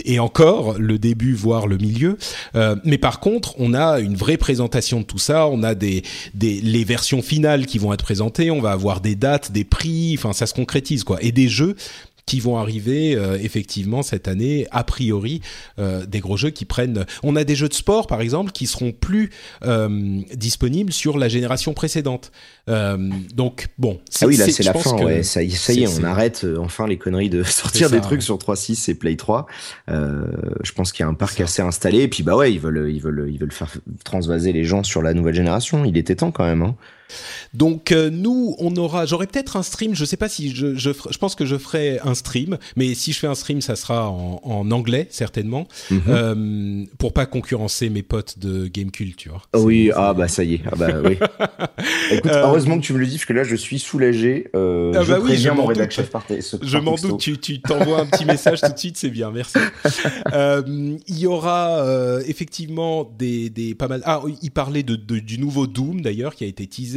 [0.04, 2.18] Et encore le début, voire le milieu.
[2.56, 5.48] Euh, mais par contre, on a une vraie présentation de tout ça.
[5.48, 6.02] On a des,
[6.34, 8.50] des les versions finales qui vont être présentées.
[8.50, 10.16] On va avoir des dates, des prix.
[10.18, 11.18] Enfin, ça se concrétise quoi.
[11.22, 11.76] Et des jeux
[12.28, 15.42] qui vont arriver euh, effectivement cette année a priori
[15.80, 18.68] euh, des gros jeux qui prennent on a des jeux de sport par exemple qui
[18.68, 19.32] seront plus
[19.64, 22.32] euh, disponibles sur la génération précédente
[22.70, 22.98] euh,
[23.34, 25.24] donc bon Ah oui, là, c'est- la fin, ouais.
[25.24, 28.02] Ça y, ça y est, on arrête euh, enfin les conneries de sortir ça, des
[28.02, 28.26] trucs ouais.
[28.26, 29.48] sur 3.6 et Play 3.
[29.90, 30.26] Euh,
[30.64, 32.00] je pense qu'il y a un parc assez installé.
[32.00, 33.72] Et puis, bah ouais, ils veulent, ils veulent, ils veulent faire
[34.04, 35.86] transvaser les gens sur la nouvelle génération.
[35.86, 36.76] Il était temps quand même, hein.
[37.54, 39.96] Donc euh, nous, on aura, j'aurai peut-être un stream.
[39.96, 43.14] Je sais pas si je, je, je pense que je ferai un stream, mais si
[43.14, 46.02] je fais un stream, ça sera en, en anglais certainement, Mhm.
[46.10, 49.42] euh, pour pas concurrencer mes potes de Gamecult, tu vois.
[49.54, 51.18] Ah oui, ah bah ça y est, ah bah oui.
[52.12, 54.48] Écoute, Euh, heureusement que tu me le dis parce que là je suis soulagé.
[54.54, 55.68] Ah je bah oui, préviens je mon
[56.12, 58.98] par ce- Je par m'en doute, tu tu t'envoies un petit message tout de suite,
[58.98, 59.58] c'est bien, merci.
[61.08, 61.84] Il y aura
[62.26, 64.02] effectivement des, des pas mal.
[64.06, 66.97] Ah, oui, il parlait de, de- du nouveau Doom d'ailleurs qui a été teasé.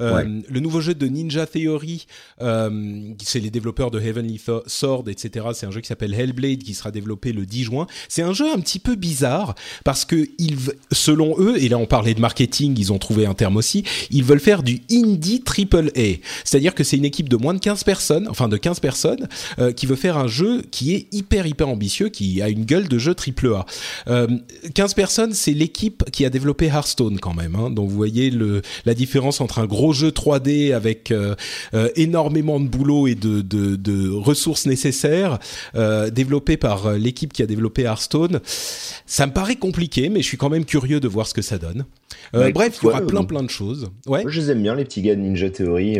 [0.00, 0.24] Euh, Ouais.
[0.48, 2.06] Le nouveau jeu de Ninja Theory,
[2.40, 5.46] euh, c'est les développeurs de Heavenly Sword, etc.
[5.52, 7.86] C'est un jeu qui s'appelle Hellblade qui sera développé le 10 juin.
[8.08, 10.56] C'est un jeu un petit peu bizarre parce que ils,
[10.92, 14.24] selon eux, et là on parlait de marketing, ils ont trouvé un terme aussi, ils
[14.24, 16.18] veulent faire du indie triple A.
[16.44, 19.28] C'est-à-dire que c'est une équipe de moins de 15 personnes, enfin de 15 personnes,
[19.58, 22.88] euh, qui veut faire un jeu qui est hyper hyper ambitieux, qui a une gueule
[22.88, 23.66] de jeu triple A.
[24.08, 24.26] Euh,
[24.74, 27.54] 15 personnes, c'est l'équipe qui a développé Hearthstone quand même.
[27.56, 27.70] Hein.
[27.70, 31.34] Donc vous voyez le, la différence entre un gros jeu 3D avec euh,
[31.74, 35.38] euh, énormément de boulot et de, de, de ressources nécessaires,
[35.74, 38.40] euh, développé par l'équipe qui a développé Hearthstone.
[38.44, 41.58] Ça me paraît compliqué, mais je suis quand même curieux de voir ce que ça
[41.58, 41.84] donne.
[42.32, 43.90] Bref, il y aura ouais, plein plein de choses.
[44.06, 44.22] Ouais.
[44.22, 45.98] Moi, je les aime bien les petits gars de Ninja Theory.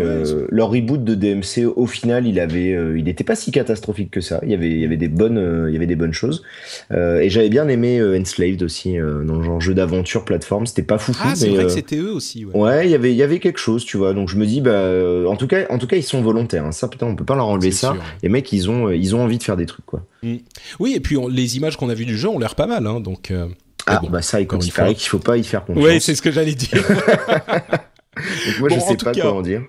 [0.51, 4.41] Leur reboot de DMC, au final, il avait, il n'était pas si catastrophique que ça.
[4.43, 6.43] Il y avait, il y avait des bonnes, il y avait des bonnes choses.
[6.91, 10.66] Et j'avais bien aimé Enslaved aussi, dans le genre jeu d'aventure plateforme.
[10.66, 12.45] C'était pas foufou, Ah, c'est vrai que c'était eux aussi.
[12.45, 12.55] Ouais.
[12.55, 14.14] Ouais, il y avait, il y avait quelque chose, tu vois.
[14.14, 16.64] Donc je me dis, bah, euh, en tout cas, en tout cas, ils sont volontaires.
[16.64, 16.72] hein.
[16.72, 17.93] Ça, putain, on peut pas leur enlever ça.
[17.93, 18.03] sûr.
[18.22, 20.03] Les mecs, ils ont, euh, ils ont envie de faire des trucs, quoi.
[20.81, 22.87] Oui, et puis on- les images qu'on a vues du jeu ont l'air pas mal,
[22.87, 23.31] hein, donc.
[23.31, 23.47] euh,
[23.87, 25.85] Ah, bon, bah ça, écoute, il paraît qu'il faut pas y faire confiance.
[25.85, 26.83] Ouais, c'est ce que j'allais dire.
[28.16, 29.62] Donc moi, Bon, je en sais pas cas, comment dire.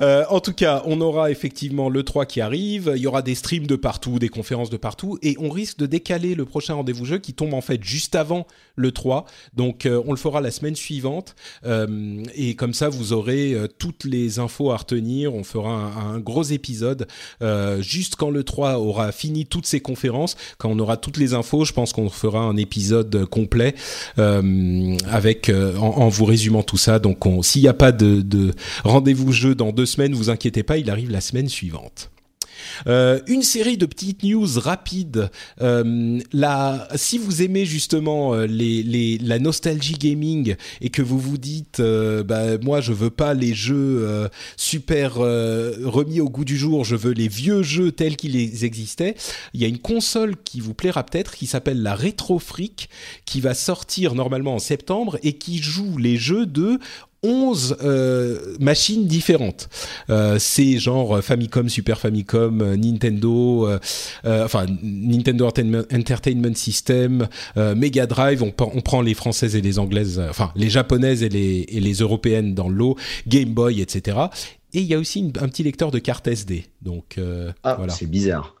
[0.00, 3.34] Euh, en tout cas, on aura effectivement le 3 qui arrive, il y aura des
[3.34, 7.04] streams de partout, des conférences de partout, et on risque de décaler le prochain rendez-vous
[7.04, 8.46] jeu qui tombe en fait juste avant
[8.76, 9.24] le 3.
[9.54, 11.34] Donc euh, on le fera la semaine suivante,
[11.64, 15.34] euh, et comme ça vous aurez euh, toutes les infos à retenir.
[15.34, 17.06] On fera un, gros épisode
[17.80, 21.64] juste quand le 3 aura fini toutes ses conférences, quand on aura toutes les infos.
[21.64, 23.74] Je pense qu'on fera un épisode complet
[24.16, 26.98] avec en, vous résumant tout ça.
[26.98, 28.52] Donc on- s'il n'y a pas de, de
[28.84, 32.10] rendez-vous jeu dans deux semaines, vous inquiétez pas, il arrive la semaine suivante.
[32.86, 35.30] Euh, une série de petites news rapides.
[35.60, 36.20] Euh,
[36.94, 42.80] si vous aimez justement euh, la nostalgie gaming et que vous vous dites, bah, moi
[42.80, 47.62] je veux pas les jeux super remis au goût du jour, je veux les vieux
[47.62, 49.14] jeux tels qu'ils existaient.
[49.54, 52.88] Il y a une console qui vous plaira peut-être qui s'appelle la Retro Freak
[53.24, 56.78] qui va sortir normalement en septembre et qui joue les jeux de
[57.26, 59.68] 11 euh, machines différentes.
[60.10, 63.78] Euh, c'est genre Famicom, Super Famicom, euh, Nintendo, euh,
[64.44, 68.42] enfin Nintendo Entertainment- System, Mega Drive.
[68.42, 71.80] On, prend- on prend les françaises et les anglaises, enfin les japonaises et les, et
[71.80, 72.96] les européennes dans le lot,
[73.26, 74.18] Game Boy, etc.
[74.72, 76.66] Et il y a aussi une- un petit lecteur de carte SD.
[76.82, 77.18] Donc
[77.62, 77.92] Ah, voilà.
[77.92, 78.54] c'est bizarre.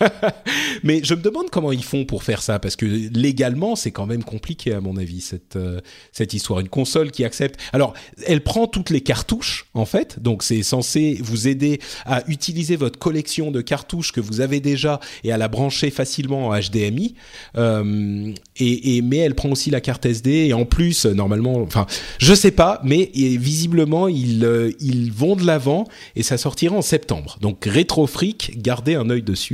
[0.82, 4.06] Mais je me demande comment ils font pour faire ça, parce que légalement, c'est quand
[4.06, 5.80] même compliqué à mon avis cette euh,
[6.12, 6.60] cette histoire.
[6.60, 7.60] Une console qui accepte.
[7.72, 7.94] Alors,
[8.26, 12.98] elle prend toutes les cartouches en fait, donc c'est censé vous aider à utiliser votre
[12.98, 17.14] collection de cartouches que vous avez déjà et à la brancher facilement en HDMI.
[17.56, 21.86] Euh, et, mais elle prend aussi la carte SD et en plus, normalement, enfin,
[22.18, 25.86] je sais pas, mais visiblement ils euh, ils vont de l'avant
[26.16, 27.38] et ça sortira en septembre.
[27.40, 29.53] Donc Retro Freak, gardez un œil dessus.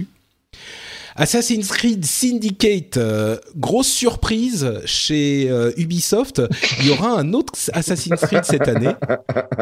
[1.17, 6.43] Assassin's Creed Syndicate, euh, grosse surprise chez euh, Ubisoft.
[6.81, 8.95] Il y aura un autre Assassin's Creed cette année.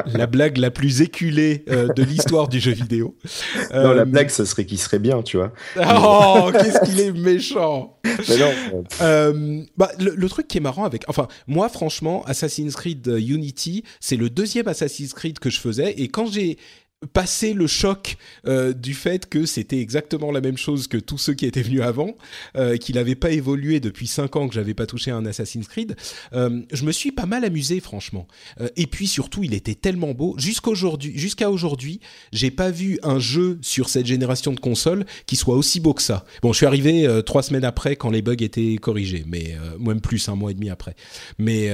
[0.07, 3.17] La blague la plus éculée euh, de l'histoire du jeu vidéo.
[3.73, 5.53] Non, la blague, ce serait qu'il serait bien, tu vois.
[5.77, 11.05] Oh, qu'est-ce qu'il est méchant Mais non, bah, le, le truc qui est marrant avec,
[11.09, 16.09] enfin, moi franchement, Assassin's Creed Unity, c'est le deuxième Assassin's Creed que je faisais, et
[16.09, 16.59] quand j'ai
[17.13, 18.17] passé le choc
[18.47, 21.83] euh, du fait que c'était exactement la même chose que tous ceux qui étaient venus
[21.83, 22.17] avant,
[22.57, 25.97] euh, qu'il n'avait pas évolué depuis cinq ans que j'avais pas touché un Assassin's Creed,
[26.33, 28.27] euh, je me suis pas mal amusé franchement.
[28.77, 30.35] Et puis surtout, il était tellement beau.
[30.39, 30.71] Jusqu'à
[31.51, 32.01] aujourd'hui,
[32.33, 36.03] j'ai pas vu un jeu sur cette génération de consoles qui soit aussi beau que
[36.03, 36.25] ça.
[36.43, 40.01] Bon, je suis arrivé euh, trois semaines après quand les bugs étaient corrigés, mais même
[40.01, 40.95] plus un mois et demi après.
[41.39, 41.71] Mais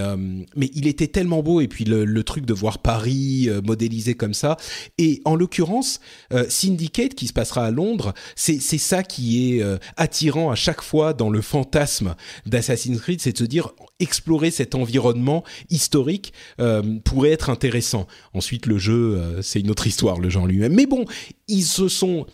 [0.56, 4.34] mais il était tellement beau et puis le, le truc de voir Paris modélisé comme
[4.34, 4.56] ça.
[4.98, 6.00] Et en l'occurrence,
[6.32, 10.82] euh, Syndicate qui se passera à Londres, c'est ça qui est euh, attirant à chaque
[10.82, 12.14] fois dans le fantasme
[12.46, 13.70] d'Assassin's Creed, c'est de se dire
[14.00, 18.06] explorer cet environnement historique euh, pourrait être intéressant.
[18.32, 20.74] Ensuite, le jeu, c'est une autre histoire, le genre lui-même.
[20.74, 21.04] Mais bon,
[21.48, 22.26] ils se sont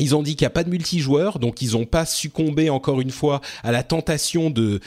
[0.00, 3.00] ils ont dit qu'il n'y a pas de multijoueur, donc ils n'ont pas succombé encore
[3.00, 4.80] une fois à la tentation de,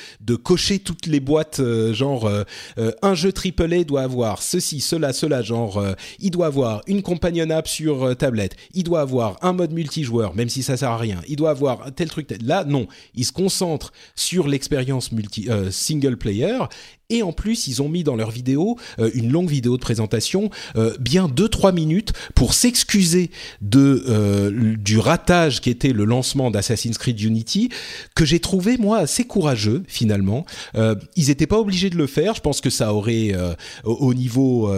[0.44, 2.44] cocher toutes les boîtes, euh, genre euh,
[2.77, 5.84] euh, un jeu AAA doit avoir ceci, cela, cela, genre
[6.19, 10.49] il doit avoir une companion app sur tablette, il doit avoir un mode multijoueur, même
[10.49, 12.34] si ça sert à rien, il doit avoir tel truc.
[12.44, 16.57] Là, non, ils se concentrent sur l'expérience multi single player
[17.14, 20.49] et en plus, ils ont mis dans leur vidéo euh, une longue vidéo de présentation,
[20.76, 23.30] euh, bien 2-3 minutes, pour s'excuser
[23.61, 27.69] de euh, du ratage qui était le lancement d'Assassin's Creed Unity,
[28.15, 30.45] que j'ai trouvé moi assez courageux finalement.
[31.15, 32.34] Ils n'étaient pas obligés de le faire.
[32.34, 33.34] Je pense que ça aurait
[33.84, 34.72] au, au niveau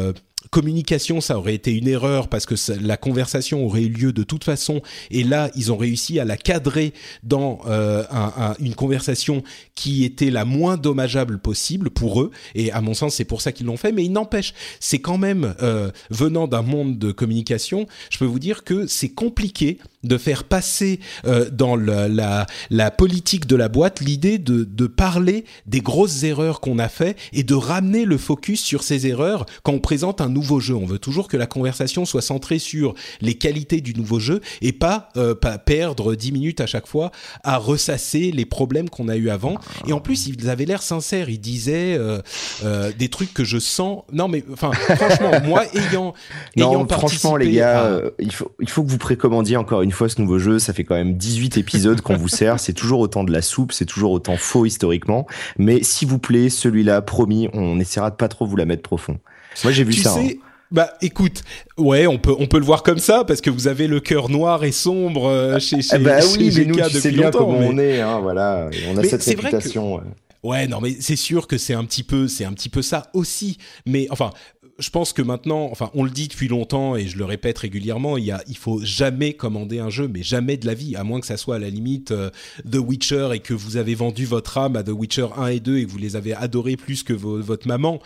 [0.55, 4.45] communication, ça aurait été une erreur parce que la conversation aurait eu lieu de toute
[4.45, 4.81] façon.
[5.11, 9.43] Et là, ils ont réussi à la cadrer dans euh, un- un- une conversation
[9.75, 12.31] qui était la moins dommageable possible pour eux.
[12.55, 13.91] Et à mon sens, c'est pour ça qu'ils l'ont fait.
[13.91, 18.39] Mais il n'empêche, c'est quand même euh, venant d'un monde de communication, je peux vous
[18.39, 24.37] dire que c'est compliqué de faire passer euh, dans la politique de la boîte l'idée
[24.37, 28.83] de, de parler des grosses erreurs qu'on a fait et de ramener le focus sur
[28.83, 30.75] ces erreurs quand on présente un nouveau jeu.
[30.75, 34.71] On veut toujours que la conversation soit centrée sur les qualités du nouveau jeu et
[34.71, 37.11] pas, euh, pas perdre 10 minutes à chaque fois
[37.43, 39.57] à ressasser les problèmes qu'on a eu avant.
[39.87, 41.29] Et en plus, ils avaient l'air sincères.
[41.29, 42.19] Ils disaient euh,
[42.63, 44.03] euh, des trucs que je sens.
[44.13, 46.13] Non, mais enfin, franchement, moi ayant,
[46.55, 49.91] ayant Non, franchement, les gars, à- il, faut, il faut que vous précommandiez encore une
[49.91, 50.59] fois ce nouveau jeu.
[50.59, 52.59] Ça fait quand même 18 épisodes qu'on vous sert.
[52.59, 55.25] C'est toujours autant de la soupe, c'est toujours autant faux historiquement.
[55.57, 59.19] Mais s'il vous plaît, celui-là, promis, on essaiera de pas trop vous la mettre profond.
[59.63, 60.13] Moi, j'ai vu tu ça.
[60.13, 60.45] sais, hein.
[60.71, 61.43] bah écoute,
[61.77, 64.29] ouais, on peut on peut le voir comme ça parce que vous avez le cœur
[64.29, 67.31] noir et sombre euh, chez chez, Ah bah chez oui, mais nous, tu sais bien
[67.31, 68.69] comment mais- on est, hein, voilà.
[68.89, 69.95] On a Mais cette que- réputation.
[69.95, 70.01] ouais.
[70.43, 73.09] Ouais, non, mais c'est sûr que c'est un petit peu, c'est un petit peu ça
[73.13, 73.57] aussi.
[73.87, 74.29] Mais enfin,
[74.77, 78.15] je pense que maintenant, enfin, on le dit depuis longtemps et je le répète régulièrement,
[78.17, 81.03] il y a, il faut jamais commander un jeu, mais jamais de la vie, à
[81.03, 82.29] moins que ça soit à la limite euh,
[82.69, 85.77] The Witcher et que vous avez vendu votre âme à The Witcher 1 et 2
[85.79, 87.99] et que vous les avez adorés plus que votre maman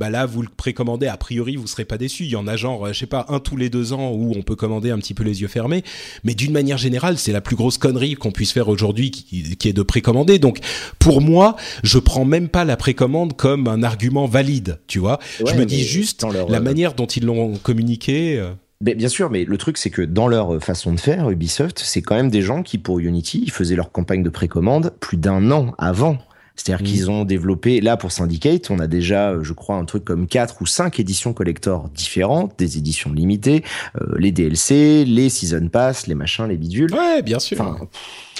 [0.00, 1.06] bah là vous le précommandez.
[1.06, 3.26] A priori vous serez pas déçu il y en a genre euh, je sais pas
[3.28, 5.84] un tous les deux ans où on peut commander un petit peu les yeux fermés.
[6.24, 9.68] Mais d'une manière générale c'est la plus grosse connerie qu'on puisse faire aujourd'hui qui, qui,
[9.68, 10.40] est de précommander.
[10.40, 10.58] Donc
[10.98, 11.54] pour moi
[11.84, 15.20] je prends même pas la précommande comme un argument valide tu vois.
[15.38, 18.50] Je me dis juste la euh, manière dont ils l'ont communiqué euh.
[18.80, 22.16] bien sûr, mais le truc, c'est que dans leur façon de faire, Ubisoft, c'est quand
[22.16, 25.72] même des gens qui, pour Unity, ils faisaient leur campagne de précommande plus d'un an
[25.78, 26.18] avant.
[26.56, 26.88] C'est-à-dire mm.
[26.88, 30.26] qu'ils ont développé, là pour Syndicate, on a déjà, euh, je crois, un truc comme
[30.26, 33.64] quatre ou cinq éditions collector différentes, des éditions limitées,
[34.00, 36.92] euh, les DLC, les Season Pass, les machins, les bidules.
[36.94, 37.88] Ouais, bien sûr.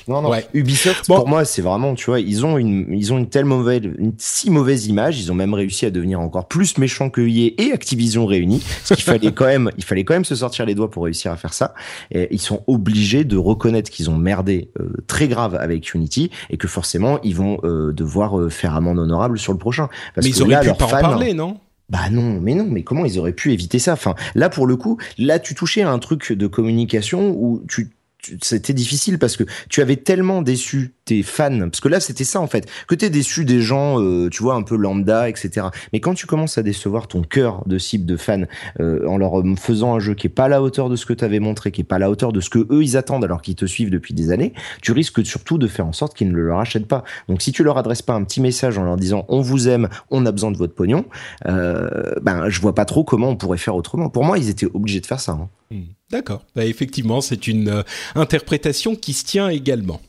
[0.08, 0.32] Non, non.
[0.52, 3.82] Ubisoft, pour moi, c'est vraiment, tu vois, ils ont une, ils ont une telle mauvaise,
[3.98, 5.20] une si mauvaise image.
[5.20, 8.62] Ils ont même réussi à devenir encore plus méchants que EA et Activision réunis.
[8.88, 11.32] Parce qu'il fallait quand même, il fallait quand même se sortir les doigts pour réussir
[11.32, 11.74] à faire ça.
[12.10, 16.56] Et ils sont obligés de reconnaître qu'ils ont merdé euh, très grave avec Unity et
[16.56, 19.88] que forcément, ils vont euh, devoir euh, faire amende honorable sur le prochain.
[20.14, 21.58] Parce mais ils auraient pu pas en parler, non?
[21.90, 23.92] Bah non, mais non, mais comment ils auraient pu éviter ça?
[23.92, 27.90] Enfin, là pour le coup, là tu touchais à un truc de communication où tu
[28.42, 32.40] c'était difficile parce que tu avais tellement déçu tes fans, parce que là c'était ça
[32.40, 35.66] en fait, que t'es déçu des gens, euh, tu vois, un peu lambda, etc.
[35.92, 38.44] Mais quand tu commences à décevoir ton cœur de cible de fans
[38.80, 41.12] euh, en leur faisant un jeu qui est pas à la hauteur de ce que
[41.12, 43.42] t'avais montré, qui est pas à la hauteur de ce que eux ils attendent alors
[43.42, 46.34] qu'ils te suivent depuis des années, tu risques surtout de faire en sorte qu'ils ne
[46.34, 47.04] le leur achètent pas.
[47.28, 49.88] Donc si tu leur adresses pas un petit message en leur disant on vous aime,
[50.10, 51.04] on a besoin de votre pognon,
[51.46, 54.08] euh, ben je vois pas trop comment on pourrait faire autrement.
[54.08, 55.32] Pour moi ils étaient obligés de faire ça.
[55.32, 55.48] Hein.
[55.70, 55.82] Hmm.
[56.14, 56.44] D'accord.
[56.54, 57.82] Bah, effectivement, c'est une euh,
[58.14, 60.00] interprétation qui se tient également.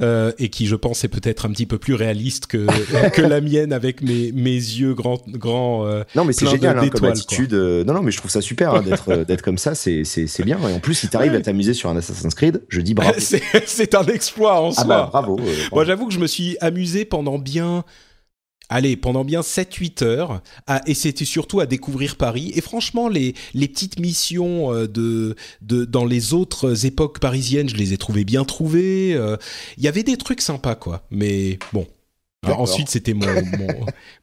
[0.00, 2.66] Euh, et qui, je pense, est peut-être un petit peu plus réaliste que,
[3.10, 6.88] que la mienne avec mes, mes yeux grands, grands euh, Non, mais c'est génial hein,
[6.88, 7.52] comme attitude.
[7.52, 9.74] non, non, mais je trouve ça super hein, d'être d'être comme ça.
[9.74, 10.58] C'est c'est bien.
[10.68, 13.12] Et en plus, si t'arrives à t'amuser sur un Assassin's Creed, je dis bravo.
[13.66, 14.84] c'est un exploit en ah soi.
[14.84, 15.38] Bah, bravo.
[15.70, 17.84] Moi, j'avoue que je me suis amusé pendant bien
[18.68, 20.42] allez, pendant bien 7-8 heures,
[20.86, 22.52] et c'était surtout à découvrir Paris.
[22.54, 27.76] Et franchement, les, les petites missions euh, de, de, dans les autres époques parisiennes, je
[27.76, 29.14] les ai trouvées bien trouvées.
[29.14, 29.36] Euh,
[29.76, 31.06] il y avait des trucs sympas, quoi.
[31.10, 31.86] Mais bon,
[32.52, 33.26] ensuite, c'était mon,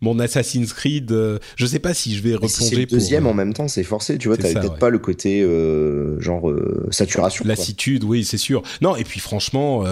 [0.01, 1.11] mon, Assassin's Creed.
[1.11, 2.75] Euh, je sais pas si je vais replonger.
[2.75, 4.17] le deuxième en même temps, c'est forcé.
[4.17, 7.45] Tu vois, t'avais peut-être pas le côté euh, genre euh, saturation.
[7.45, 8.63] Lassitude, oui, c'est sûr.
[8.81, 9.83] Non, et puis franchement,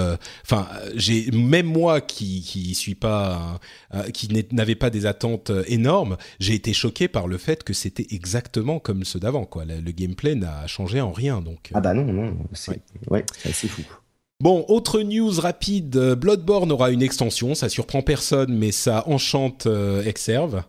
[0.44, 3.60] enfin, j'ai même moi qui qui suis pas,
[4.14, 8.80] qui n'avait pas des attentes énormes, j'ai été choqué par le fait que c'était exactement
[8.80, 9.46] comme ceux d'avant.
[9.46, 11.42] Quoi, le, gameplay n'a changé en rien.
[11.42, 11.70] Donc.
[11.74, 13.84] Ah bah non, non, c'est ouais, c'est assez fou.
[14.42, 20.04] Bon, autre news rapide, Bloodborne aura une extension, ça surprend personne, mais ça enchante euh,
[20.04, 20.64] Exerve.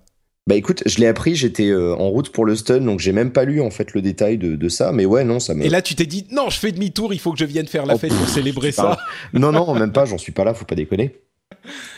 [0.46, 3.32] Bah écoute, je l'ai appris, j'étais euh, en route pour le stun, donc j'ai même
[3.32, 5.64] pas lu en fait le détail de, ça, mais ouais, non, ça me...
[5.64, 7.86] Et là, tu t'es dit, non, je fais demi-tour, il faut que je vienne faire
[7.86, 8.98] la oh, fête pour célébrer ça.
[9.32, 11.16] non, non, même pas, j'en suis pas là, faut pas déconner.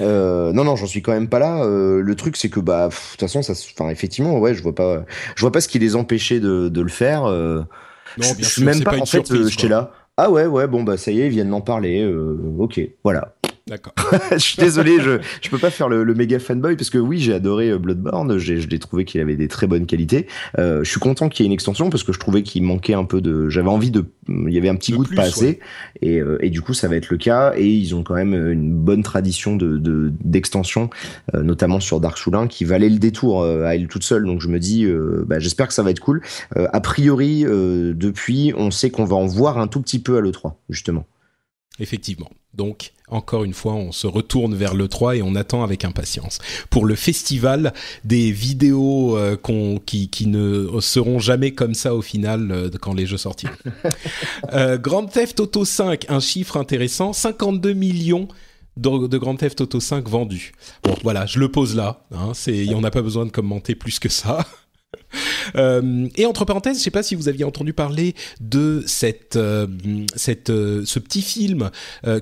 [0.01, 1.65] Euh, non, non, j'en suis quand même pas là.
[1.67, 5.05] le truc, c'est que bah, de toute façon, ça, enfin, effectivement, ouais, je vois pas,
[5.35, 7.23] je vois pas ce qui les empêchait de, le faire.
[7.23, 7.67] non,
[8.17, 9.91] bien je, sûr, même pas, en fait, j'étais là.
[10.17, 12.01] Ah ouais, ouais, bon, bah ça y est, ils viennent d'en parler.
[12.03, 13.34] Euh, ok, voilà.
[13.67, 13.95] D'accord.
[14.33, 17.19] je suis désolé, je je peux pas faire le, le méga fanboy parce que oui,
[17.19, 20.27] j'ai adoré euh, Bloodborne, je l'ai trouvé qu'il avait des très bonnes qualités.
[20.59, 22.93] Euh, je suis content qu'il y ait une extension parce que je trouvais qu'il manquait
[22.93, 25.61] un peu de, j'avais envie de, il y avait un petit goût de pas assez
[26.03, 28.35] et, euh, et du coup ça va être le cas et ils ont quand même
[28.35, 30.91] une bonne tradition de d'extension,
[31.35, 34.27] euh, notamment sur Dark Souls 1 qui valait le détour à elle toute seule.
[34.27, 34.87] Donc je me dis,
[35.27, 36.21] bah, j'espère que ça va être cool.
[36.55, 40.33] a priori, depuis, on sait qu'on va en voir un tout petit peu à le
[40.33, 41.07] 3 justement.
[41.79, 42.31] Effectivement.
[42.55, 46.39] Donc, encore une fois, on se retourne vers le 3 et on attend avec impatience.
[46.71, 47.75] Pour le festival
[48.05, 49.37] des vidéos euh,
[49.85, 53.55] qui, ne seront jamais comme ça au final euh, quand les jeux sortiront.
[54.53, 58.27] euh, Grand Theft Auto 5, un chiffre intéressant, 52 millions
[58.79, 60.53] de, Grand Theft Auto 5 vendus.
[60.83, 62.05] Bon, voilà, je le pose là.
[62.13, 64.47] Hein, il n'y en a pas besoin de commenter plus que ça.
[65.57, 69.37] Euh, et entre parenthèses, je ne sais pas si vous aviez entendu parler de cette,
[69.37, 69.67] euh,
[70.17, 71.71] cette, euh, ce petit film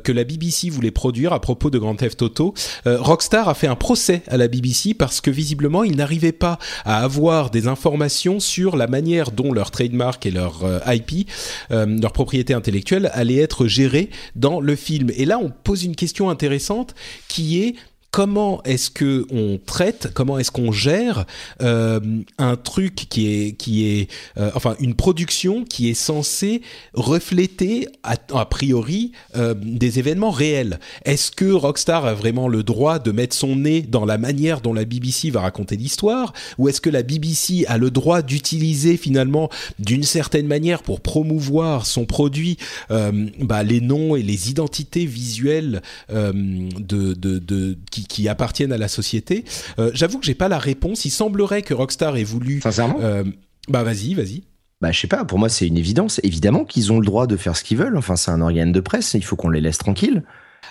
[0.02, 2.52] que la BBC voulait produire à propos de Grand Theft Auto.
[2.84, 7.02] Rockstar a fait un procès à la BBC parce que visiblement, ils n'arrivaient pas à
[7.02, 11.28] avoir des informations sur la manière dont leur trademark et leur IP,
[11.70, 15.10] leur propriété intellectuelle, allaient être gérées dans le film.
[15.16, 16.94] Et là, on pose une question intéressante
[17.28, 17.76] qui est
[18.12, 21.24] comment est-ce que on traite, comment est-ce qu'on gère
[21.62, 21.98] euh,
[22.38, 26.60] un truc qui est qui est euh, enfin une production qui est censée
[26.92, 30.78] refléter a, priori euh, des événements réels?
[31.04, 34.74] Est-ce que Rockstar a vraiment le droit de mettre son nez dans la manière dont
[34.74, 39.48] la BBC va raconter l'histoire, ou est-ce que la BBC a le droit d'utiliser finalement
[39.78, 42.58] d'une certaine manière pour promouvoir son produit
[42.90, 45.80] euh, bah, les noms et les identités visuelles
[46.10, 49.44] euh, de, de, de qui, qui appartiennent à la société
[49.78, 51.04] Euh, J'avoue que j'ai pas la réponse.
[51.04, 52.60] Il semblerait que Rockstar ait voulu.
[52.60, 53.24] Sincèrement euh,
[53.68, 54.42] bah vas-y, vas-y.
[54.80, 56.20] Bah, je sais pas, pour moi, c'est une évidence.
[56.24, 57.96] Évidemment qu'ils ont le droit de faire ce qu'ils veulent.
[57.96, 60.22] Enfin, c'est un organe de presse, il faut qu'on les laisse tranquilles.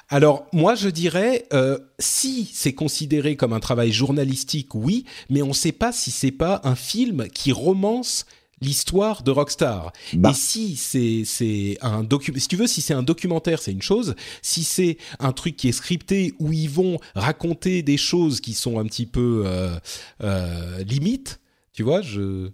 [0.09, 5.49] Alors moi je dirais euh, si c'est considéré comme un travail journalistique, oui, mais on
[5.49, 8.25] ne sait pas si c'est pas un film qui romance
[8.61, 9.91] l'histoire de Rockstar.
[10.13, 10.29] Bah.
[10.29, 13.81] Et si c'est c'est un docu si tu veux si c'est un documentaire, c'est une
[13.81, 18.53] chose, si c'est un truc qui est scripté où ils vont raconter des choses qui
[18.53, 19.75] sont un petit peu euh,
[20.23, 21.39] euh, limites,
[21.73, 22.49] tu vois, je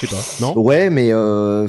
[0.00, 0.56] je sais pas, non?
[0.56, 1.66] Ouais, mais euh,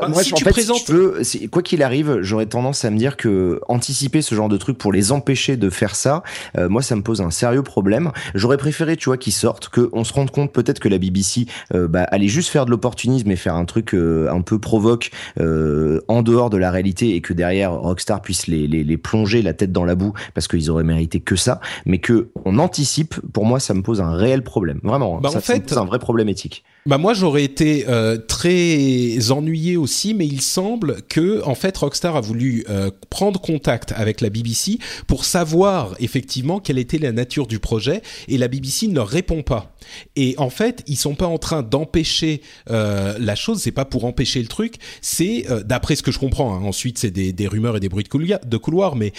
[0.00, 2.46] Bah, moi, si je- en fait, présentes- si tu veux, c'est- quoi qu'il arrive, j'aurais
[2.46, 5.94] tendance à me dire que anticiper ce genre de truc pour les empêcher de faire
[5.94, 6.22] ça,
[6.58, 8.10] euh, moi, ça me pose un sérieux problème.
[8.34, 11.86] J'aurais préféré, tu vois, qu'ils sortent, qu'on se rende compte peut-être que la BBC euh,
[11.86, 15.10] bah, allait juste faire de l'opportunisme et faire un truc euh, un peu provoque
[15.40, 19.42] euh, en dehors de la réalité et que derrière Rockstar puisse les, les, les plonger
[19.42, 23.14] la tête dans la boue parce qu'ils auraient mérité que ça, mais que on anticipe.
[23.32, 25.20] Pour moi, ça me pose un réel problème, vraiment.
[25.20, 26.64] Bah, ça, en ça me fait- pose un vrai problème éthique.
[26.86, 32.14] Bah moi j'aurais été euh, très ennuyé aussi, mais il semble que en fait Rockstar
[32.14, 37.48] a voulu euh, prendre contact avec la BBC pour savoir effectivement quelle était la nature
[37.48, 39.74] du projet, et la BBC ne répond pas.
[40.14, 42.40] Et en fait ils sont pas en train d'empêcher
[42.70, 46.54] euh, la chose, c'est pas pour empêcher le truc, c'est d'après ce que je comprends.
[46.54, 49.12] hein, ensuite c'est des, rumeurs et des bruits de couloir, mais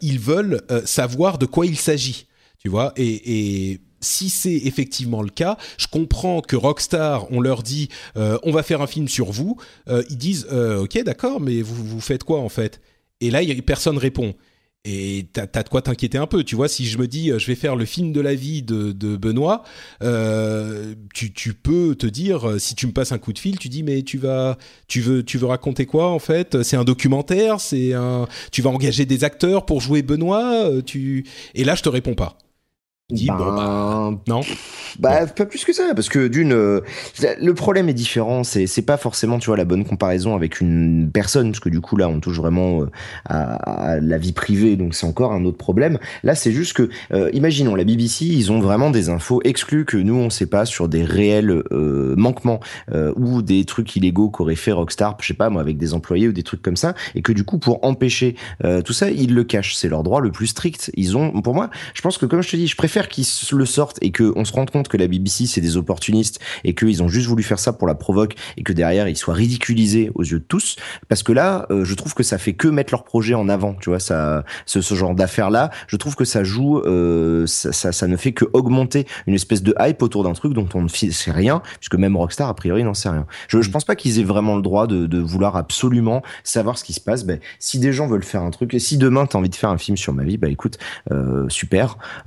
[0.00, 2.26] ils veulent savoir de quoi il s'agit,
[2.58, 7.88] tu vois, et si c'est effectivement le cas, je comprends que Rockstar, on leur dit,
[8.16, 9.56] euh, on va faire un film sur vous.
[9.88, 12.80] Euh, ils disent, euh, ok, d'accord, mais vous, vous faites quoi en fait?
[13.20, 14.34] Et là, personne répond.
[14.84, 16.66] Et t'as as de quoi t'inquiéter un peu, tu vois.
[16.66, 19.62] Si je me dis, je vais faire le film de la vie de, Benoît,
[21.14, 24.02] tu, peux te dire, si tu me passes un coup de fil, tu dis, mais
[24.02, 24.58] tu vas,
[24.88, 26.64] tu veux, tu veux raconter quoi en fait?
[26.64, 30.68] C'est un documentaire, c'est un, tu vas engager des acteurs pour jouer Benoît.
[31.54, 32.41] Et là, je te réponds pas.
[33.12, 34.40] Je dis, bon bah, Ben, non.
[34.98, 36.80] Bah, pas plus que ça, parce que d'une, euh,
[37.40, 38.44] le problème est différent.
[38.44, 41.80] C'est, c'est pas forcément, tu vois, la bonne comparaison avec une personne, parce que du
[41.80, 42.90] coup là, on touche vraiment euh,
[43.24, 45.98] à, à la vie privée, donc c'est encore un autre problème.
[46.22, 49.96] Là, c'est juste que, euh, imaginons, la BBC, ils ont vraiment des infos exclues que
[49.96, 52.60] nous on sait pas sur des réels manquements
[53.16, 56.32] ou des trucs illégaux qu'aurait fait Rockstar, je sais pas moi, avec des employés ou
[56.32, 58.36] des trucs comme ça, et que du coup, pour empêcher
[58.84, 59.74] tout ça, ils le cachent.
[59.76, 60.90] C'est leur droit le plus strict.
[60.94, 63.66] Ils ont, pour moi, je pense que comme je te dis, je préfère qu'ils le
[63.66, 67.08] sortent et qu'on se rende compte que la BBC c'est des opportunistes et qu'ils ont
[67.08, 70.38] juste voulu faire ça pour la provoque et que derrière ils soient ridiculisés aux yeux
[70.38, 70.76] de tous.
[71.08, 73.74] Parce que là, euh, je trouve que ça fait que mettre leur projet en avant.
[73.74, 77.72] Tu vois, ça, ce, ce genre d'affaires là, je trouve que ça joue, euh, ça,
[77.72, 80.82] ça, ça ne fait que augmenter une espèce de hype autour d'un truc dont on
[80.82, 83.26] ne sait rien, puisque même Rockstar a priori n'en sait rien.
[83.48, 86.84] Je, je pense pas qu'ils aient vraiment le droit de, de vouloir absolument savoir ce
[86.84, 87.24] qui se passe.
[87.24, 89.70] Ben, si des gens veulent faire un truc, et si demain t'as envie de faire
[89.70, 90.78] un film sur ma vie, bah écoute,
[91.10, 91.96] euh, super.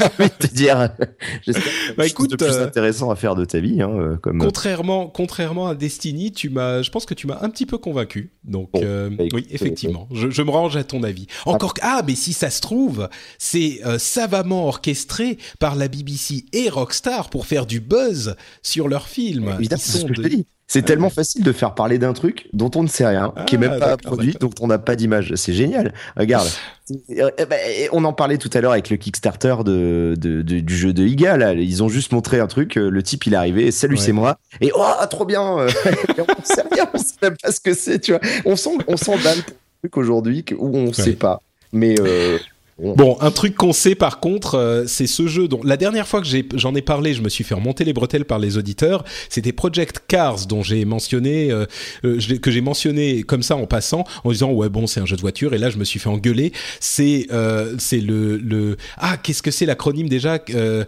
[0.18, 3.34] J'ai envie de te dire, Bah, quelque chose de écoute, plus euh, intéressant à faire
[3.34, 4.38] de ta vie, hein, euh, comme.
[4.38, 8.32] Contrairement, contrairement à Destiny, tu m'as, je pense que tu m'as un petit peu convaincu.
[8.44, 11.26] Donc Bon, euh, bah, écoute, oui, effectivement, je, je me range à ton avis.
[11.46, 13.08] Encore que ah, mais si ça se trouve,
[13.38, 19.08] c'est euh, savamment orchestré par la BBC et Rockstar pour faire du buzz sur leurs
[19.08, 19.54] films.
[19.58, 20.46] Évidemment, Ils c'est ce que je de- te dis.
[20.72, 23.58] C'est tellement facile de faire parler d'un truc dont on ne sait rien, qui est
[23.58, 25.32] Ah, même pas produit, dont on n'a pas d'image.
[25.34, 25.92] C'est génial.
[26.16, 26.48] Regarde.
[27.08, 27.58] Eh ben,
[27.90, 31.04] on en parlait tout à l'heure avec le Kickstarter de, de- de- du jeu de
[31.04, 31.36] Iga.
[31.36, 31.54] Là.
[31.54, 32.76] Ils ont juste montré un truc.
[32.76, 33.72] euh, Le type, il est arrivé.
[33.72, 34.00] Salut, Ouais.
[34.00, 34.38] c'est moi.
[34.60, 35.58] Et oh, trop bien.
[35.58, 35.68] euh,
[36.18, 36.88] on sait rien.
[36.94, 37.98] On sait même pas ce que c'est.
[37.98, 38.20] Tu vois.
[38.44, 41.40] On s'en, on s'emballe pour un truc aujourd'hui où on sait pas.
[41.72, 42.38] Mais euh,
[42.82, 46.22] Bon, un truc qu'on sait par contre, euh, c'est ce jeu dont la dernière fois
[46.22, 49.04] que j'en ai, parlé, je me suis fait remonter les bretelles par les auditeurs.
[49.28, 51.66] C'était Project Cars dont j'ai mentionné, euh,
[52.04, 55.16] euh, que j'ai mentionné comme ça en passant, en disant ouais bon c'est un jeu
[55.16, 55.52] de voiture.
[55.52, 56.52] Et là je me suis fait engueuler.
[56.80, 60.84] C'est euh, c'est le le ah qu'est-ce que c'est l'acronyme déjà euh,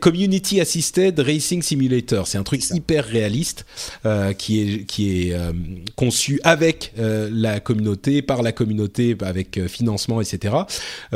[0.00, 3.66] Community Assisted Racing Simulator, c'est un truc hyper réaliste
[4.06, 5.52] euh, qui est qui est euh,
[5.96, 10.54] conçu avec euh, la communauté, par la communauté, avec euh, financement, etc.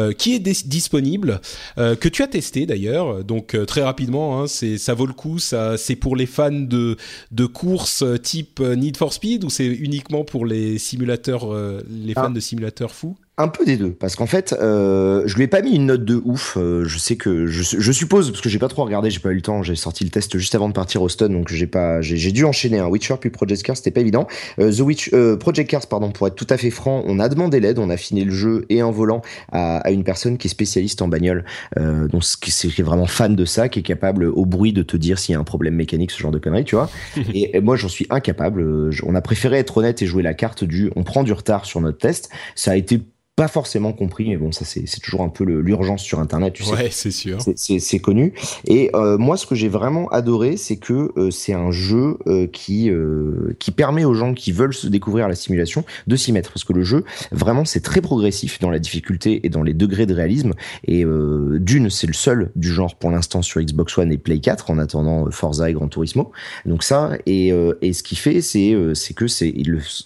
[0.06, 1.40] euh, qui est dis- disponible,
[1.78, 3.24] euh, que tu as testé d'ailleurs.
[3.24, 5.38] Donc euh, très rapidement, hein, c'est ça vaut le coup.
[5.38, 6.96] Ça c'est pour les fans de
[7.30, 11.52] de courses type Need for Speed ou c'est uniquement pour les simulateurs,
[11.88, 12.30] les fans Ah.
[12.30, 13.16] de simulateurs fous?
[13.38, 16.06] Un peu des deux, parce qu'en fait, euh, je lui ai pas mis une note
[16.06, 16.56] de ouf.
[16.56, 19.28] Euh, je sais que je, je suppose parce que j'ai pas trop regardé, j'ai pas
[19.28, 19.62] eu le temps.
[19.62, 22.46] J'ai sorti le test juste avant de partir au stun, donc j'ai pas, j'ai dû
[22.46, 24.26] enchaîner un Witcher puis Project Cars, c'était pas évident.
[24.58, 27.28] Euh, The Witch, euh, Project Cars, pardon, pour être tout à fait franc, on a
[27.28, 29.20] demandé l'aide, on a fini le jeu et en volant
[29.52, 31.44] à, à une personne qui est spécialiste en bagnole,
[31.78, 34.96] euh, donc qui est, vraiment fan de ça, qui est capable au bruit de te
[34.96, 36.88] dire s'il y a un problème mécanique, ce genre de conneries, tu vois.
[37.34, 38.62] et, et moi, j'en suis incapable.
[38.62, 41.66] Euh, On a préféré être honnête et jouer la carte du, on prend du retard
[41.66, 42.30] sur notre test.
[42.54, 43.02] Ça a été
[43.36, 46.72] pas forcément compris, mais bon, ça c'est toujours un peu l'urgence sur Internet, tu sais.
[46.72, 47.38] Ouais, c'est sûr.
[47.54, 48.32] C'est- connu.
[48.66, 52.46] Et euh, moi, ce que j'ai vraiment adoré, c'est que euh, c'est un jeu euh,
[52.46, 56.52] qui euh, qui permet aux gens qui veulent se découvrir la simulation de s'y mettre,
[56.52, 60.06] parce que le jeu, vraiment, c'est très progressif dans la difficulté et dans les degrés
[60.06, 60.52] de réalisme.
[60.86, 64.38] Et euh, d'une, c'est le seul du genre pour l'instant sur Xbox One et Play
[64.40, 66.32] 4, en attendant euh, Forza et Gran Turismo.
[66.64, 69.52] Donc ça, et euh, et ce qu'il fait, c'est euh, c'est que c'est,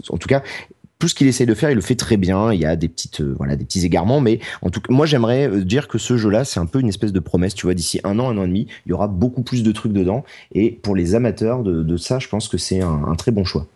[0.09, 0.43] en tout cas
[1.01, 2.53] tout ce qu'il essaye de faire, il le fait très bien.
[2.53, 5.07] Il y a des petites, euh, voilà, des petits égarements, mais en tout cas, moi,
[5.07, 7.55] j'aimerais euh, dire que ce jeu-là, c'est un peu une espèce de promesse.
[7.55, 9.73] Tu vois, d'ici un an, un an et demi, il y aura beaucoup plus de
[9.73, 10.25] trucs dedans.
[10.53, 13.45] Et pour les amateurs de, de ça, je pense que c'est un, un très bon
[13.45, 13.67] choix.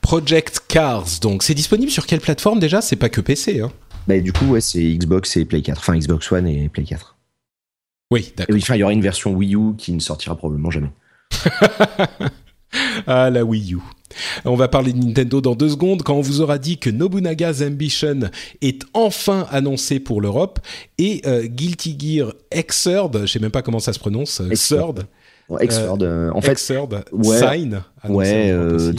[0.00, 2.80] Project Cars, donc c'est disponible sur quelle plateforme déjà?
[2.80, 3.70] C'est pas que PC, hein
[4.08, 5.78] Bah, du coup, ouais, c'est Xbox et Play 4.
[5.78, 7.16] Enfin, Xbox One et Play 4.
[8.10, 8.54] Oui, d'accord.
[8.54, 10.90] oui, enfin, il y aura une version Wii U qui ne sortira probablement jamais.
[13.06, 13.78] Ah, la Wii U.
[14.44, 17.62] On va parler de Nintendo dans deux secondes quand on vous aura dit que Nobunaga's
[17.62, 18.20] Ambition
[18.62, 20.58] est enfin annoncé pour l'Europe
[20.98, 25.06] et euh, Guilty Gear Xrd, je sais même pas comment ça se prononce, euh, Xrd.
[25.50, 27.38] Xrd, euh, en fait, Xrd, ouais.
[27.38, 28.92] Sign, ouais, euh,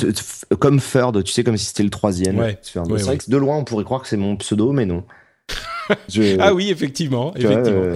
[0.60, 2.38] comme Third, tu sais, comme si c'était le troisième.
[2.38, 2.60] Ouais.
[2.62, 2.92] Third.
[2.92, 3.16] Ouais, c'est ouais.
[3.16, 5.04] vrai que de loin, on pourrait croire que c'est mon pseudo, mais non.
[6.10, 7.94] Je- Ah oui, effectivement, effectivement,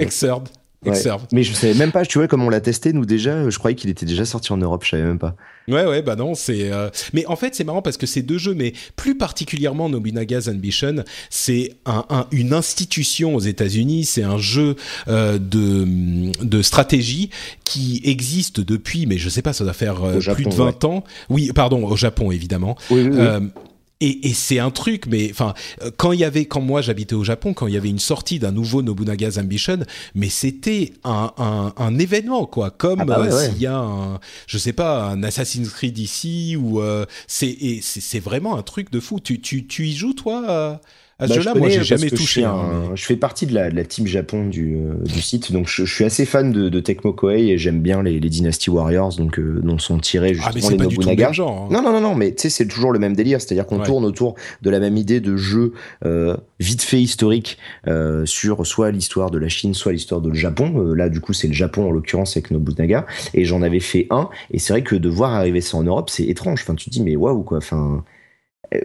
[0.86, 0.96] Ouais.
[1.34, 3.76] Mais je savais même pas, tu vois, comme on l'a testé, nous déjà, je croyais
[3.76, 5.36] qu'il était déjà sorti en Europe, je savais même pas.
[5.68, 6.72] Ouais, ouais, bah non, c'est.
[6.72, 10.48] euh, Mais en fait, c'est marrant parce que ces deux jeux, mais plus particulièrement Nobunaga's
[10.48, 14.06] Ambition, c'est un, un- une institution aux États-Unis.
[14.06, 14.78] C'est un jeu
[15.10, 17.30] euh, de, de stratégie
[17.66, 20.84] qui existe depuis, mais je sais pas, ça doit faire euh, Japon, plus de 20
[20.86, 21.04] ans.
[21.30, 22.78] Oui, pardon, au Japon évidemment.
[22.90, 23.50] Oui, oui, oui.
[24.02, 26.82] Euh, et, et c'est un truc, mais enfin, euh, quand il y avait, quand moi
[26.82, 29.80] j'habitais au Japon, quand il y avait une sortie d'un nouveau Nobunaga's Ambition,
[30.16, 33.50] mais c'était un, un, un événement quoi, comme Ah bah ouais, euh, ouais.
[33.50, 38.02] s'il y a un, je sais pas, un Assassin's Creed ici ou euh, c'est c'est
[38.02, 39.20] c'est vraiment un truc de fou.
[39.20, 40.80] Tu tu tu y joues toi
[41.20, 42.44] à, à ce Bah, je jeu-là Moi, connais j'ai jamais je touché.
[42.44, 45.22] hein, un- mais- Je fais partie de la, de la team Japon du, euh, du
[45.22, 48.20] site, donc je, je suis assez fan de, de Tecmo Koei et j'aime bien les,
[48.20, 50.96] les Dynasty Warriors, donc euh, dont sont tirés Ah mais justement c'est les pas du
[50.96, 51.26] tout le Nobunaga.
[51.28, 51.68] même genre.
[51.70, 51.74] hein.
[51.74, 53.86] Non, non, non, non, mais tu sais, c'est toujours le même délire, c'est-à-dire qu'on Ouais.
[53.86, 55.74] tourne autour de la même idée de jeu
[56.06, 57.58] euh, vite fait historique
[58.26, 60.94] sur soit l'histoire de la Chine, soit l'histoire de le Japon.
[60.94, 64.30] Là, du coup, c'est le Japon en l'occurrence avec Nobunaga, et j'en avais fait un,
[64.52, 66.62] et c'est vrai que de voir arriver ça en Europe, c'est étrange.
[66.64, 67.58] Enfin, tu te dis, mais waouh, quoi.
[67.60, 68.04] Enfin,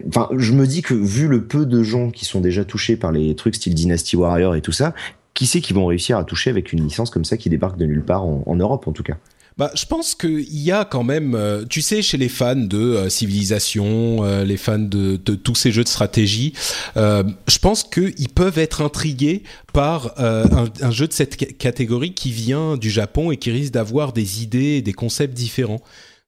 [0.07, 3.11] Enfin, je me dis que vu le peu de gens qui sont déjà touchés par
[3.11, 4.93] les trucs style Dynasty Warrior et tout ça,
[5.35, 7.85] qui sait qui vont réussir à toucher avec une licence comme ça qui débarque de
[7.85, 9.17] nulle part en, Europe en tout cas?
[9.57, 12.77] Bah, je pense qu'il y a quand même, euh, tu sais, chez les fans de
[12.77, 16.53] euh, civilisation, euh, les fans de, tous ces jeux de stratégie,
[16.95, 22.75] je pense qu'ils peuvent être intrigués par un, jeu de cette ca- catégorie qui vient
[22.75, 25.81] du Japon et qui risque d'avoir des idées et des concepts différents.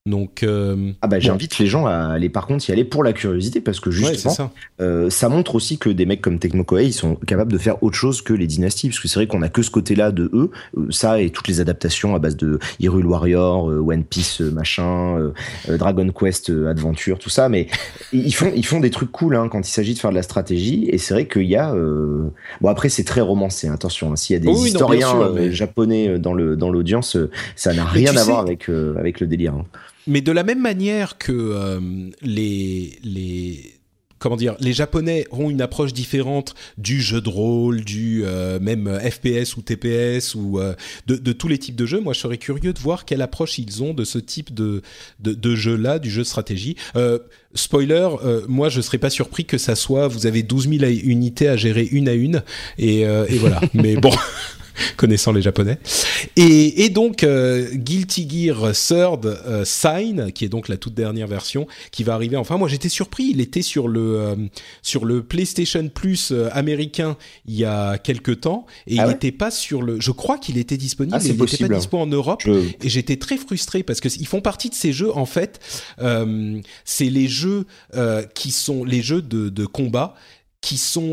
[0.06, 1.20] Donc, euh, Ah bah bon.
[1.22, 3.94] j'invite les gens à aller par contre y aller pour la curiosité parce que Ouais,
[3.96, 4.50] justement ça.
[4.80, 7.82] euh, ça montre aussi que des mecs comme Tecmo Koei ils sont capables de faire
[7.82, 10.30] autre chose que les dynasties parce que c'est vrai qu'on a que ce côté-là de
[10.32, 15.32] eux euh, ça et toutes les adaptations à base de Hyrule Warrior, One Piece machin,
[15.68, 17.66] Dragon Quest Adventure tout ça mais
[18.14, 20.22] ils font ils font des trucs cool hein, quand il s'agit de faire de la
[20.22, 24.16] stratégie et c'est vrai qu'il y a bon après c'est très romancé hein, attention hein,
[24.16, 27.18] s'il y a des Oui, non, bien historiens sûr, mais- japonais dans le dans l'audience
[27.56, 29.64] ça n'a rien à sais- voir avec avec le délire hein.
[30.08, 31.80] Mais de la même manière que euh,
[32.22, 33.78] les les
[34.18, 38.98] comment dire, les Japonais ont une approche différente du jeu de rôle, du euh, même
[38.98, 40.74] FPS ou TPS ou euh,
[41.06, 42.00] de, de tous les types de jeux.
[42.00, 44.82] Moi, je serais curieux de voir quelle approche ils ont de ce type de
[45.20, 46.76] de, de jeu-là, du jeu de stratégie.
[46.96, 47.18] Euh,
[47.54, 51.48] spoiler, euh, moi, je serais pas surpris que ça soit, vous avez 12 000 unités
[51.48, 52.42] à gérer une à une,
[52.78, 53.60] et, euh, et voilà.
[53.74, 54.12] Mais bon.
[54.96, 55.78] connaissant les japonais.
[56.36, 61.26] Et, et donc euh, Guilty Gear Third euh, Sign qui est donc la toute dernière
[61.26, 62.36] version qui va arriver.
[62.36, 63.28] Enfin moi j'étais surpris.
[63.30, 64.36] Il était sur le euh,
[64.82, 68.66] sur le PlayStation Plus américain il y a quelques temps.
[68.86, 71.30] Et Ah il ouais n'était pas sur le je crois qu'il était disponible Ah, mais
[71.30, 72.42] il n'était pas dispo en Europe.
[72.44, 72.50] Je-
[72.82, 75.60] et j'étais très frustré parce que ils font partie de ces jeux en fait
[76.84, 77.66] c'est les jeux
[78.34, 80.14] qui sont les jeux de, de combat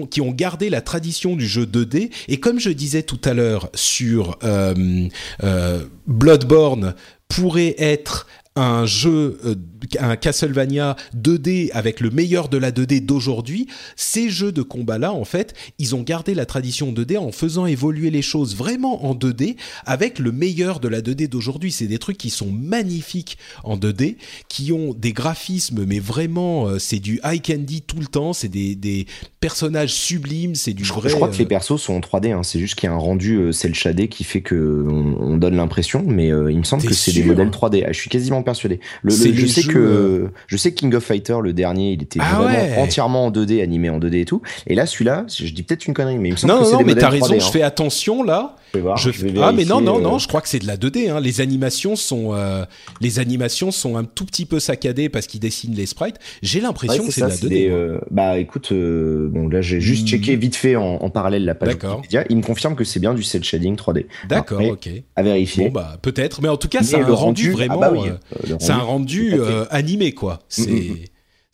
[0.10, 3.70] qui ont gardé la tradition du jeu 2D et comme je disais tout à l'heure
[3.74, 5.08] sur euh,
[5.44, 6.96] euh, Bloodborne
[7.28, 9.56] pourrait être un jeu, euh,
[10.00, 15.26] un Castlevania 2D avec le meilleur de la 2D d'aujourd'hui, ces jeux de combat-là, en
[15.26, 19.58] fait, ils ont gardé la tradition 2D en faisant évoluer les choses vraiment en 2D
[19.86, 21.72] avec le meilleur de la 2D d'aujourd'hui.
[21.72, 24.16] C'est des trucs qui sont magnifiques en 2D,
[24.48, 28.48] qui ont des graphismes, mais vraiment, euh, c'est du high candy tout le temps, c'est
[28.48, 29.06] des, des
[29.42, 31.10] personnages sublimes, c'est du Je, vrai.
[31.10, 32.44] je crois que les euh, persos sont en 3D, hein.
[32.44, 35.56] c'est juste qu'il y a un rendu cel shadé qui fait que on, on donne
[35.56, 37.84] l'impression, mais euh, il me semble que c'est des modèles 3D.
[37.86, 38.80] Ah, je suis quasiment persuadé.
[39.04, 42.04] Le, je sais jeux, que euh, je sais que King of Fighter le dernier, il
[42.04, 42.78] était Ah vraiment ouais.
[42.78, 44.42] entièrement en 2D, animé en 2D et tout.
[44.68, 46.72] Et là, celui-là, je dis peut-être une connerie, mais il me semble Non, que c'est
[46.74, 47.50] non, des mais t'as raison, 3D, je hein.
[47.52, 48.56] fais attention là.
[48.76, 50.42] Je vais voir, Je je vais fais- Ah mais non non non, euh, je crois
[50.42, 51.10] que c'est de la 2D.
[51.10, 51.20] Hein.
[51.22, 52.66] Les animations sont euh,
[53.00, 56.18] les animations sont un tout petit peu saccadées parce qu'ils dessinent les sprites.
[56.42, 57.50] J'ai l'impression Ouais, que c'est c'est de la c'est 2D.
[57.50, 57.78] des, moi.
[57.78, 60.08] euh, bah écoute, euh, bon là j'ai juste Hmm.
[60.08, 61.98] checké vite fait en, en parallèle la page D'accord.
[61.98, 62.26] Wikipédia.
[62.30, 64.08] Il me confirme que c'est bien du cel shading 3D.
[64.28, 64.90] D'accord, ok.
[65.16, 65.66] À vérifier.
[65.70, 67.80] Bon bah peut-être, mais en tout cas c'est un rendu, rendu- vraiment.
[67.82, 68.10] ah bah oui,
[68.60, 69.34] c'est un rendu,
[69.72, 70.40] animé quoi.
[70.50, 70.96] C'est Mm, mm, mm.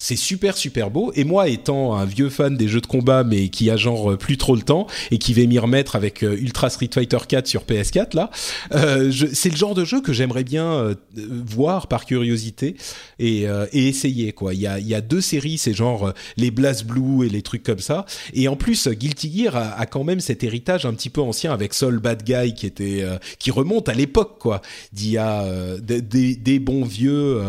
[0.04, 1.12] C'est super super beau.
[1.16, 4.18] Et moi étant un vieux fan des jeux de combat mais qui a genre euh,
[4.18, 7.46] plus trop le temps et qui va m'y remettre avec euh, Ultra Street Fighter 4
[7.46, 8.32] sur PS4 là,
[8.74, 12.76] euh, c'est le genre de jeu que j'aimerais bien euh, voir par curiosité
[13.20, 14.56] et, euh, et essayer quoi.
[14.56, 17.44] Il y a y a deux séries, c'est genre euh, les Blast Blue et les
[17.44, 18.08] trucs comme ça.
[18.34, 21.54] Et en plus Guilty Gear a, a quand même cet héritage un petit peu ancien
[21.54, 23.06] avec Soul Bad Guy qui était
[23.38, 24.62] qui remonte à l'époque quoi
[24.94, 25.46] d'il y a
[25.80, 27.40] des, des- bons vieux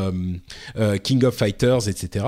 [1.02, 2.26] King of Fighters etc.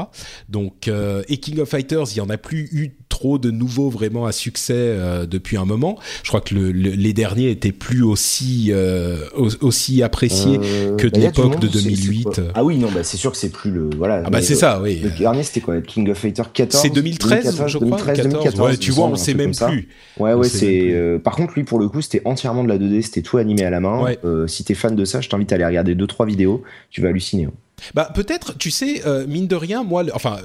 [0.48, 3.90] Donc euh, et King of Fighters il y en a plus eu trop de nouveaux
[3.90, 5.98] vraiment à succès euh, depuis un moment.
[6.24, 9.26] Je crois que le- le- les derniers étaient plus aussi euh,
[9.60, 10.58] aussi appréciés
[10.98, 12.22] que de bah, l'époque de monde, c'est- c'est 2008.
[12.24, 13.88] quoi Ah oui, non, bah c'est sûr que c'est plus le.
[13.96, 15.00] Voilà, Ah bah c'est ça, oui.
[15.02, 17.98] Le dernier, c'était quoi King of Fighter 14 C'est 2013, je crois.
[17.98, 18.32] 2013, 14.
[18.32, 19.88] 2014, ouais, tu vois, on un sait même plus.
[20.18, 20.90] Ouais, ouais, c'est.
[20.92, 23.64] euh, par contre, lui, pour le coup, c'était entièrement de la 2D, c'était tout animé
[23.64, 24.02] à la main.
[24.02, 24.18] Ouais.
[24.24, 27.00] Euh, si t'es fan de ça, je t'invite à aller regarder deux trois vidéos, tu
[27.00, 27.44] vas halluciner.
[27.44, 27.52] hein.
[27.92, 30.38] Bah peut-être, tu sais, euh, mine de rien, moi, le- enfin,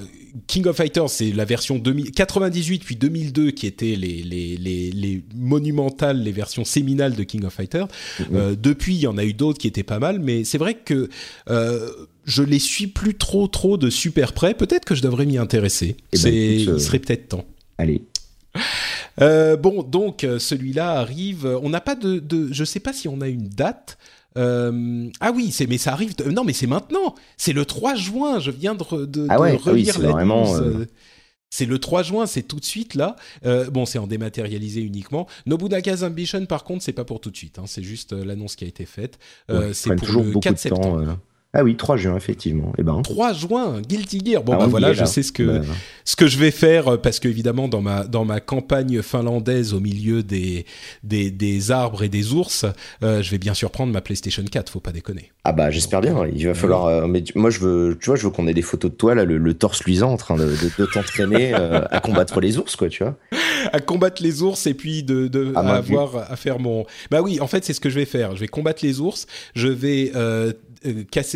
[0.48, 4.91] King of Fighters, c'est la version 2000, 98 puis 2002 qui étaient les, les, les,
[4.91, 7.88] les monumentales, les versions séminales de King of Fighters.
[7.88, 8.24] Mm-hmm.
[8.34, 10.76] Euh, depuis, il y en a eu d'autres qui étaient pas mal, mais c'est vrai
[10.76, 11.10] que
[11.49, 11.90] euh,
[12.26, 14.53] je les suis plus trop trop de super près.
[14.53, 15.95] Peut-être que je devrais m'y intéresser.
[16.14, 17.45] Eh ben, écoute, euh, il serait peut-être temps.
[17.78, 18.03] Allez.
[19.22, 21.45] Euh, bon, donc celui-là arrive.
[21.61, 23.98] On n'a pas de, de, je sais pas si on a une date.
[24.38, 26.15] Euh, ah oui, c'est mais ça arrive.
[26.15, 27.15] de- non, mais c'est maintenant.
[27.38, 28.39] C'est le 3 juin.
[28.39, 30.85] Je viens de, de, Ah de ah oui, la vraiment, euh,
[31.49, 33.15] C'est le 3 juin, c'est tout de suite là.
[33.45, 35.27] Euh, bon, c'est en dématérialisé uniquement.
[35.47, 37.57] Nobunaga's Ambition, par contre, c'est pas pour tout de suite.
[37.57, 37.64] hein.
[37.65, 39.18] C'est juste l'annonce qui a été faite.
[39.49, 41.06] Ouais, c'est pour toujours le beaucoup 4 de septembre.
[41.06, 41.19] temps.
[41.51, 42.73] Ah oui, 3 juin, effectivement.
[42.77, 43.01] Et ben.
[43.01, 44.43] 3 juin, Guilty Gear.
[44.43, 45.65] Bon Ah, bah on y voilà, je sais ce que Bah,
[46.05, 49.73] ce que je vais faire euh, parce que évidemment dans ma dans ma campagne finlandaise
[49.73, 50.67] au milieu des
[51.03, 52.65] des, des arbres et des ours,
[53.03, 54.71] euh, je vais bien sûr prendre ma PlayStation 4.
[54.71, 55.31] Faut pas déconner.
[55.43, 56.23] Ah bah j'espère bien.
[56.31, 56.85] Il va falloir.
[56.85, 58.95] euh, mais tu- moi je veux, tu vois, je veux qu'on ait des photos de
[58.95, 62.39] toi là, le, le torse luisant en train de, de, de t'entraîner euh, à combattre
[62.41, 63.17] les ours, quoi, tu vois.
[63.73, 67.39] à combattre les ours et puis de, de À avoir à faire mon bah oui
[67.41, 70.11] en fait c'est ce que je vais faire je vais combattre les ours je vais
[70.15, 70.53] euh,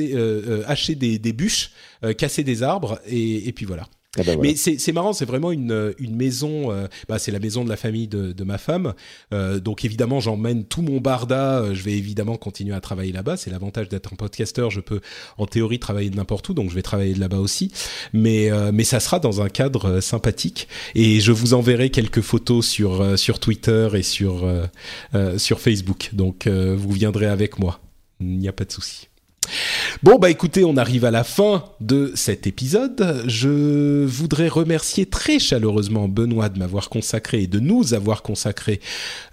[0.10, 1.72] casser euh, euh, hacher des, des bûches
[2.04, 3.84] euh, casser des arbres et, et puis voilà
[4.18, 4.42] Ah bah, voilà.
[4.42, 7.78] Mais c'est marrant, c'est vraiment une, une maison, euh, bah, c'est la maison de la
[7.78, 8.94] famille de, de ma femme.
[9.34, 11.62] Euh, donc évidemment, j'emmène tout mon barda.
[11.62, 13.38] euh, Je vais évidemment continuer à travailler là-bas.
[13.38, 14.70] C'est l'avantage d'être un podcasteur.
[14.70, 15.02] Je peux
[15.38, 17.72] en théorie travailler de n'importe où, donc je vais travailler de là-bas aussi.
[18.14, 20.68] Mais, mais ça sera dans un cadre sympathique.
[20.94, 24.48] Et je vous enverrai quelques photos sur, sur Twitter et sur,
[25.38, 26.10] sur Facebook.
[26.14, 27.80] Donc vous viendrez avec moi.
[28.20, 29.08] Il n'y a pas de souci.
[30.04, 33.24] Bon, bah écoutez, on arrive à la fin de cet épisode.
[33.28, 38.80] Je voudrais remercier très chaleureusement Benoît de m'avoir consacré et de nous avoir consacré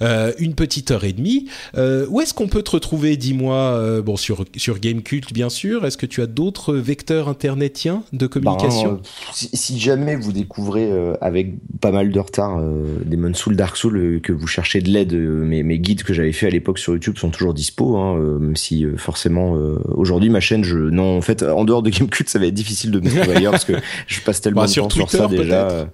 [0.03, 1.49] euh, une petite heure et demie.
[1.77, 5.85] Euh, où est-ce qu'on peut te retrouver, dis-moi, euh, bon, sur, sur Gamecult, bien sûr.
[5.85, 8.93] Est-ce que tu as d'autres vecteurs internetiens de communication?
[8.93, 13.57] Ben, euh, si, si jamais vous découvrez avec pas mal de retard euh, Demon's Soul,
[13.57, 16.79] Dark Soul, que vous cherchez de l'aide, mes, mes guides que j'avais fait à l'époque
[16.79, 19.57] sur YouTube sont toujours dispo, hein, même si forcément
[20.01, 22.91] aujourd'hui ma chaîne, je non en fait en dehors de Gamecult ça va être difficile
[22.91, 23.75] de me trouver ailleurs parce que
[24.07, 25.69] je passe tellement Bah, de sur temps sur Twitter, ça déjà.
[25.71, 25.85] euh,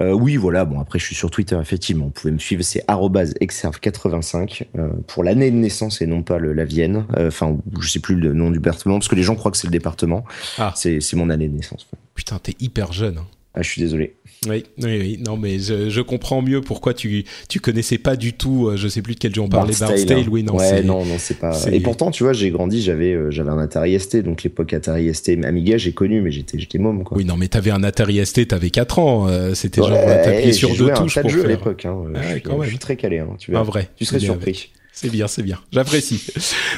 [0.00, 0.64] euh, oui, voilà.
[0.64, 2.06] Bon, après, je suis sur Twitter, effectivement.
[2.06, 2.82] Vous pouvez me suivre, c'est
[3.42, 7.04] exerve85 euh, pour l'année de naissance et non pas le, la Vienne.
[7.18, 9.56] Euh, Enfin, je sais plus le nom du département parce que les gens croient que
[9.56, 10.24] c'est le département.
[10.58, 10.72] Ah.
[10.76, 11.86] C'est c'est mon année de naissance.
[12.14, 13.18] Putain, t'es hyper jeune.
[13.18, 13.26] hein.
[13.54, 14.16] Ah, je suis désolé.
[14.48, 15.20] Oui, oui, oui.
[15.24, 18.88] Non, mais je, je comprends mieux pourquoi tu, tu connaissais pas du tout, euh, je
[18.88, 20.24] sais plus de quel jeu on parlait, Bard's Tale, hein.
[20.30, 21.56] oui, non, ouais, non, non, c'est pas.
[21.70, 25.14] Et pourtant, tu vois, j'ai grandi, j'avais, euh, j'avais un Atari ST, donc l'époque Atari
[25.14, 27.16] ST, Amiga, j'ai connu, mais j'étais, j'étais môme, quoi.
[27.16, 30.44] Oui, non, mais t'avais un Atari ST, t'avais 4 ans, euh, c'était Ouais, genre, t'appuyais
[30.46, 31.84] j'ai sur deux à touches pour jeux à faire l'époque.
[31.84, 31.96] Hein.
[32.14, 33.18] Ah je, suis, je suis très calé.
[33.20, 33.28] Hein.
[33.38, 33.88] Tu, vrai.
[33.96, 34.70] tu serais surpris.
[34.94, 35.58] C'est bien, c'est bien.
[35.72, 36.22] J'apprécie.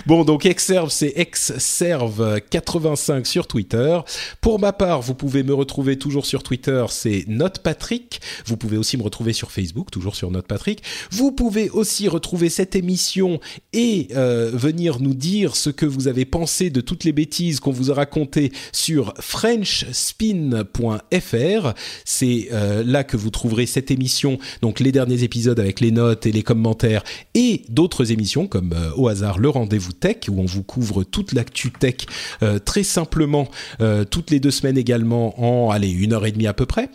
[0.06, 3.98] Bon, donc Exserve, c'est Exserve85 sur Twitter.
[4.40, 8.20] Pour ma part, vous pouvez me retrouver toujours sur Twitter, c'est NotePatrick.
[8.46, 10.80] Vous pouvez aussi me retrouver sur Facebook, toujours sur NotePatrick.
[11.10, 13.40] Vous pouvez aussi retrouver cette émission
[13.72, 17.72] et euh, venir nous dire ce que vous avez pensé de toutes les bêtises qu'on
[17.72, 21.74] vous a racontées sur frenchspin.fr.
[22.04, 26.26] C'est euh, là que vous trouverez cette émission, donc les derniers épisodes avec les notes
[26.26, 27.02] et les commentaires
[27.34, 31.32] et d'autres émissions comme euh, au hasard le rendez-vous tech où on vous couvre toute
[31.32, 31.94] l'actu tech
[32.42, 33.48] euh, très simplement
[33.80, 36.90] euh, toutes les deux semaines également en allez une heure et demie à peu près.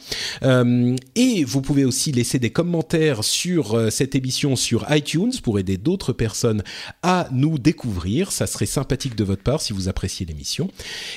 [1.15, 6.13] Et vous pouvez aussi laisser des commentaires sur cette émission sur iTunes pour aider d'autres
[6.13, 6.63] personnes
[7.03, 8.31] à nous découvrir.
[8.31, 10.69] Ça serait sympathique de votre part si vous appréciez l'émission.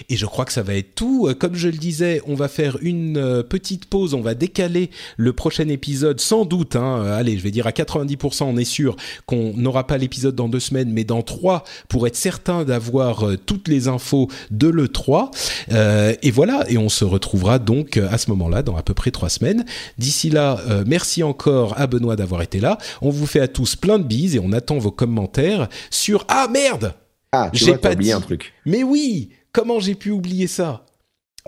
[0.08, 1.32] Et je crois que ça va être tout.
[1.38, 4.14] Comme je le disais on va faire une petite pause.
[4.14, 8.44] On va décaler le prochain épisode sans doute hein, allez je vais dire à 90%
[8.44, 8.96] on est sûr
[9.26, 13.68] qu'on pas l'épisode dans deux semaines, mais dans trois, pour être certain d'avoir euh, toutes
[13.68, 15.30] les infos de l'E3.
[15.72, 18.94] Euh, et voilà, et on se retrouvera donc euh, à ce moment-là, dans à peu
[18.94, 19.64] près trois semaines.
[19.98, 22.78] D'ici là, merci encore à Benoît d'avoir été là.
[23.00, 26.24] On vous fait à tous plein de bises et on attend vos commentaires sur...
[26.28, 26.94] Ah merde
[27.32, 28.52] Ah, j'ai pas oublié un truc.
[28.66, 30.86] Mais oui Comment j'ai pu oublier ça?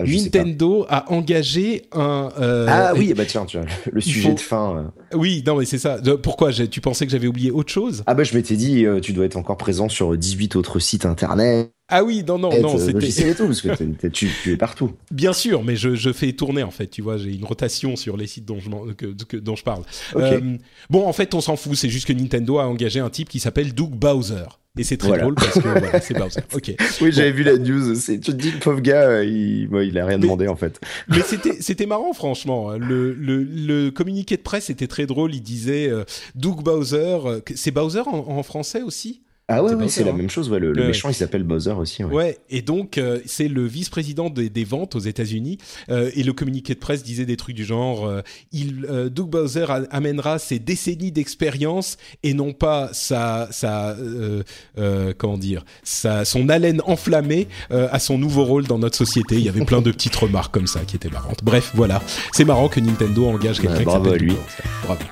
[0.00, 2.30] Nintendo a engagé un.
[2.40, 4.76] Euh, ah oui, bah tiens, tu vois, le sujet de fin.
[4.76, 5.16] Euh.
[5.16, 5.98] Oui, non, mais c'est ça.
[6.22, 8.02] Pourquoi Tu pensais que j'avais oublié autre chose?
[8.06, 11.06] Ah bah je m'étais dit, euh, tu dois être encore présent sur 18 autres sites
[11.06, 11.70] internet.
[11.96, 13.34] Ah oui, non, non, non, c'était.
[13.36, 14.94] tout, parce que tu, es partout.
[15.12, 18.16] Bien sûr, mais je, je, fais tourner en fait, tu vois, j'ai une rotation sur
[18.16, 19.84] les sites dont je, que, dont je parle.
[20.90, 23.38] bon, en fait, on s'en fout, c'est juste que Nintendo a engagé un type qui
[23.38, 24.46] s'appelle Doug Bowser.
[24.76, 26.40] Et c'est très drôle parce que voilà, c'est Bowser.
[26.52, 26.74] Ok.
[27.00, 27.94] Oui, j'avais vu la news.
[27.94, 30.80] Tu te dis, le pauvre gars, euh, il, il a rien demandé en fait.
[31.08, 32.72] Mais c'était, c'était marrant, franchement.
[32.72, 35.32] Le, le, le, communiqué de presse était très drôle.
[35.32, 36.02] Il disait euh,
[36.34, 37.18] Doug Bowser.
[37.24, 39.20] Euh, c'est Bowser en français aussi?
[39.46, 40.14] Ah ouais, c'est la hein.
[40.14, 40.50] même chose.
[40.50, 42.02] le, méchant, il s'appelle Bowser aussi.
[42.02, 45.58] Ouais, et donc euh, c'est le vice-président des, ventes aux États-Unis.
[45.90, 48.22] Euh, et le communiqué de presse disait des trucs du genre euh,
[48.52, 53.96] il, Doug Bowser amènera ses décennies d'expérience et non pas sa, sa
[55.18, 59.36] comment dire, sa, son haleine enflammée à son nouveau rôle dans notre société.
[59.36, 61.44] Il y avait plein de petites remarques comme ça qui étaient marrantes.
[61.44, 62.02] Bref, voilà,
[62.32, 64.34] c'est marrant que Nintendo engage quelqu'un qui Bravo à lui.
[64.84, 65.04] Bravo.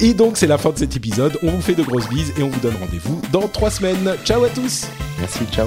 [0.00, 1.38] Et donc c'est la fin de cet épisode.
[1.42, 4.16] On vous fait de grosses bises et on vous donne rendez-vous dans trois semaines.
[4.24, 4.86] Ciao à tous.
[5.18, 5.66] Merci, ciao.